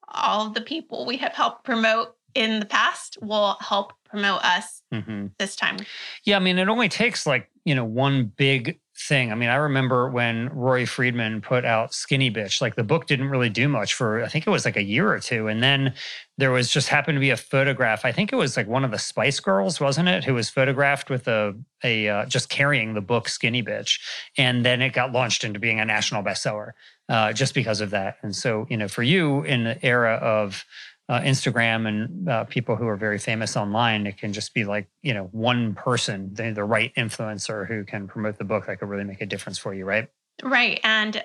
all 0.07 0.47
of 0.47 0.53
the 0.53 0.61
people 0.61 1.05
we 1.05 1.17
have 1.17 1.33
helped 1.33 1.63
promote 1.63 2.15
in 2.35 2.59
the 2.59 2.65
past 2.65 3.17
will 3.21 3.57
help 3.61 3.93
promote 4.05 4.43
us 4.43 4.81
mm-hmm. 4.93 5.27
this 5.39 5.55
time. 5.55 5.77
Yeah, 6.23 6.37
I 6.37 6.39
mean, 6.39 6.57
it 6.57 6.67
only 6.67 6.89
takes 6.89 7.25
like, 7.25 7.49
you 7.65 7.75
know, 7.75 7.85
one 7.85 8.31
big 8.35 8.79
thing. 8.95 9.31
I 9.31 9.35
mean, 9.35 9.49
I 9.49 9.55
remember 9.55 10.07
when 10.09 10.49
Rory 10.49 10.85
Freedman 10.85 11.41
put 11.41 11.65
out 11.65 11.93
Skinny 11.93 12.29
Bitch, 12.29 12.61
like 12.61 12.75
the 12.75 12.83
book 12.83 13.07
didn't 13.07 13.29
really 13.29 13.49
do 13.49 13.67
much 13.67 13.95
for, 13.95 14.23
I 14.23 14.27
think 14.27 14.45
it 14.45 14.51
was 14.51 14.65
like 14.65 14.77
a 14.77 14.83
year 14.83 15.11
or 15.11 15.19
two. 15.19 15.47
And 15.47 15.63
then 15.63 15.93
there 16.37 16.51
was 16.51 16.69
just 16.69 16.89
happened 16.89 17.15
to 17.15 17.19
be 17.19 17.31
a 17.31 17.37
photograph. 17.37 18.05
I 18.05 18.11
think 18.11 18.31
it 18.31 18.35
was 18.35 18.55
like 18.55 18.67
one 18.67 18.83
of 18.83 18.91
the 18.91 18.99
Spice 18.99 19.39
Girls, 19.39 19.79
wasn't 19.79 20.09
it? 20.09 20.23
Who 20.23 20.35
was 20.35 20.49
photographed 20.49 21.09
with 21.09 21.27
a, 21.27 21.55
a 21.83 22.07
uh, 22.07 22.25
just 22.27 22.49
carrying 22.49 22.93
the 22.93 23.01
book 23.01 23.27
Skinny 23.27 23.63
Bitch. 23.63 23.99
And 24.37 24.63
then 24.63 24.81
it 24.81 24.93
got 24.93 25.11
launched 25.11 25.43
into 25.43 25.59
being 25.59 25.79
a 25.79 25.85
national 25.85 26.23
bestseller 26.23 26.71
uh, 27.09 27.33
just 27.33 27.55
because 27.55 27.81
of 27.81 27.89
that. 27.89 28.17
And 28.21 28.35
so, 28.35 28.67
you 28.69 28.77
know, 28.77 28.87
for 28.87 29.03
you 29.03 29.41
in 29.43 29.63
the 29.63 29.83
era 29.83 30.13
of, 30.15 30.65
uh, 31.09 31.19
Instagram 31.19 31.87
and 31.87 32.29
uh, 32.29 32.43
people 32.45 32.75
who 32.75 32.87
are 32.87 32.95
very 32.95 33.19
famous 33.19 33.57
online, 33.57 34.07
it 34.07 34.17
can 34.17 34.31
just 34.31 34.53
be 34.53 34.63
like, 34.63 34.87
you 35.01 35.13
know, 35.13 35.25
one 35.31 35.73
person, 35.75 36.33
the, 36.33 36.51
the 36.51 36.63
right 36.63 36.93
influencer 36.95 37.67
who 37.67 37.83
can 37.83 38.07
promote 38.07 38.37
the 38.37 38.43
book 38.43 38.65
that 38.67 38.79
could 38.79 38.89
really 38.89 39.03
make 39.03 39.21
a 39.21 39.25
difference 39.25 39.57
for 39.57 39.73
you, 39.73 39.85
right? 39.85 40.07
Right. 40.41 40.79
And 40.83 41.23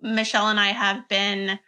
Michelle 0.00 0.48
and 0.48 0.58
I 0.58 0.68
have 0.68 1.06
been, 1.08 1.58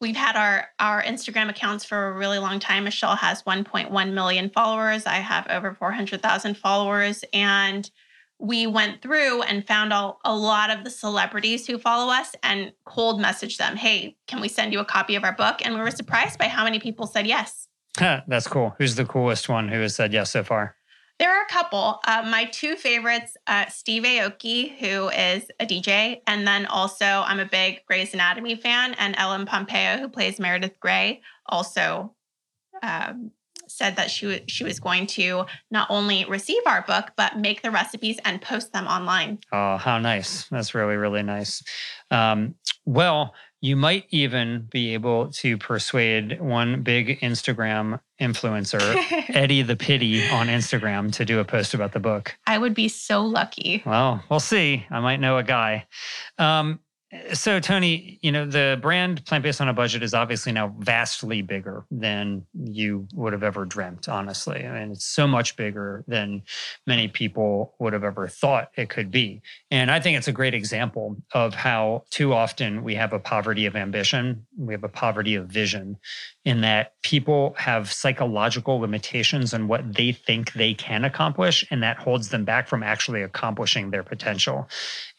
we've 0.00 0.16
had 0.16 0.34
our, 0.34 0.68
our 0.80 1.02
Instagram 1.02 1.48
accounts 1.48 1.84
for 1.84 2.08
a 2.08 2.12
really 2.12 2.38
long 2.38 2.58
time. 2.58 2.84
Michelle 2.84 3.16
has 3.16 3.44
1.1 3.44 4.12
million 4.12 4.50
followers. 4.50 5.06
I 5.06 5.16
have 5.16 5.46
over 5.48 5.74
400,000 5.74 6.56
followers. 6.56 7.24
And 7.32 7.88
we 8.42 8.66
went 8.66 9.00
through 9.00 9.40
and 9.42 9.64
found 9.64 9.92
a, 9.92 10.12
a 10.24 10.34
lot 10.34 10.68
of 10.68 10.82
the 10.82 10.90
celebrities 10.90 11.64
who 11.64 11.78
follow 11.78 12.12
us 12.12 12.34
and 12.42 12.72
cold 12.84 13.20
messaged 13.20 13.56
them, 13.56 13.76
hey, 13.76 14.16
can 14.26 14.40
we 14.40 14.48
send 14.48 14.72
you 14.72 14.80
a 14.80 14.84
copy 14.84 15.14
of 15.14 15.22
our 15.22 15.32
book? 15.32 15.64
And 15.64 15.74
we 15.74 15.80
were 15.80 15.92
surprised 15.92 16.40
by 16.40 16.48
how 16.48 16.64
many 16.64 16.80
people 16.80 17.06
said 17.06 17.24
yes. 17.24 17.68
That's 17.98 18.48
cool. 18.48 18.74
Who's 18.78 18.96
the 18.96 19.04
coolest 19.04 19.48
one 19.48 19.68
who 19.68 19.80
has 19.80 19.94
said 19.94 20.12
yes 20.12 20.32
so 20.32 20.42
far? 20.42 20.74
There 21.20 21.30
are 21.32 21.44
a 21.44 21.48
couple. 21.48 22.00
Uh, 22.04 22.26
my 22.28 22.46
two 22.46 22.74
favorites, 22.74 23.36
uh, 23.46 23.66
Steve 23.68 24.02
Aoki, 24.02 24.76
who 24.76 25.08
is 25.10 25.44
a 25.60 25.66
DJ, 25.66 26.20
and 26.26 26.44
then 26.44 26.66
also 26.66 27.04
I'm 27.04 27.38
a 27.38 27.44
big 27.44 27.82
Grey's 27.86 28.12
Anatomy 28.12 28.56
fan, 28.56 28.94
and 28.94 29.14
Ellen 29.18 29.46
Pompeo, 29.46 29.98
who 29.98 30.08
plays 30.08 30.40
Meredith 30.40 30.80
Grey, 30.80 31.22
also 31.46 32.12
um, 32.82 33.30
said 33.72 33.96
that 33.96 34.10
she 34.10 34.26
w- 34.26 34.44
she 34.48 34.64
was 34.64 34.78
going 34.80 35.06
to 35.08 35.46
not 35.70 35.88
only 35.90 36.24
receive 36.26 36.62
our 36.66 36.82
book 36.82 37.12
but 37.16 37.38
make 37.38 37.62
the 37.62 37.70
recipes 37.70 38.18
and 38.24 38.40
post 38.40 38.72
them 38.72 38.86
online. 38.86 39.38
Oh, 39.52 39.76
how 39.76 39.98
nice! 39.98 40.46
That's 40.48 40.74
really 40.74 40.96
really 40.96 41.22
nice. 41.22 41.62
Um, 42.10 42.54
well, 42.84 43.34
you 43.62 43.76
might 43.76 44.06
even 44.10 44.66
be 44.70 44.92
able 44.92 45.28
to 45.30 45.56
persuade 45.56 46.40
one 46.40 46.82
big 46.82 47.20
Instagram 47.20 48.00
influencer, 48.20 48.80
Eddie 49.28 49.62
the 49.62 49.76
Pity 49.76 50.28
on 50.30 50.48
Instagram, 50.48 51.12
to 51.12 51.24
do 51.24 51.38
a 51.38 51.44
post 51.44 51.72
about 51.72 51.92
the 51.92 52.00
book. 52.00 52.36
I 52.46 52.58
would 52.58 52.74
be 52.74 52.88
so 52.88 53.24
lucky. 53.24 53.82
Well, 53.86 54.22
we'll 54.28 54.40
see. 54.40 54.84
I 54.90 54.98
might 54.98 55.20
know 55.20 55.38
a 55.38 55.44
guy. 55.44 55.86
Um, 56.38 56.80
so, 57.34 57.60
Toni, 57.60 58.18
you 58.22 58.32
know, 58.32 58.46
the 58.46 58.78
brand 58.80 59.24
Plant 59.26 59.42
Based 59.42 59.60
on 59.60 59.68
a 59.68 59.74
Budget 59.74 60.02
is 60.02 60.14
obviously 60.14 60.50
now 60.50 60.74
vastly 60.78 61.42
bigger 61.42 61.84
than 61.90 62.46
you 62.54 63.06
would 63.12 63.34
have 63.34 63.42
ever 63.42 63.66
dreamt, 63.66 64.08
honestly. 64.08 64.64
I 64.66 64.80
mean, 64.80 64.92
it's 64.92 65.04
so 65.04 65.26
much 65.26 65.56
bigger 65.56 66.04
than 66.08 66.42
many 66.86 67.08
people 67.08 67.74
would 67.78 67.92
have 67.92 68.04
ever 68.04 68.28
thought 68.28 68.70
it 68.76 68.88
could 68.88 69.10
be. 69.10 69.42
And 69.70 69.90
I 69.90 70.00
think 70.00 70.16
it's 70.16 70.28
a 70.28 70.32
great 70.32 70.54
example 70.54 71.16
of 71.32 71.54
how 71.54 72.04
too 72.10 72.32
often 72.32 72.82
we 72.82 72.94
have 72.94 73.12
a 73.12 73.18
poverty 73.18 73.66
of 73.66 73.76
ambition, 73.76 74.46
we 74.56 74.72
have 74.72 74.84
a 74.84 74.88
poverty 74.88 75.34
of 75.34 75.48
vision, 75.48 75.98
in 76.46 76.62
that 76.62 76.94
people 77.02 77.54
have 77.58 77.92
psychological 77.92 78.78
limitations 78.78 79.52
on 79.52 79.68
what 79.68 79.94
they 79.94 80.12
think 80.12 80.54
they 80.54 80.72
can 80.72 81.04
accomplish, 81.04 81.64
and 81.70 81.82
that 81.82 81.98
holds 81.98 82.30
them 82.30 82.44
back 82.44 82.68
from 82.68 82.82
actually 82.82 83.22
accomplishing 83.22 83.90
their 83.90 84.02
potential. 84.02 84.68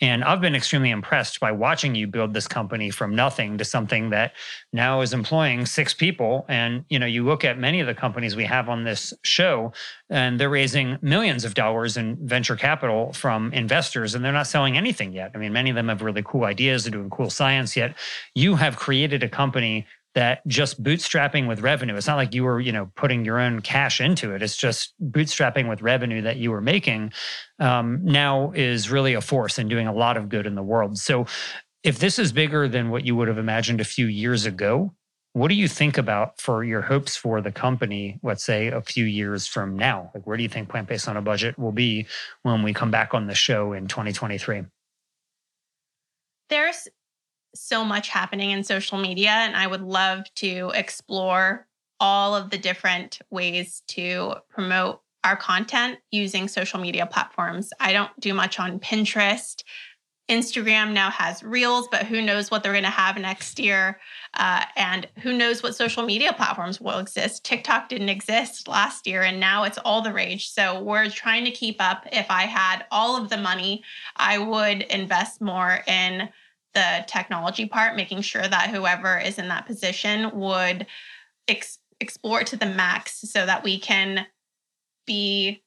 And 0.04 0.22
I've 0.22 0.42
been 0.42 0.54
extremely 0.54 0.90
impressed 0.90 1.40
by 1.40 1.54
watching 1.54 1.96
you 1.96 2.08
build 2.08 2.34
this 2.34 2.46
company 2.46 2.90
from 2.90 3.16
nothing 3.16 3.58
to 3.58 3.64
something 3.64 4.10
that 4.10 4.34
now 4.74 5.00
is 5.00 5.14
employing 5.14 5.66
six 5.66 5.94
people. 5.94 6.46
And 6.50 6.84
you 6.90 7.00
know, 7.00 7.06
you 7.06 7.24
look 7.24 7.46
at 7.46 7.58
many 7.58 7.80
of 7.80 7.88
the 7.88 7.96
companies 7.96 8.36
we 8.36 8.44
have 8.44 8.68
on 8.68 8.84
this 8.84 9.14
show, 9.24 9.72
and 10.10 10.38
they're 10.38 10.50
raising 10.50 10.98
millions 11.02 11.46
of 11.46 11.54
dollars 11.54 11.96
in 11.96 12.18
venture 12.28 12.58
capital 12.58 13.14
from 13.14 13.54
investors, 13.54 14.14
and 14.14 14.26
they're 14.26 14.34
not 14.34 14.48
selling 14.48 14.76
anything 14.76 15.14
yet. 15.14 15.32
I 15.36 15.38
mean, 15.38 15.54
many 15.54 15.70
of 15.70 15.78
them 15.78 15.88
have 15.88 16.02
really 16.02 16.22
cool 16.22 16.44
ideas, 16.44 16.84
they're 16.84 16.92
doing 16.92 17.10
cool 17.10 17.30
science, 17.30 17.78
yet 17.78 17.96
you 18.36 18.56
have 18.56 18.76
created 18.76 19.24
a 19.24 19.30
company 19.30 19.88
that 20.16 20.46
just 20.48 20.82
bootstrapping 20.82 21.48
with 21.48 21.62
revenue. 21.62 21.96
It's 21.96 22.08
not 22.08 22.18
like 22.18 22.34
you 22.34 22.44
were 22.44 22.60
you 22.60 22.72
know 22.72 22.92
putting 22.96 23.26
your 23.26 23.40
own 23.40 23.62
cash 23.62 24.00
into 24.00 24.34
it. 24.34 24.42
It's 24.42 24.58
just 24.58 24.94
bootstrapping 25.02 25.68
with 25.68 25.82
revenue 25.82 26.22
that 26.22 26.38
you 26.38 26.52
were 26.52 26.62
making 26.62 27.14
um, 27.60 28.00
now 28.04 28.52
is 28.56 28.90
really 28.90 29.14
a 29.14 29.22
force 29.22 29.58
and 29.58 29.70
doing 29.70 29.88
a 29.88 29.94
lot 29.94 30.18
of 30.18 30.30
good 30.30 30.46
in 30.46 30.56
the 30.56 30.64
world. 30.64 30.98
So 30.98 31.26
if 31.84 32.00
this 32.00 32.18
is 32.20 32.32
bigger 32.32 32.68
than 32.68 32.90
what 32.90 33.06
you 33.06 33.16
would 33.16 33.28
have 33.28 33.38
imagined 33.38 33.82
a 33.82 33.86
few 33.86 34.08
years 34.08 34.46
ago 34.46 34.94
what 35.36 35.48
do 35.48 35.56
you 35.56 35.68
think 35.68 35.98
about 35.98 36.40
for 36.40 36.64
your 36.64 36.84
hopes 36.84 37.16
for 37.16 37.42
the 37.42 37.52
company 37.52 38.20
let's 38.22 38.44
say 38.44 38.68
a 38.68 38.82
few 38.82 39.06
years 39.06 39.48
from 39.48 39.76
now? 39.76 40.12
Like 40.14 40.28
where 40.28 40.38
do 40.38 40.44
you 40.44 40.50
think 40.50 40.70
plant 40.70 40.88
based 40.88 41.08
on 41.08 41.18
a 41.18 41.24
budget 41.24 41.58
will 41.58 41.72
be 41.72 42.06
when 42.44 42.62
we 42.62 42.72
come 42.72 42.92
back 42.92 43.16
on 43.16 43.26
the 43.26 43.34
show 43.34 43.74
in 43.74 43.88
2023 43.88 44.64
there's 46.50 46.88
so 47.56 47.84
much 47.84 48.10
happening 48.10 48.52
in 48.52 48.64
social 48.64 48.98
media, 48.98 49.30
and 49.30 49.56
I 49.56 49.68
would 49.68 49.82
love 49.82 50.24
to 50.36 50.72
explore 50.76 51.68
all 52.00 52.36
of 52.36 52.50
the 52.50 52.58
different 52.58 53.20
ways 53.30 53.84
to 53.88 54.36
promote 54.50 55.02
our 55.24 55.38
content 55.38 56.00
using 56.12 56.48
social 56.48 56.80
media 56.80 57.06
platforms. 57.06 57.72
I 57.80 57.94
don't 57.94 58.12
do 58.20 58.34
much 58.34 58.60
on 58.60 58.80
Pinterest. 58.80 59.64
Instagram 60.30 60.94
now 60.94 61.10
has 61.12 61.44
Reels, 61.44 61.88
but 61.92 62.06
who 62.06 62.22
knows 62.22 62.50
what 62.50 62.64
they're 62.64 62.72
going 62.72 62.84
to 62.84 62.90
have 62.90 63.18
next 63.18 63.60
year? 63.60 64.00
Uh, 64.34 64.64
and 64.76 65.08
who 65.20 65.38
knows 65.38 65.62
what 65.62 65.76
social 65.76 66.04
media 66.04 66.34
platforms 66.34 66.80
will 66.80 67.00
exist? 67.00 67.44
TikTok 67.44 67.90
didn't 67.90 68.10
exist 68.10 68.68
last 68.68 69.06
year, 69.06 69.24
and 69.24 69.40
now 69.40 69.64
it's 69.64 69.78
all 69.80 70.02
the 70.02 70.14
rage. 70.14 70.50
So 70.50 70.82
we're 70.82 71.10
trying 71.10 71.44
to 71.46 71.52
keep 71.52 71.82
up. 71.82 72.08
If 72.12 72.26
I 72.30 72.44
had 72.44 72.86
all 72.90 73.22
of 73.22 73.30
the 73.30 73.38
money, 73.38 73.84
I 74.16 74.38
would 74.38 74.84
invest 74.84 75.42
more 75.42 75.84
in 75.88 76.30
the 76.74 77.06
technology 77.08 77.66
part, 77.66 77.96
making 77.96 78.22
sure 78.22 78.48
that 78.48 78.70
whoever 78.70 79.18
is 79.18 79.38
in 79.38 79.48
that 79.50 79.66
position 79.66 80.32
would 80.40 80.88
ex- 81.48 81.80
explore 82.00 82.44
to 82.44 82.56
the 82.56 82.66
max 82.66 83.22
so 83.22 83.46
that 83.46 83.64
we 83.64 83.80
can 83.80 84.26
be 85.06 85.64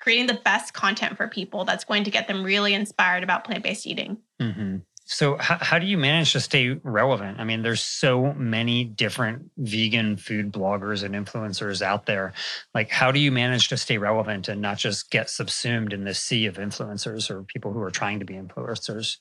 creating 0.00 0.26
the 0.26 0.40
best 0.44 0.72
content 0.72 1.16
for 1.16 1.28
people 1.28 1.64
that's 1.64 1.84
going 1.84 2.04
to 2.04 2.10
get 2.10 2.28
them 2.28 2.44
really 2.44 2.74
inspired 2.74 3.22
about 3.22 3.44
plant 3.44 3.62
based 3.62 3.86
eating. 3.86 4.18
Mm-hmm. 4.40 4.78
So, 5.08 5.36
how, 5.36 5.58
how 5.60 5.78
do 5.78 5.86
you 5.86 5.96
manage 5.96 6.32
to 6.32 6.40
stay 6.40 6.80
relevant? 6.82 7.38
I 7.38 7.44
mean, 7.44 7.62
there's 7.62 7.80
so 7.80 8.32
many 8.32 8.82
different 8.82 9.50
vegan 9.56 10.16
food 10.16 10.52
bloggers 10.52 11.04
and 11.04 11.14
influencers 11.14 11.80
out 11.80 12.06
there. 12.06 12.32
Like, 12.74 12.90
how 12.90 13.12
do 13.12 13.20
you 13.20 13.30
manage 13.30 13.68
to 13.68 13.76
stay 13.76 13.98
relevant 13.98 14.48
and 14.48 14.60
not 14.60 14.78
just 14.78 15.12
get 15.12 15.30
subsumed 15.30 15.92
in 15.92 16.02
this 16.02 16.18
sea 16.18 16.46
of 16.46 16.56
influencers 16.56 17.30
or 17.30 17.44
people 17.44 17.72
who 17.72 17.80
are 17.82 17.90
trying 17.90 18.18
to 18.18 18.24
be 18.24 18.34
influencers? 18.34 19.18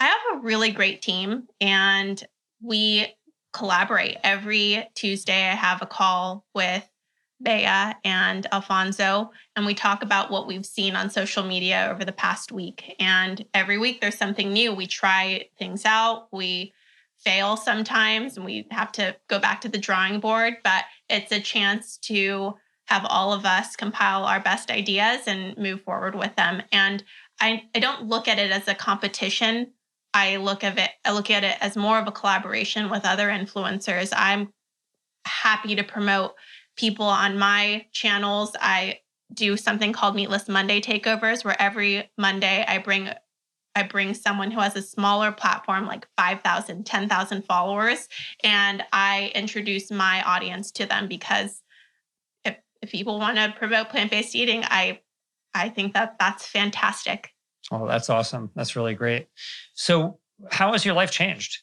I 0.00 0.06
have 0.06 0.38
a 0.38 0.40
really 0.42 0.70
great 0.70 1.02
team 1.02 1.48
and 1.60 2.22
we 2.62 3.14
collaborate. 3.52 4.16
Every 4.22 4.88
Tuesday, 4.94 5.48
I 5.48 5.54
have 5.54 5.82
a 5.82 5.86
call 5.86 6.44
with 6.54 6.88
Bea 7.42 7.94
and 8.04 8.46
Alfonso, 8.52 9.30
and 9.54 9.64
we 9.64 9.74
talk 9.74 10.02
about 10.02 10.30
what 10.30 10.46
we've 10.46 10.66
seen 10.66 10.96
on 10.96 11.08
social 11.08 11.44
media 11.44 11.88
over 11.90 12.04
the 12.04 12.12
past 12.12 12.50
week. 12.50 12.96
And 12.98 13.44
every 13.54 13.78
week, 13.78 14.00
there's 14.00 14.18
something 14.18 14.52
new. 14.52 14.74
We 14.74 14.86
try 14.86 15.48
things 15.58 15.84
out, 15.84 16.28
we 16.32 16.72
fail 17.16 17.56
sometimes, 17.56 18.36
and 18.36 18.44
we 18.44 18.66
have 18.70 18.92
to 18.92 19.16
go 19.28 19.38
back 19.38 19.60
to 19.62 19.68
the 19.68 19.78
drawing 19.78 20.20
board, 20.20 20.54
but 20.64 20.84
it's 21.08 21.32
a 21.32 21.40
chance 21.40 21.96
to 21.98 22.54
have 22.86 23.04
all 23.08 23.32
of 23.32 23.44
us 23.44 23.76
compile 23.76 24.24
our 24.24 24.40
best 24.40 24.70
ideas 24.70 25.22
and 25.26 25.56
move 25.58 25.82
forward 25.82 26.14
with 26.14 26.34
them. 26.36 26.62
And 26.72 27.04
I, 27.40 27.64
I 27.74 27.78
don't 27.78 28.06
look 28.06 28.28
at 28.28 28.38
it 28.38 28.50
as 28.50 28.66
a 28.66 28.74
competition 28.74 29.72
I 30.18 30.36
look 30.36 30.64
at 30.64 30.76
it 30.78 30.90
I 31.04 31.12
look 31.12 31.30
at 31.30 31.44
it 31.44 31.56
as 31.60 31.76
more 31.76 31.98
of 31.98 32.08
a 32.08 32.12
collaboration 32.12 32.90
with 32.90 33.04
other 33.04 33.28
influencers. 33.28 34.12
I'm 34.16 34.52
happy 35.24 35.76
to 35.76 35.84
promote 35.84 36.32
people 36.76 37.06
on 37.06 37.38
my 37.38 37.86
channels. 37.92 38.56
I 38.60 38.98
do 39.32 39.56
something 39.56 39.92
called 39.92 40.16
Meatless 40.16 40.48
Monday 40.48 40.80
takeovers 40.80 41.44
where 41.44 41.60
every 41.62 42.10
Monday 42.18 42.64
I 42.66 42.78
bring 42.78 43.10
I 43.76 43.84
bring 43.84 44.12
someone 44.12 44.50
who 44.50 44.58
has 44.58 44.74
a 44.74 44.82
smaller 44.82 45.30
platform 45.30 45.86
like 45.86 46.08
5,000, 46.16 46.84
10,000 46.84 47.44
followers 47.44 48.08
and 48.42 48.82
I 48.92 49.30
introduce 49.36 49.88
my 49.92 50.22
audience 50.22 50.72
to 50.72 50.86
them 50.86 51.06
because 51.06 51.62
if 52.44 52.56
if 52.82 52.90
people 52.90 53.20
want 53.20 53.36
to 53.36 53.54
promote 53.56 53.90
plant-based 53.90 54.34
eating, 54.34 54.64
I 54.64 55.00
I 55.54 55.68
think 55.68 55.94
that 55.94 56.16
that's 56.18 56.44
fantastic. 56.44 57.30
Oh, 57.70 57.86
that's 57.86 58.08
awesome. 58.10 58.50
That's 58.54 58.76
really 58.76 58.94
great. 58.94 59.28
So, 59.74 60.18
how 60.50 60.72
has 60.72 60.84
your 60.84 60.94
life 60.94 61.10
changed? 61.10 61.58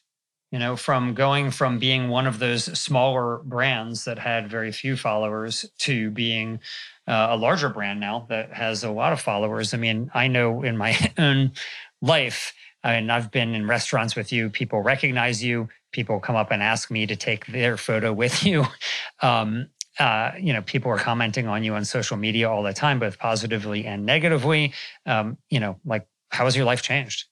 You 0.52 0.58
know, 0.60 0.76
from 0.76 1.14
going 1.14 1.50
from 1.50 1.78
being 1.78 2.08
one 2.08 2.26
of 2.26 2.38
those 2.38 2.64
smaller 2.78 3.38
brands 3.38 4.04
that 4.04 4.18
had 4.18 4.48
very 4.48 4.70
few 4.70 4.96
followers 4.96 5.66
to 5.78 6.10
being 6.10 6.60
uh, 7.08 7.28
a 7.30 7.36
larger 7.36 7.68
brand 7.68 7.98
now 8.00 8.26
that 8.28 8.52
has 8.52 8.84
a 8.84 8.90
lot 8.90 9.12
of 9.12 9.20
followers. 9.20 9.74
I 9.74 9.76
mean, 9.78 10.10
I 10.14 10.28
know 10.28 10.62
in 10.62 10.76
my 10.76 10.96
own 11.18 11.52
life, 12.00 12.54
I 12.84 13.00
mean, 13.00 13.10
I've 13.10 13.32
been 13.32 13.54
in 13.54 13.66
restaurants 13.66 14.14
with 14.14 14.32
you, 14.32 14.48
people 14.48 14.80
recognize 14.82 15.42
you, 15.42 15.68
people 15.90 16.20
come 16.20 16.36
up 16.36 16.52
and 16.52 16.62
ask 16.62 16.90
me 16.90 17.06
to 17.06 17.16
take 17.16 17.46
their 17.46 17.76
photo 17.76 18.12
with 18.12 18.44
you. 18.44 18.66
Um, 19.22 19.70
uh, 19.98 20.32
you 20.38 20.52
know, 20.52 20.62
people 20.62 20.90
are 20.90 20.98
commenting 20.98 21.46
on 21.46 21.64
you 21.64 21.74
on 21.74 21.84
social 21.84 22.16
media 22.16 22.50
all 22.50 22.62
the 22.62 22.72
time, 22.72 22.98
both 22.98 23.18
positively 23.18 23.86
and 23.86 24.04
negatively. 24.04 24.72
Um, 25.06 25.38
you 25.50 25.60
know, 25.60 25.78
like 25.84 26.06
how 26.30 26.44
has 26.44 26.56
your 26.56 26.66
life 26.66 26.82
changed? 26.82 27.24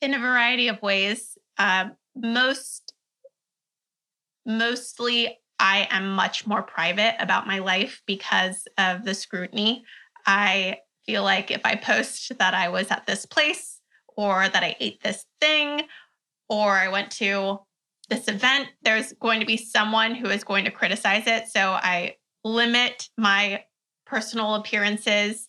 In 0.00 0.14
a 0.14 0.18
variety 0.18 0.68
of 0.68 0.80
ways. 0.82 1.38
Uh, 1.56 1.90
most, 2.14 2.92
mostly, 4.46 5.38
I 5.58 5.88
am 5.90 6.12
much 6.12 6.46
more 6.46 6.62
private 6.62 7.16
about 7.18 7.46
my 7.46 7.58
life 7.58 8.02
because 8.06 8.68
of 8.76 9.04
the 9.04 9.14
scrutiny. 9.14 9.84
I 10.26 10.78
feel 11.06 11.22
like 11.22 11.50
if 11.50 11.62
I 11.64 11.74
post 11.74 12.38
that 12.38 12.54
I 12.54 12.68
was 12.68 12.90
at 12.90 13.06
this 13.06 13.26
place 13.26 13.80
or 14.16 14.48
that 14.48 14.62
I 14.62 14.76
ate 14.78 15.02
this 15.02 15.24
thing 15.40 15.82
or 16.48 16.70
I 16.70 16.88
went 16.88 17.10
to 17.12 17.60
this 18.08 18.28
event, 18.28 18.68
there's 18.82 19.12
going 19.14 19.40
to 19.40 19.46
be 19.46 19.56
someone 19.56 20.14
who 20.14 20.28
is 20.28 20.44
going 20.44 20.64
to 20.64 20.70
criticize 20.70 21.26
it. 21.26 21.48
So 21.48 21.60
I 21.60 22.16
limit 22.44 23.08
my 23.16 23.64
personal 24.06 24.54
appearances 24.54 25.48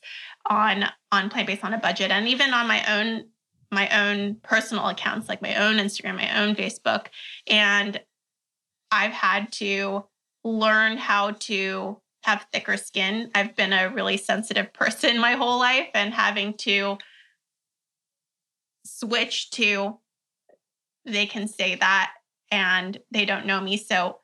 on 0.50 0.86
on 1.12 1.30
plant 1.30 1.48
based 1.48 1.64
on 1.64 1.74
a 1.74 1.78
budget 1.78 2.12
and 2.12 2.28
even 2.28 2.54
on 2.54 2.68
my 2.68 2.84
own 2.94 3.26
my 3.72 3.88
own 3.90 4.36
personal 4.44 4.88
accounts 4.88 5.30
like 5.30 5.42
my 5.42 5.56
own 5.56 5.78
Instagram, 5.78 6.16
my 6.16 6.42
own 6.42 6.56
Facebook 6.56 7.08
and 7.48 8.02
I've 8.92 9.12
had 9.12 9.52
to 9.54 10.06
learn 10.44 10.98
how 10.98 11.32
to 11.32 12.02
have 12.24 12.46
thicker 12.52 12.76
skin. 12.76 13.30
I've 13.36 13.56
been 13.56 13.72
a 13.72 13.90
really 13.90 14.18
sensitive 14.18 14.74
person 14.74 15.20
my 15.20 15.34
whole 15.34 15.60
life 15.60 15.90
and 15.94 16.14
having 16.14 16.56
to 16.60 16.98
switch 18.84 19.52
to 19.52 20.00
they 21.06 21.26
can 21.26 21.48
say 21.48 21.76
that 21.76 22.12
and 22.52 22.98
they 23.12 23.26
don't 23.26 23.46
know 23.46 23.62
me. 23.62 23.78
So 23.78 24.20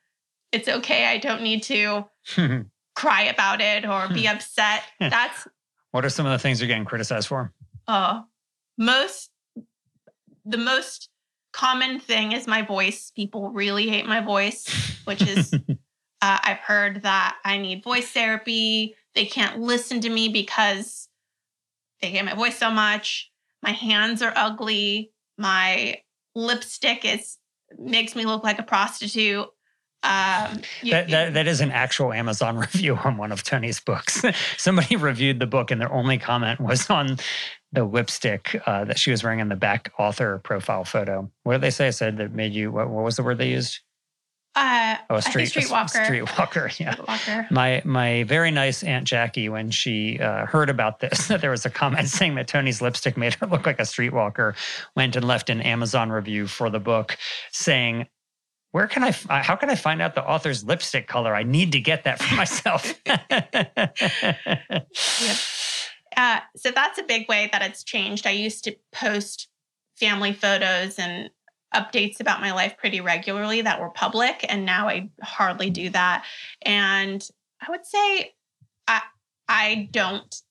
it's 0.51 0.67
okay. 0.67 1.05
I 1.05 1.17
don't 1.17 1.41
need 1.41 1.63
to 1.63 2.05
cry 2.95 3.23
about 3.23 3.61
it 3.61 3.85
or 3.85 4.07
be 4.09 4.27
upset. 4.27 4.83
That's 4.99 5.47
what 5.91 6.03
are 6.03 6.09
some 6.09 6.25
of 6.25 6.31
the 6.33 6.39
things 6.39 6.59
you're 6.59 6.67
getting 6.67 6.85
criticized 6.85 7.27
for? 7.29 7.53
Uh, 7.87 8.23
most 8.77 9.31
the 10.43 10.57
most 10.57 11.09
common 11.53 11.99
thing 11.99 12.33
is 12.33 12.47
my 12.47 12.61
voice. 12.61 13.11
People 13.15 13.49
really 13.51 13.87
hate 13.87 14.05
my 14.05 14.19
voice, 14.19 14.67
which 15.05 15.21
is 15.21 15.53
uh, 16.21 16.39
I've 16.43 16.57
heard 16.57 17.03
that 17.03 17.37
I 17.45 17.57
need 17.57 17.83
voice 17.83 18.09
therapy. 18.11 18.95
They 19.13 19.25
can't 19.25 19.61
listen 19.61 20.01
to 20.01 20.09
me 20.09 20.27
because 20.29 21.07
they 22.01 22.09
hate 22.09 22.25
my 22.25 22.35
voice 22.35 22.57
so 22.57 22.69
much. 22.69 23.31
My 23.63 23.71
hands 23.71 24.21
are 24.21 24.33
ugly. 24.35 25.11
My 25.37 26.01
lipstick 26.35 27.05
is 27.05 27.37
makes 27.77 28.15
me 28.15 28.25
look 28.25 28.43
like 28.43 28.59
a 28.59 28.63
prostitute. 28.63 29.47
Um, 30.03 30.61
you, 30.83 30.91
that, 30.91 31.09
that, 31.09 31.33
that 31.33 31.47
is 31.47 31.61
an 31.61 31.71
actual 31.71 32.13
Amazon 32.13 32.57
review 32.59 32.95
on 32.95 33.17
one 33.17 33.31
of 33.31 33.43
Toni's 33.43 33.79
books. 33.79 34.23
Somebody 34.57 34.95
reviewed 34.95 35.39
the 35.39 35.47
book, 35.47 35.71
and 35.71 35.81
their 35.81 35.91
only 35.91 36.17
comment 36.17 36.59
was 36.59 36.89
on 36.89 37.17
the 37.71 37.83
lipstick 37.83 38.61
uh, 38.65 38.85
that 38.85 38.99
she 38.99 39.11
was 39.11 39.23
wearing 39.23 39.39
in 39.39 39.49
the 39.49 39.55
back 39.55 39.91
author 39.97 40.39
profile 40.43 40.85
photo. 40.85 41.29
What 41.43 41.53
did 41.53 41.61
they 41.61 41.71
say? 41.71 41.87
I 41.87 41.91
said 41.91 42.17
that 42.17 42.31
made 42.31 42.53
you. 42.53 42.71
What, 42.71 42.89
what 42.89 43.03
was 43.03 43.15
the 43.15 43.23
word 43.23 43.37
they 43.37 43.49
used? 43.49 43.79
Uh, 44.55 44.95
oh, 45.09 45.15
a 45.15 45.21
street, 45.21 45.49
streetwalker. 45.49 45.95
A 45.95 46.09
streetwalker, 46.09 46.79
yeah. 46.79 46.95
Streetwalker. 46.95 47.51
My 47.51 47.81
my 47.83 48.23
very 48.23 48.51
nice 48.51 48.83
aunt 48.83 49.05
Jackie, 49.05 49.49
when 49.49 49.69
she 49.69 50.17
uh, 50.19 50.45
heard 50.45 50.69
about 50.69 51.01
this, 51.01 51.27
that 51.27 51.41
there 51.41 51.51
was 51.51 51.65
a 51.65 51.69
comment 51.69 52.07
saying 52.07 52.35
that 52.35 52.47
Toni's 52.47 52.81
lipstick 52.81 53.17
made 53.17 53.33
her 53.35 53.47
look 53.51 53.65
like 53.65 53.79
a 53.79 53.83
streetwalker, 53.83 54.55
went 54.95 55.15
and 55.15 55.27
left 55.27 55.49
an 55.49 55.61
Amazon 55.61 56.09
review 56.09 56.47
for 56.47 56.69
the 56.69 56.79
book, 56.79 57.17
saying, 57.51 58.07
"Where 58.71 58.87
can 58.87 59.03
I? 59.03 59.11
How 59.11 59.57
can 59.57 59.69
I 59.69 59.75
find 59.75 60.01
out 60.01 60.15
the 60.15 60.23
author's 60.23 60.63
lipstick 60.63 61.07
color? 61.07 61.35
I 61.35 61.43
need 61.43 61.73
to 61.73 61.81
get 61.81 62.05
that 62.05 62.21
for 62.21 62.35
myself." 62.35 62.93
yep. 63.05 63.27
Uh, 66.17 66.39
so 66.55 66.71
that's 66.71 66.97
a 66.97 67.03
big 67.03 67.27
way 67.27 67.49
that 67.51 67.61
it's 67.61 67.83
changed. 67.83 68.25
I 68.25 68.31
used 68.31 68.63
to 68.63 68.75
post 68.93 69.49
family 69.97 70.33
photos 70.33 70.97
and 70.97 71.29
updates 71.75 72.19
about 72.19 72.41
my 72.41 72.51
life 72.51 72.77
pretty 72.77 73.01
regularly 73.01 73.61
that 73.61 73.79
were 73.79 73.89
public 73.89 74.45
and 74.49 74.65
now 74.65 74.87
I 74.87 75.09
hardly 75.21 75.69
do 75.69 75.89
that. 75.91 76.25
And 76.61 77.27
I 77.65 77.71
would 77.71 77.85
say 77.85 78.33
I 78.87 79.01
I 79.47 79.89
don't 79.91 80.41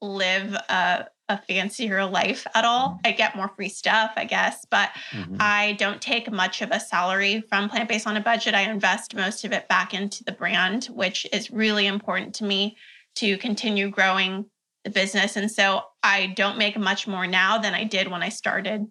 live 0.00 0.54
a, 0.54 1.06
a 1.28 1.38
fancier 1.38 2.04
life 2.04 2.46
at 2.54 2.64
all. 2.64 3.00
I 3.04 3.12
get 3.12 3.36
more 3.36 3.48
free 3.48 3.68
stuff, 3.68 4.12
I 4.16 4.24
guess, 4.24 4.64
but 4.70 4.90
mm-hmm. 5.10 5.36
I 5.40 5.72
don't 5.78 6.00
take 6.00 6.30
much 6.30 6.60
of 6.62 6.70
a 6.70 6.78
salary 6.78 7.42
from 7.48 7.68
Plant 7.68 7.88
Based 7.88 8.06
on 8.06 8.16
a 8.16 8.20
Budget. 8.20 8.54
I 8.54 8.62
invest 8.62 9.14
most 9.14 9.44
of 9.44 9.52
it 9.52 9.66
back 9.68 9.94
into 9.94 10.22
the 10.24 10.32
brand, 10.32 10.86
which 10.86 11.26
is 11.32 11.50
really 11.50 11.86
important 11.86 12.34
to 12.36 12.44
me 12.44 12.76
to 13.16 13.38
continue 13.38 13.88
growing 13.90 14.44
the 14.84 14.90
business. 14.90 15.36
And 15.36 15.50
so 15.50 15.82
I 16.02 16.34
don't 16.36 16.58
make 16.58 16.78
much 16.78 17.06
more 17.06 17.26
now 17.26 17.58
than 17.58 17.74
I 17.74 17.84
did 17.84 18.08
when 18.08 18.22
I 18.22 18.28
started. 18.28 18.86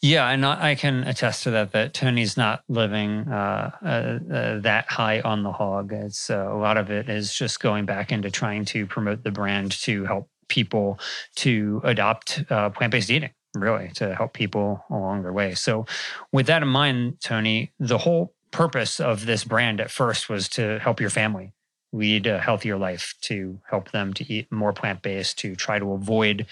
Yeah, 0.00 0.28
and 0.28 0.44
I 0.44 0.74
can 0.74 1.04
attest 1.04 1.44
to 1.44 1.50
that. 1.52 1.72
That 1.72 1.94
Toni's 1.94 2.36
not 2.36 2.64
living 2.68 3.28
uh, 3.28 3.70
uh, 3.82 3.86
uh, 3.86 4.58
that 4.60 4.86
high 4.88 5.20
on 5.20 5.42
the 5.42 5.52
hog. 5.52 5.92
It's 5.92 6.30
a 6.30 6.54
lot 6.54 6.76
of 6.76 6.90
it 6.90 7.08
is 7.08 7.32
just 7.34 7.60
going 7.60 7.84
back 7.84 8.10
into 8.10 8.30
trying 8.30 8.64
to 8.66 8.86
promote 8.86 9.22
the 9.22 9.30
brand 9.30 9.72
to 9.82 10.04
help 10.04 10.28
people 10.48 10.98
to 11.36 11.80
adopt 11.84 12.42
uh, 12.50 12.70
plant-based 12.70 13.10
eating. 13.10 13.30
Really, 13.54 13.90
to 13.96 14.14
help 14.14 14.32
people 14.32 14.82
along 14.88 15.24
their 15.24 15.32
way. 15.32 15.54
So, 15.54 15.84
with 16.32 16.46
that 16.46 16.62
in 16.62 16.68
mind, 16.68 17.20
Toni, 17.20 17.70
the 17.78 17.98
whole 17.98 18.32
purpose 18.50 18.98
of 18.98 19.26
this 19.26 19.44
brand 19.44 19.78
at 19.78 19.90
first 19.90 20.30
was 20.30 20.48
to 20.50 20.78
help 20.78 21.00
your 21.00 21.10
family 21.10 21.52
lead 21.92 22.26
a 22.26 22.38
healthier 22.38 22.78
life, 22.78 23.14
to 23.20 23.60
help 23.68 23.90
them 23.90 24.14
to 24.14 24.32
eat 24.32 24.50
more 24.50 24.72
plant-based, 24.72 25.38
to 25.40 25.54
try 25.54 25.78
to 25.78 25.92
avoid 25.92 26.46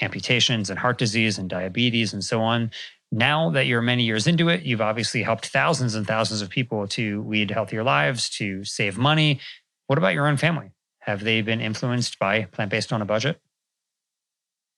amputations 0.00 0.70
and 0.70 0.78
heart 0.78 0.98
disease 0.98 1.38
and 1.38 1.48
diabetes 1.48 2.12
and 2.12 2.24
so 2.24 2.40
on. 2.40 2.70
Now 3.12 3.50
that 3.50 3.66
you're 3.66 3.82
many 3.82 4.04
years 4.04 4.26
into 4.26 4.48
it, 4.48 4.62
you've 4.62 4.80
obviously 4.80 5.22
helped 5.22 5.46
thousands 5.46 5.94
and 5.94 6.06
thousands 6.06 6.42
of 6.42 6.48
people 6.48 6.86
to 6.88 7.24
lead 7.24 7.50
healthier 7.50 7.82
lives, 7.82 8.30
to 8.30 8.64
save 8.64 8.96
money. 8.98 9.40
What 9.88 9.98
about 9.98 10.14
your 10.14 10.28
own 10.28 10.36
family? 10.36 10.70
Have 11.00 11.24
they 11.24 11.42
been 11.42 11.60
influenced 11.60 12.18
by 12.18 12.44
plant 12.44 12.70
based 12.70 12.92
on 12.92 13.02
a 13.02 13.04
budget? 13.04 13.40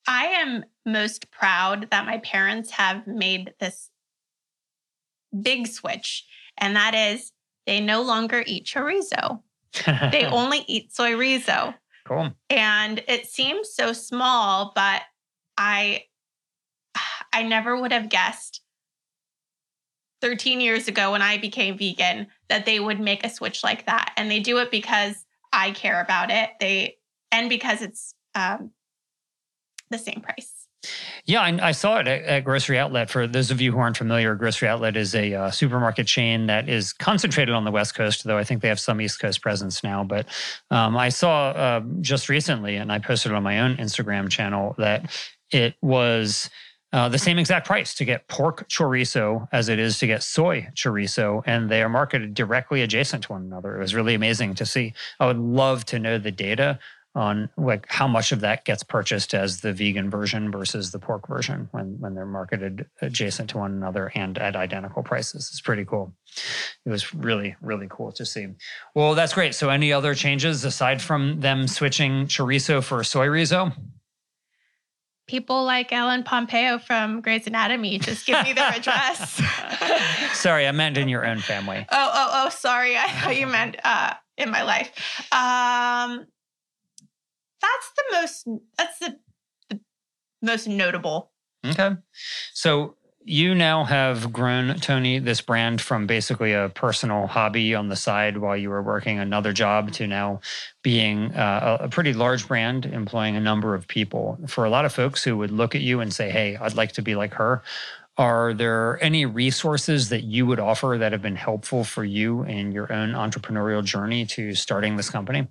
I 0.07 0.25
am 0.25 0.65
most 0.87 1.31
proud 1.31 1.91
that 1.91 2.07
my 2.07 2.19
parents 2.19 2.71
have 2.71 3.07
made 3.07 3.55
this 3.61 3.91
big 5.39 5.67
switch, 5.67 6.25
and 6.59 6.75
that 6.77 6.95
is 6.95 7.33
they 7.67 7.81
no 7.81 8.03
longer 8.03 8.43
eat 8.47 8.67
chorizo. 8.67 9.43
they 9.87 10.25
only 10.33 10.65
eat 10.67 10.95
soy 10.95 11.13
rizo. 11.13 11.75
Cool. 12.05 12.33
And 12.51 13.03
it 13.07 13.27
seems 13.27 13.73
so 13.73 13.93
small, 13.93 14.73
but 14.75 15.03
I 15.63 16.05
I 17.33 17.45
never 17.45 17.81
would 17.81 17.93
have 17.93 18.09
guessed 18.09 18.63
13 20.21 20.61
years 20.61 20.89
ago 20.89 21.13
when 21.13 21.23
I 21.23 21.39
became 21.39 21.79
vegan 21.79 22.27
that 22.49 22.67
they 22.67 22.81
would 22.81 23.01
make 23.01 23.25
a 23.25 23.31
switch 23.31 23.63
like 23.63 23.87
that. 23.87 24.13
And 24.17 24.31
they 24.31 24.41
do 24.41 24.59
it 24.59 24.71
because 24.71 25.25
I 25.53 25.71
care 25.71 26.01
about 26.01 26.31
it. 26.31 26.51
They 26.61 26.97
and 27.31 27.49
because 27.49 27.81
it's 27.81 28.15
um, 28.35 28.73
the 29.91 29.99
same 29.99 30.21
price. 30.21 30.63
Yeah, 31.25 31.43
I, 31.43 31.69
I 31.69 31.73
saw 31.73 31.99
it 31.99 32.09
at, 32.09 32.23
at, 32.25 32.45
Grocery 32.45 32.77
Outlet. 32.77 33.09
For 33.09 33.29
those 33.29 33.53
of 33.53 33.61
you 33.61 33.71
who 33.71 33.79
aren't 33.79 33.97
familiar, 33.97 34.35
Grocery 34.35 34.67
Outlet 34.67 34.97
is 34.97 35.15
a 35.15 35.33
uh, 35.33 35.51
supermarket 35.53 36.09
chain 36.09 36.47
that 36.47 36.69
is 36.69 36.93
concentrated 36.93 37.55
on 37.55 37.65
the 37.65 37.71
West 37.71 37.95
Coast, 37.95 38.25
though 38.25 38.37
I 38.37 38.43
think 38.43 38.63
they 38.63 38.69
have 38.69 38.81
some 38.81 39.01
East 39.01 39.21
Coast 39.21 39.43
presence 39.43 39.85
now. 39.85 40.03
But 40.03 40.27
um, 40.73 40.97
I 40.97 41.09
saw 41.09 41.51
uh, 41.51 41.83
just 42.01 42.29
recently, 42.29 42.77
and 42.77 42.91
I 42.91 42.99
posted 42.99 43.31
on 43.33 43.45
my 43.45 43.61
own 43.61 43.77
Instagram 43.77 44.29
channel, 44.29 44.75
that 44.79 45.13
it 45.53 45.75
was 45.83 46.51
uh, 46.93 47.09
the 47.09 47.19
same 47.19 47.39
exact 47.39 47.67
price 47.67 47.95
to 47.95 48.05
get 48.05 48.29
pork 48.29 48.69
chorizo 48.69 49.49
as 49.53 49.69
it 49.69 49.79
is 49.79 49.99
to 49.99 50.07
get 50.07 50.23
soy 50.23 50.69
chorizo, 50.75 51.43
and 51.47 51.71
they 51.71 51.83
are 51.83 51.89
marketed 51.89 52.35
directly 52.35 52.83
adjacent 52.83 53.25
to 53.25 53.33
one 53.33 53.43
another. 53.43 53.77
It 53.77 53.81
was 53.81 53.95
really 53.95 54.15
amazing 54.15 54.55
to 54.57 54.67
see. 54.67 54.93
I 55.19 55.27
would 55.27 55.39
love 55.39 55.85
to 55.87 55.99
know 55.99 56.19
the 56.19 56.31
data 56.33 56.79
on 57.15 57.49
like 57.59 57.85
how 57.91 58.09
much 58.09 58.33
of 58.33 58.41
that 58.41 58.65
gets 58.65 58.83
purchased 58.83 59.35
as 59.35 59.61
the 59.61 59.73
vegan 59.73 60.09
version 60.09 60.51
versus 60.51 60.93
the 60.93 60.99
pork 60.99 61.29
version 61.29 61.69
when 61.73 61.97
when 62.01 62.15
they're 62.15 62.25
marketed 62.25 62.87
adjacent 63.03 63.51
to 63.51 63.59
one 63.59 63.73
another 63.73 64.11
and 64.15 64.39
at 64.39 64.57
identical 64.57 65.03
prices. 65.03 65.49
It's 65.51 65.61
pretty 65.61 65.85
cool. 65.85 66.15
It 66.87 66.91
was 66.91 67.15
really 67.15 67.55
really 67.61 67.87
cool 67.91 68.13
to 68.13 68.25
see. 68.25 68.49
Well, 68.95 69.15
that's 69.15 69.35
great. 69.35 69.55
So 69.55 69.69
any 69.69 69.93
other 69.93 70.15
changes 70.15 70.65
aside 70.65 71.03
from 71.03 71.41
them 71.41 71.69
switching 71.69 72.27
chorizo 72.27 72.83
for 72.83 73.05
soy 73.05 73.27
rizo? 73.27 73.75
People 75.27 75.65
like 75.65 75.93
Ellen 75.93 76.23
Pompeo 76.23 76.79
from 76.79 77.21
Grey's 77.21 77.47
Anatomy. 77.47 77.99
Just 77.99 78.27
give 78.27 78.43
me 78.45 78.53
their 78.53 78.71
address. 78.75 79.41
sorry, 80.33 80.67
I 80.67 80.73
meant 80.73 80.99
in 80.99 81.09
your 81.09 81.27
own 81.27 81.39
family. 81.39 81.87
Oh, 81.91 82.11
oh, 82.13 82.31
oh, 82.33 82.49
sorry. 82.51 82.97
I 82.97 83.09
thought 83.09 83.37
you 83.37 83.47
meant 83.47 83.77
uh, 83.85 84.15
in 84.37 84.51
my 84.51 84.63
life. 84.63 84.91
Um, 85.33 86.27
that's 87.61 87.93
the 87.97 88.05
most 88.13 88.49
that's 88.77 88.99
the, 88.99 89.19
the 89.71 89.81
most 90.43 90.67
notable. 90.67 91.31
Okay. 91.65 91.97
So 92.53 92.97
you 93.25 93.55
now 93.55 93.85
have 93.85 94.33
grown 94.33 94.79
Toni 94.81 95.19
this 95.19 95.41
brand 95.41 95.81
from 95.81 96.07
basically 96.07 96.53
a 96.53 96.71
personal 96.75 97.27
hobby 97.27 97.75
on 97.75 97.89
the 97.89 97.97
side 97.97 98.39
while 98.39 98.57
you 98.57 98.71
were 98.71 98.83
working 98.83 99.19
another 99.19 99.53
job 99.53 99.93
to 99.93 100.07
now 100.07 100.41
being 100.83 101.33
uh, 101.35 101.79
a 101.81 101.89
pretty 101.89 102.13
large 102.13 102.49
brand 102.49 102.87
employing 102.87 103.37
a 103.37 103.41
number 103.41 103.75
of 103.75 103.87
people. 103.87 104.39
For 104.47 104.65
a 104.65 104.71
lot 104.71 104.85
of 104.85 104.93
folks 104.93 105.23
who 105.23 105.37
would 105.39 105.51
look 105.51 105.75
at 105.75 105.81
you 105.83 106.01
and 106.01 106.13
say, 106.13 106.31
"Hey, 106.31 106.57
I'd 106.57 106.75
like 106.75 106.93
to 106.93 107.03
be 107.03 107.15
like 107.15 107.35
her." 107.35 107.63
Are 108.19 108.53
there 108.53 109.03
any 109.03 109.25
resources 109.25 110.11
that 110.11 110.25
you 110.25 110.45
would 110.45 110.61
offer 110.61 110.97
that 110.99 111.13
have 111.13 111.23
been 111.23 111.37
helpful 111.37 111.83
for 111.83 112.05
you 112.05 112.43
in 112.43 112.71
your 112.71 112.93
own 112.93 113.13
entrepreneurial 113.13 113.83
journey 113.83 114.27
to 114.27 114.55
starting 114.55 114.97
this 114.97 115.09
company? 115.09 115.49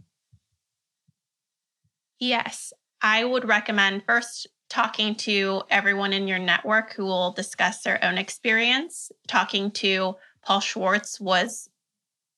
Yes, 2.20 2.72
I 3.02 3.26
would 3.26 3.48
recommend 3.48 4.04
first 4.06 4.48
talking 4.72 5.14
to 5.14 5.62
everyone 5.70 6.14
in 6.14 6.30
your 6.30 6.40
network 6.40 6.94
who 6.94 7.04
will 7.04 7.34
discuss 7.34 7.82
their 7.82 8.02
own 8.04 8.18
experience. 8.18 9.12
Talking 9.28 9.70
to 9.72 10.16
Paul 10.44 10.62
Schwartz 10.62 11.20
was 11.20 11.70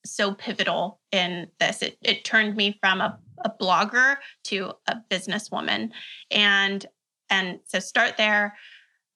so 0.04 0.34
pivotal 0.34 1.00
in 1.12 1.48
this. 1.60 1.84
It, 1.84 2.00
it 2.02 2.26
turned 2.26 2.58
me 2.58 2.76
from 2.82 3.02
a, 3.02 3.20
a 3.46 3.52
blogger 3.52 4.16
to 4.46 4.72
a 4.88 4.98
businesswoman. 5.12 5.92
And 6.32 6.84
and 7.30 7.60
so 7.66 7.80
start 7.80 8.18
there. 8.18 8.56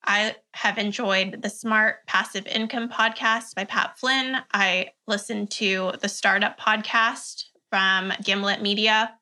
I 0.06 0.36
have 0.54 0.78
enjoyed 0.78 1.42
the 1.42 1.50
Smart 1.50 2.06
Passive 2.06 2.46
Income 2.46 2.90
podcast 2.90 3.56
by 3.56 3.64
Pat 3.64 3.98
Flynn. 3.98 4.38
I 4.54 4.90
listened 5.08 5.50
to 5.52 5.94
the 6.02 6.08
Startup 6.08 6.58
podcast 6.60 7.46
from 7.72 8.14
Gimlet 8.24 8.62
Media. 8.62 9.17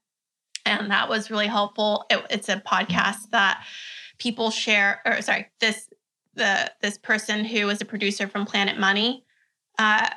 And 0.65 0.89
that 0.89 1.07
was 1.09 1.29
really 1.29 1.47
helpful. 1.47 2.05
It, 2.09 2.25
it's 2.29 2.49
a 2.49 2.57
podcast 2.57 3.29
that 3.31 3.63
people 4.17 4.49
share, 4.49 5.01
or 5.05 5.21
sorry, 5.21 5.47
this 5.59 5.89
the 6.33 6.71
this 6.81 6.97
person 6.97 7.45
who 7.45 7.67
was 7.67 7.81
a 7.81 7.85
producer 7.85 8.27
from 8.27 8.45
Planet 8.45 8.77
Money 8.77 9.23
uh, 9.77 10.09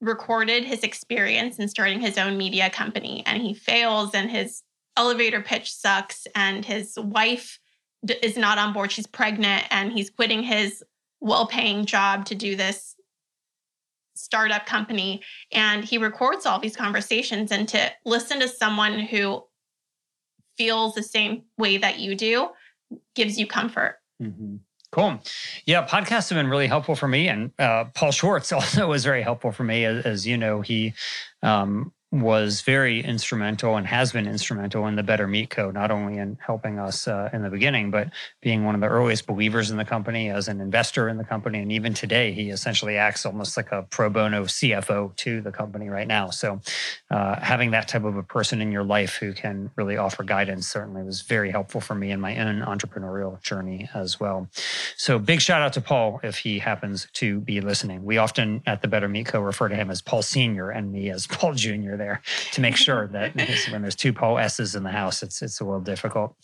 recorded 0.00 0.64
his 0.64 0.82
experience 0.82 1.58
in 1.58 1.68
starting 1.68 2.00
his 2.00 2.16
own 2.16 2.38
media 2.38 2.70
company, 2.70 3.22
and 3.26 3.42
he 3.42 3.52
fails, 3.52 4.14
and 4.14 4.30
his 4.30 4.62
elevator 4.96 5.40
pitch 5.40 5.72
sucks, 5.72 6.26
and 6.34 6.64
his 6.64 6.98
wife 6.98 7.58
is 8.22 8.36
not 8.36 8.58
on 8.58 8.72
board. 8.72 8.92
She's 8.92 9.06
pregnant, 9.06 9.64
and 9.70 9.92
he's 9.92 10.08
quitting 10.08 10.42
his 10.42 10.82
well-paying 11.20 11.84
job 11.84 12.24
to 12.26 12.34
do 12.34 12.56
this 12.56 12.96
startup 14.20 14.66
company 14.66 15.22
and 15.52 15.84
he 15.84 15.98
records 15.98 16.46
all 16.46 16.58
these 16.58 16.76
conversations 16.76 17.50
and 17.50 17.68
to 17.68 17.90
listen 18.04 18.40
to 18.40 18.48
someone 18.48 18.98
who 18.98 19.42
feels 20.56 20.94
the 20.94 21.02
same 21.02 21.42
way 21.58 21.78
that 21.78 21.98
you 21.98 22.14
do 22.14 22.48
gives 23.14 23.38
you 23.38 23.46
comfort 23.46 23.96
mm-hmm. 24.22 24.56
Cool. 24.92 25.20
Yeah, 25.66 25.86
podcasts 25.86 26.30
have 26.30 26.36
been 26.36 26.48
really 26.48 26.66
helpful 26.66 26.96
for 26.96 27.06
me. 27.06 27.28
And 27.28 27.52
uh, 27.60 27.84
Paul 27.94 28.10
Schwartz 28.10 28.50
also 28.52 28.88
was 28.88 29.04
very 29.04 29.22
helpful 29.22 29.52
for 29.52 29.62
me. 29.62 29.84
As, 29.84 30.04
as 30.04 30.26
you 30.26 30.36
know, 30.36 30.62
he 30.62 30.94
um, 31.44 31.92
was 32.12 32.62
very 32.62 33.00
instrumental 33.04 33.76
and 33.76 33.86
has 33.86 34.10
been 34.10 34.26
instrumental 34.26 34.88
in 34.88 34.96
the 34.96 35.02
Better 35.02 35.28
Meat 35.28 35.48
Co. 35.50 35.70
Not 35.70 35.92
only 35.92 36.18
in 36.18 36.36
helping 36.44 36.78
us 36.78 37.06
uh, 37.06 37.30
in 37.32 37.42
the 37.42 37.50
beginning, 37.50 37.92
but 37.92 38.08
being 38.40 38.64
one 38.64 38.74
of 38.74 38.80
the 38.80 38.88
earliest 38.88 39.28
believers 39.28 39.70
in 39.70 39.76
the 39.76 39.84
company 39.84 40.28
as 40.28 40.48
an 40.48 40.60
investor 40.60 41.08
in 41.08 41.18
the 41.18 41.24
company. 41.24 41.60
And 41.60 41.70
even 41.70 41.94
today, 41.94 42.32
he 42.32 42.50
essentially 42.50 42.96
acts 42.96 43.24
almost 43.24 43.56
like 43.56 43.70
a 43.70 43.82
pro 43.82 44.10
bono 44.10 44.44
CFO 44.44 45.14
to 45.16 45.40
the 45.40 45.52
company 45.52 45.88
right 45.88 46.08
now. 46.08 46.30
So, 46.30 46.60
uh, 47.12 47.38
having 47.40 47.70
that 47.70 47.86
type 47.86 48.02
of 48.02 48.16
a 48.16 48.24
person 48.24 48.60
in 48.60 48.72
your 48.72 48.84
life 48.84 49.14
who 49.14 49.32
can 49.32 49.70
really 49.76 49.96
offer 49.96 50.24
guidance 50.24 50.66
certainly 50.66 51.04
was 51.04 51.22
very 51.22 51.52
helpful 51.52 51.80
for 51.80 51.94
me 51.94 52.10
in 52.10 52.20
my 52.20 52.36
own 52.38 52.60
entrepreneurial 52.62 53.40
journey 53.40 53.88
as 53.94 54.18
well. 54.18 54.48
So, 54.96 55.20
big 55.20 55.40
shout 55.40 55.62
out 55.62 55.74
to 55.74 55.80
Paul 55.80 56.18
if 56.24 56.38
he 56.38 56.58
happens 56.58 57.06
to 57.14 57.38
be 57.38 57.60
listening. 57.60 58.04
We 58.04 58.18
often 58.18 58.62
at 58.66 58.82
the 58.82 58.88
Better 58.88 59.08
Meat 59.08 59.26
Co. 59.26 59.40
refer 59.40 59.68
to 59.68 59.76
him 59.76 59.90
as 59.90 60.02
Paul 60.02 60.22
Senior 60.22 60.70
and 60.70 60.90
me 60.90 61.10
as 61.10 61.28
Paul 61.28 61.54
Junior 61.54 61.99
there 62.00 62.22
to 62.52 62.60
make 62.60 62.76
sure 62.76 63.06
that 63.08 63.34
when 63.70 63.82
there's 63.82 63.94
two 63.94 64.12
Paul 64.12 64.38
S's 64.38 64.74
in 64.74 64.82
the 64.82 64.90
house, 64.90 65.22
it's 65.22 65.42
it's 65.42 65.60
a 65.60 65.64
little 65.64 65.80
difficult. 65.80 66.34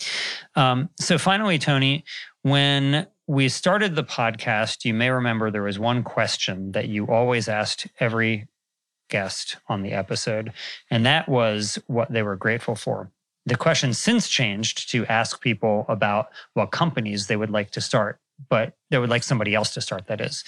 Um, 0.54 0.90
so 1.00 1.18
finally, 1.18 1.58
Toni, 1.58 2.04
when 2.42 3.06
we 3.26 3.48
started 3.48 3.96
the 3.96 4.04
podcast, 4.04 4.84
you 4.84 4.94
may 4.94 5.10
remember 5.10 5.50
there 5.50 5.62
was 5.62 5.78
one 5.78 6.04
question 6.04 6.72
that 6.72 6.88
you 6.88 7.06
always 7.08 7.48
asked 7.48 7.88
every 7.98 8.46
guest 9.08 9.56
on 9.68 9.82
the 9.82 9.92
episode, 9.92 10.52
and 10.90 11.04
that 11.06 11.28
was 11.28 11.78
what 11.86 12.12
they 12.12 12.22
were 12.22 12.36
grateful 12.36 12.76
for. 12.76 13.10
The 13.46 13.56
question 13.56 13.92
since 13.94 14.28
changed 14.28 14.90
to 14.90 15.06
ask 15.06 15.40
people 15.40 15.86
about 15.88 16.28
what 16.54 16.72
companies 16.72 17.26
they 17.26 17.36
would 17.36 17.50
like 17.50 17.70
to 17.72 17.80
start, 17.80 18.20
but 18.48 18.74
they 18.90 18.98
would 18.98 19.10
like 19.10 19.22
somebody 19.22 19.54
else 19.54 19.72
to 19.74 19.80
start, 19.80 20.06
that 20.08 20.20
is. 20.20 20.44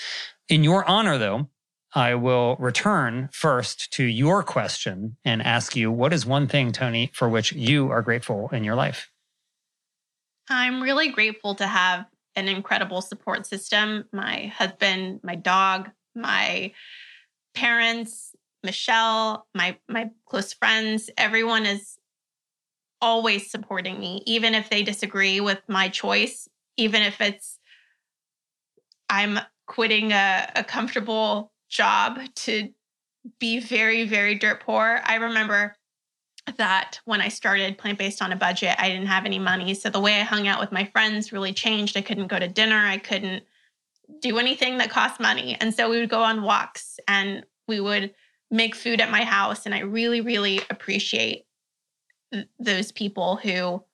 In 0.48 0.64
your 0.64 0.84
honor, 0.84 1.18
though, 1.18 1.48
I 1.94 2.14
will 2.14 2.56
return 2.58 3.30
first 3.32 3.92
to 3.94 4.04
your 4.04 4.42
question 4.42 5.16
and 5.24 5.42
ask 5.42 5.74
you 5.74 5.90
what 5.90 6.12
is 6.12 6.26
one 6.26 6.46
thing, 6.46 6.72
Toni, 6.72 7.10
for 7.14 7.28
which 7.28 7.52
you 7.52 7.90
are 7.90 8.02
grateful 8.02 8.48
in 8.52 8.62
your 8.64 8.74
life? 8.74 9.10
I'm 10.50 10.82
really 10.82 11.08
grateful 11.08 11.54
to 11.56 11.66
have 11.66 12.06
an 12.36 12.48
incredible 12.48 13.00
support 13.00 13.46
system. 13.46 14.04
My 14.12 14.46
husband, 14.46 15.20
my 15.22 15.34
dog, 15.34 15.90
my 16.14 16.72
parents, 17.54 18.34
Michelle, 18.62 19.46
my 19.54 19.76
my 19.88 20.10
close 20.26 20.52
friends, 20.52 21.10
everyone 21.16 21.64
is 21.64 21.98
always 23.00 23.50
supporting 23.50 23.98
me 24.00 24.22
even 24.26 24.54
if 24.54 24.68
they 24.68 24.82
disagree 24.82 25.40
with 25.40 25.60
my 25.68 25.88
choice, 25.88 26.48
even 26.76 27.02
if 27.02 27.20
it's 27.20 27.58
I'm 29.08 29.38
quitting 29.66 30.12
a, 30.12 30.50
a 30.56 30.64
comfortable 30.64 31.52
job 31.68 32.20
to 32.34 32.70
be 33.38 33.60
very, 33.60 34.06
very 34.06 34.34
dirt 34.34 34.60
poor. 34.60 35.00
I 35.04 35.16
remember 35.16 35.76
that 36.56 36.98
when 37.04 37.20
I 37.20 37.28
started 37.28 37.76
plant 37.76 37.98
based 37.98 38.22
on 38.22 38.32
a 38.32 38.36
budget, 38.36 38.74
I 38.78 38.88
didn't 38.88 39.06
have 39.06 39.26
any 39.26 39.38
money. 39.38 39.74
So 39.74 39.90
the 39.90 40.00
way 40.00 40.20
I 40.20 40.24
hung 40.24 40.48
out 40.48 40.60
with 40.60 40.72
my 40.72 40.84
friends 40.84 41.32
really 41.32 41.52
changed. 41.52 41.96
I 41.96 42.00
couldn't 42.00 42.28
go 42.28 42.38
to 42.38 42.48
dinner. 42.48 42.76
I 42.76 42.98
couldn't 42.98 43.44
do 44.20 44.38
anything 44.38 44.78
that 44.78 44.90
cost 44.90 45.20
money. 45.20 45.56
And 45.60 45.74
so 45.74 45.90
we 45.90 46.00
would 46.00 46.08
go 46.08 46.22
on 46.22 46.42
walks 46.42 46.98
and 47.06 47.44
we 47.66 47.80
would 47.80 48.14
make 48.50 48.74
food 48.74 49.00
at 49.00 49.10
my 49.10 49.24
house. 49.24 49.66
And 49.66 49.74
I 49.74 49.80
really, 49.80 50.22
really 50.22 50.60
appreciate 50.70 51.44
th- 52.32 52.46
those 52.58 52.92
people 52.92 53.36
who 53.36 53.84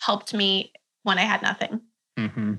helped 0.00 0.32
me 0.32 0.72
when 1.02 1.18
I 1.18 1.22
had 1.22 1.42
nothing. 1.42 1.82
Mm-hmm. 2.18 2.54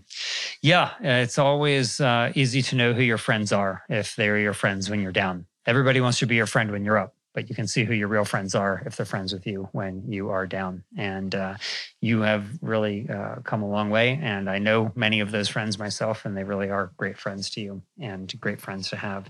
Yeah, 0.61 0.91
it's 1.01 1.37
always 1.37 1.99
uh, 1.99 2.31
easy 2.35 2.61
to 2.63 2.75
know 2.75 2.93
who 2.93 3.01
your 3.03 3.17
friends 3.17 3.51
are 3.51 3.83
if 3.89 4.15
they're 4.15 4.39
your 4.39 4.53
friends 4.53 4.89
when 4.89 5.01
you're 5.01 5.11
down. 5.11 5.45
Everybody 5.65 6.01
wants 6.01 6.19
to 6.19 6.25
be 6.25 6.35
your 6.35 6.47
friend 6.47 6.71
when 6.71 6.83
you're 6.83 6.97
up 6.97 7.15
but 7.33 7.49
you 7.49 7.55
can 7.55 7.67
see 7.67 7.83
who 7.83 7.93
your 7.93 8.07
real 8.07 8.25
friends 8.25 8.55
are 8.55 8.83
if 8.85 8.97
they're 8.97 9.05
friends 9.05 9.31
with 9.31 9.47
you 9.47 9.69
when 9.71 10.03
you 10.11 10.29
are 10.29 10.45
down. 10.45 10.83
And 10.97 11.33
uh, 11.33 11.55
you 12.01 12.21
have 12.21 12.47
really 12.61 13.09
uh, 13.09 13.35
come 13.43 13.63
a 13.63 13.69
long 13.69 13.89
way. 13.89 14.19
And 14.21 14.49
I 14.49 14.57
know 14.57 14.91
many 14.95 15.21
of 15.21 15.31
those 15.31 15.47
friends 15.47 15.79
myself, 15.79 16.25
and 16.25 16.35
they 16.35 16.43
really 16.43 16.69
are 16.69 16.91
great 16.97 17.17
friends 17.17 17.49
to 17.51 17.61
you 17.61 17.81
and 17.99 18.33
great 18.39 18.59
friends 18.59 18.89
to 18.89 18.97
have. 18.97 19.29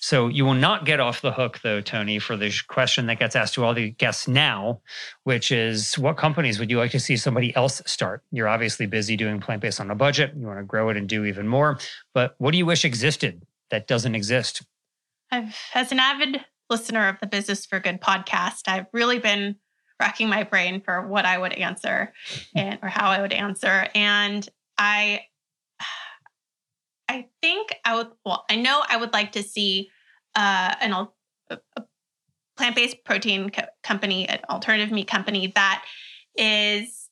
So 0.00 0.28
you 0.28 0.44
will 0.44 0.54
not 0.54 0.84
get 0.84 1.00
off 1.00 1.22
the 1.22 1.32
hook, 1.32 1.60
though, 1.62 1.80
Toni, 1.80 2.18
for 2.18 2.36
the 2.36 2.52
question 2.68 3.06
that 3.06 3.18
gets 3.18 3.34
asked 3.34 3.54
to 3.54 3.64
all 3.64 3.74
the 3.74 3.90
guests 3.90 4.28
now, 4.28 4.80
which 5.24 5.50
is 5.50 5.98
what 5.98 6.16
companies 6.16 6.58
would 6.58 6.70
you 6.70 6.78
like 6.78 6.90
to 6.90 7.00
see 7.00 7.16
somebody 7.16 7.54
else 7.56 7.80
start? 7.86 8.22
You're 8.30 8.48
obviously 8.48 8.86
busy 8.86 9.16
doing 9.16 9.40
plant 9.40 9.62
based 9.62 9.80
on 9.80 9.90
a 9.90 9.94
budget. 9.94 10.32
You 10.36 10.46
want 10.46 10.58
to 10.58 10.64
grow 10.64 10.90
it 10.90 10.96
and 10.96 11.08
do 11.08 11.24
even 11.24 11.48
more. 11.48 11.78
But 12.12 12.34
what 12.38 12.52
do 12.52 12.58
you 12.58 12.66
wish 12.66 12.84
existed 12.84 13.42
that 13.70 13.86
doesn't 13.86 14.14
exist? 14.14 14.62
I've, 15.30 15.56
as 15.74 15.92
an 15.92 15.98
avid 15.98 16.40
listener 16.70 17.08
of 17.08 17.16
the 17.20 17.26
Business 17.26 17.66
for 17.66 17.80
Good 17.80 18.00
podcast, 18.00 18.62
I've 18.68 18.86
really 18.92 19.18
been 19.18 19.56
racking 20.00 20.28
my 20.28 20.44
brain 20.44 20.80
for 20.80 21.06
what 21.06 21.24
I 21.24 21.38
would 21.38 21.52
answer 21.52 22.12
and 22.54 22.78
or 22.82 22.88
how 22.88 23.10
I 23.10 23.20
would 23.20 23.32
answer. 23.32 23.88
And 23.94 24.48
I 24.76 25.22
I 27.08 27.26
think 27.40 27.74
I 27.84 27.96
would 27.96 28.08
well, 28.24 28.44
I 28.50 28.56
know 28.56 28.82
I 28.88 28.96
would 28.96 29.12
like 29.12 29.32
to 29.32 29.42
see 29.42 29.90
uh, 30.34 30.74
an 30.80 30.92
a 30.92 31.82
plant-based 32.56 33.04
protein 33.04 33.50
co- 33.50 33.62
company, 33.82 34.28
an 34.28 34.40
alternative 34.50 34.92
meat 34.92 35.06
company 35.06 35.52
that 35.54 35.84
is 36.36 37.08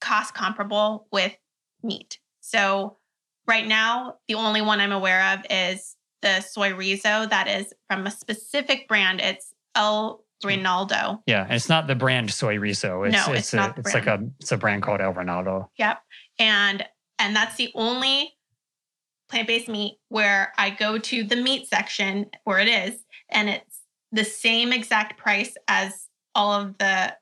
cost 0.00 0.34
comparable 0.34 1.08
with 1.10 1.34
meat. 1.82 2.18
So 2.40 2.98
right 3.46 3.66
now, 3.66 4.16
the 4.28 4.34
only 4.34 4.62
one 4.62 4.80
I'm 4.80 4.92
aware 4.92 5.34
of 5.34 5.40
is 5.50 5.96
the 6.22 6.40
soy 6.40 6.70
rizo 6.70 7.28
that 7.28 7.48
is 7.48 7.72
from 7.88 8.06
a 8.06 8.10
specific 8.10 8.88
brand. 8.88 9.20
It's 9.20 9.52
El 9.74 10.24
Rinaldo. 10.44 11.22
Yeah, 11.26 11.44
and 11.44 11.52
it's 11.52 11.68
not 11.68 11.86
the 11.86 11.94
brand 11.94 12.30
soy 12.30 12.56
rizo. 12.56 13.06
It's, 13.06 13.14
no, 13.14 13.32
it's, 13.32 13.40
it's, 13.40 13.54
not. 13.54 13.78
it's 13.78 13.94
like 13.94 14.06
a 14.06 14.20
it's 14.40 14.52
a 14.52 14.56
brand 14.56 14.82
called 14.82 15.00
El 15.00 15.12
Rinaldo. 15.12 15.70
Yep, 15.78 15.98
and 16.38 16.84
and 17.18 17.34
that's 17.34 17.56
the 17.56 17.70
only 17.74 18.34
plant-based 19.28 19.68
meat 19.68 19.98
where 20.08 20.52
I 20.56 20.70
go 20.70 20.98
to 20.98 21.24
the 21.24 21.36
meat 21.36 21.68
section 21.68 22.26
where 22.44 22.58
it 22.58 22.68
is, 22.68 23.04
and 23.30 23.48
it's 23.48 23.82
the 24.12 24.24
same 24.24 24.72
exact 24.72 25.18
price 25.18 25.54
as 25.66 26.08
all 26.34 26.52
of 26.52 26.78
the 26.78 27.14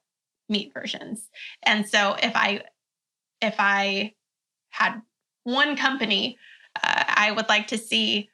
meat 0.49 0.73
versions. 0.73 1.29
And 1.65 1.89
so 1.89 2.17
if 2.23 2.33
I 2.35 2.63
if 3.41 3.55
I 3.59 4.13
had 4.71 5.01
one 5.45 5.77
company, 5.77 6.39
uh, 6.83 7.05
I 7.09 7.33
would 7.33 7.49
like 7.49 7.69
to 7.69 7.79
see 7.79 8.29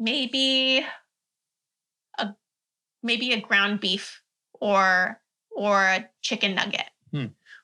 maybe 0.00 0.84
a 2.18 2.34
maybe 3.02 3.32
a 3.32 3.40
ground 3.40 3.80
beef 3.80 4.22
or 4.54 5.20
or 5.56 5.82
a 5.82 6.08
chicken 6.22 6.54
nugget. 6.54 6.88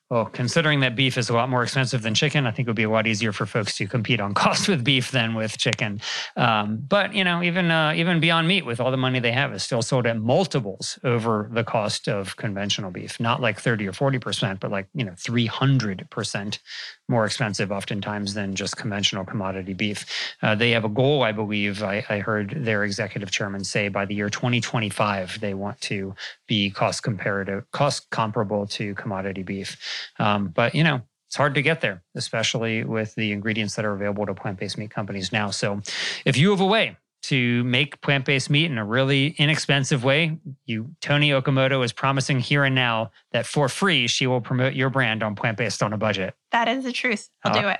Well, 0.09 0.23
considering 0.23 0.79
that 0.79 0.95
beef 0.95 1.17
is 1.17 1.29
a 1.29 1.33
lot 1.33 1.49
more 1.49 1.63
expensive 1.63 2.01
than 2.01 2.13
chicken, 2.13 2.47
I 2.47 2.51
think 2.51 2.67
it 2.67 2.69
would 2.69 2.77
be 2.77 2.83
a 2.83 2.89
lot 2.89 3.07
easier 3.07 3.33
for 3.33 3.45
folks 3.45 3.75
to 3.77 3.87
compete 3.87 4.21
on 4.21 4.33
cost 4.45 4.69
with 4.69 4.83
beef 4.83 5.11
than 5.11 5.33
with 5.33 5.57
chicken. 5.57 5.99
Um, 6.37 6.77
but 6.87 7.13
you 7.13 7.25
know, 7.25 7.43
even 7.43 7.69
uh, 7.71 7.91
even 7.93 8.21
Beyond 8.21 8.47
Meat, 8.47 8.65
with 8.65 8.79
all 8.79 8.89
the 8.89 8.97
money 8.97 9.19
they 9.19 9.33
have, 9.33 9.53
is 9.53 9.63
still 9.63 9.81
sold 9.81 10.07
at 10.07 10.17
multiples 10.17 10.97
over 11.03 11.49
the 11.51 11.65
cost 11.65 12.07
of 12.07 12.37
conventional 12.37 12.89
beef. 12.89 13.19
Not 13.19 13.41
like 13.41 13.59
thirty 13.59 13.85
or 13.85 13.91
forty 13.91 14.17
percent, 14.17 14.61
but 14.61 14.71
like 14.71 14.87
you 14.93 15.03
know, 15.03 15.13
three 15.17 15.45
hundred 15.45 16.07
percent 16.09 16.59
more 17.09 17.25
expensive 17.25 17.71
oftentimes 17.71 18.33
than 18.33 18.53
just 18.53 18.75
conventional 18.75 19.23
commodity 19.23 19.73
beef. 19.73 20.05
Uh, 20.41 20.55
they 20.55 20.71
have 20.71 20.83
a 20.83 20.89
goal, 20.89 21.23
I 21.23 21.31
believe. 21.31 21.81
I, 21.81 22.05
I, 22.09 22.19
heard 22.19 22.53
their 22.65 22.83
executive 22.83 23.31
chairman 23.31 23.63
say 23.63 23.87
by 23.87 24.05
the 24.05 24.13
year 24.13 24.29
2025 24.29 25.39
they 25.39 25.53
want 25.53 25.79
to 25.81 26.13
be 26.47 26.69
cost 26.69 27.03
comparative, 27.03 27.69
cost 27.71 28.09
comparable 28.09 28.67
to 28.67 28.93
commodity 28.95 29.43
beef. 29.43 29.77
Um, 30.19 30.49
but 30.49 30.75
you 30.75 30.83
know, 30.83 31.01
it's 31.27 31.35
hard 31.35 31.55
to 31.55 31.61
get 31.61 31.81
there, 31.81 32.03
especially 32.15 32.83
with 32.83 33.13
the 33.15 33.31
ingredients 33.31 33.75
that 33.75 33.85
are 33.85 33.93
available 33.93 34.25
to 34.25 34.33
plant-based 34.33 34.77
meat 34.77 34.91
companies 34.91 35.31
now. 35.31 35.49
So, 35.49 35.81
if 36.25 36.37
you 36.37 36.51
have 36.51 36.61
a 36.61 36.65
way 36.65 36.97
to 37.23 37.63
make 37.65 37.99
plant 37.99 38.23
based 38.23 38.49
meat 38.49 38.71
in 38.71 38.77
a 38.77 38.85
really 38.85 39.35
inexpensive 39.37 40.03
way, 40.03 40.39
you 40.65 40.95
Toni 41.01 41.31
Okamoto 41.31 41.83
is 41.83 41.91
promising 41.91 42.39
here 42.39 42.63
and 42.63 42.75
now 42.75 43.11
that 43.31 43.45
for 43.45 43.67
free 43.67 44.07
she 44.07 44.27
will 44.27 44.39
promote 44.39 44.73
your 44.73 44.89
brand 44.89 45.23
on 45.23 45.35
Plant 45.35 45.57
Based 45.57 45.83
on 45.83 45.91
a 45.91 45.97
Budget. 45.97 46.33
That 46.51 46.69
is 46.69 46.85
the 46.85 46.93
truth. 46.93 47.29
I'll 47.43 47.57
uh, 47.57 47.61
do 47.61 47.67
it. 47.67 47.79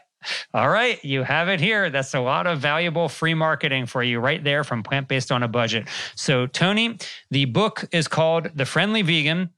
All 0.54 0.68
right, 0.68 1.02
you 1.06 1.24
have 1.24 1.48
it 1.48 1.62
here. 1.62 1.90
That's 1.90 2.14
a 2.14 2.20
lot 2.20 2.48
of 2.48 2.60
valuable 2.60 3.08
free 3.08 3.36
marketing 3.36 3.86
for 3.86 4.04
you 4.04 4.20
right 4.20 4.44
there 4.44 4.64
from 4.64 4.84
Plant 4.84 5.08
Based 5.08 5.32
on 5.32 5.44
a 5.44 5.48
Budget. 5.48 5.88
So, 6.16 6.48
Toni, 6.48 6.98
the 7.30 7.46
book 7.46 7.86
is 7.92 8.08
called 8.08 8.50
The 8.56 8.66
Friendly 8.66 9.04
Vegan 9.04 9.52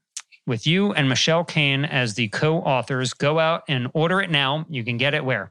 with 0.50 0.66
you 0.66 0.92
and 0.92 1.08
Michelle 1.08 1.46
Cehn 1.46 1.88
as 1.88 2.12
the 2.14 2.28
co 2.28 2.58
authors. 2.58 3.14
Go 3.14 3.38
out 3.38 3.62
and 3.68 3.88
order 3.94 4.20
it 4.20 4.30
now. 4.30 4.66
You 4.68 4.84
can 4.84 4.98
get 4.98 5.14
it 5.14 5.24
where? 5.24 5.50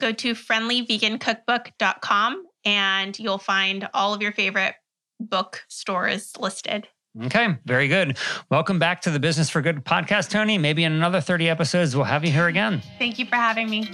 Go 0.00 0.10
to 0.10 0.34
friendlyvegancookbook.com 0.34 2.46
and 2.64 3.18
you'll 3.18 3.38
find 3.38 3.88
all 3.94 4.12
of 4.14 4.22
your 4.22 4.32
favorite 4.32 4.74
book 5.20 5.64
stores 5.68 6.32
listed. 6.38 6.88
Okay, 7.24 7.56
very 7.64 7.88
good. 7.88 8.16
Welcome 8.48 8.78
back 8.78 9.00
to 9.02 9.10
the 9.10 9.18
Business 9.18 9.50
for 9.50 9.60
Good 9.60 9.84
podcast, 9.84 10.30
Toni. 10.30 10.56
Maybe 10.56 10.84
in 10.84 10.92
another 10.92 11.20
30 11.20 11.48
episodes, 11.48 11.96
we'll 11.96 12.04
have 12.04 12.24
you 12.24 12.30
here 12.30 12.46
again. 12.46 12.80
Thank 12.98 13.18
you 13.18 13.26
for 13.26 13.34
having 13.34 13.68
me. 13.68 13.84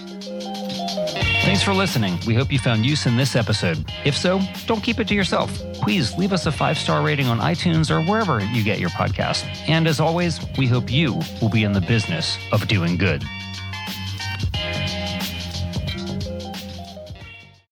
Thanks 1.43 1.62
for 1.62 1.72
listening. 1.72 2.18
We 2.27 2.35
hope 2.35 2.53
you 2.53 2.59
found 2.59 2.85
use 2.85 3.07
in 3.07 3.16
this 3.16 3.35
episode. 3.35 3.91
If 4.05 4.14
so, 4.14 4.41
don't 4.66 4.83
keep 4.83 5.01
it 5.01 5.09
to 5.09 5.14
yourself. 5.14 5.55
Please 5.75 6.14
leave 6.18 6.35
us 6.35 6.45
a 6.45 6.53
five 6.53 6.77
star 6.77 7.03
rating 7.03 7.27
on 7.27 7.39
iTunes 7.39 7.91
or 7.91 8.03
wherever 8.11 8.41
you 8.45 8.62
get 8.62 8.79
your 8.79 8.91
podcast. 8.91 9.47
And 9.68 9.87
as 9.87 10.01
always, 10.01 10.41
we 10.59 10.66
hope 10.66 10.91
you 10.93 11.18
will 11.41 11.51
be 11.51 11.64
in 11.64 11.72
the 11.72 11.81
business 11.81 12.37
of 12.53 12.68
doing 12.68 12.99
good. 12.99 13.25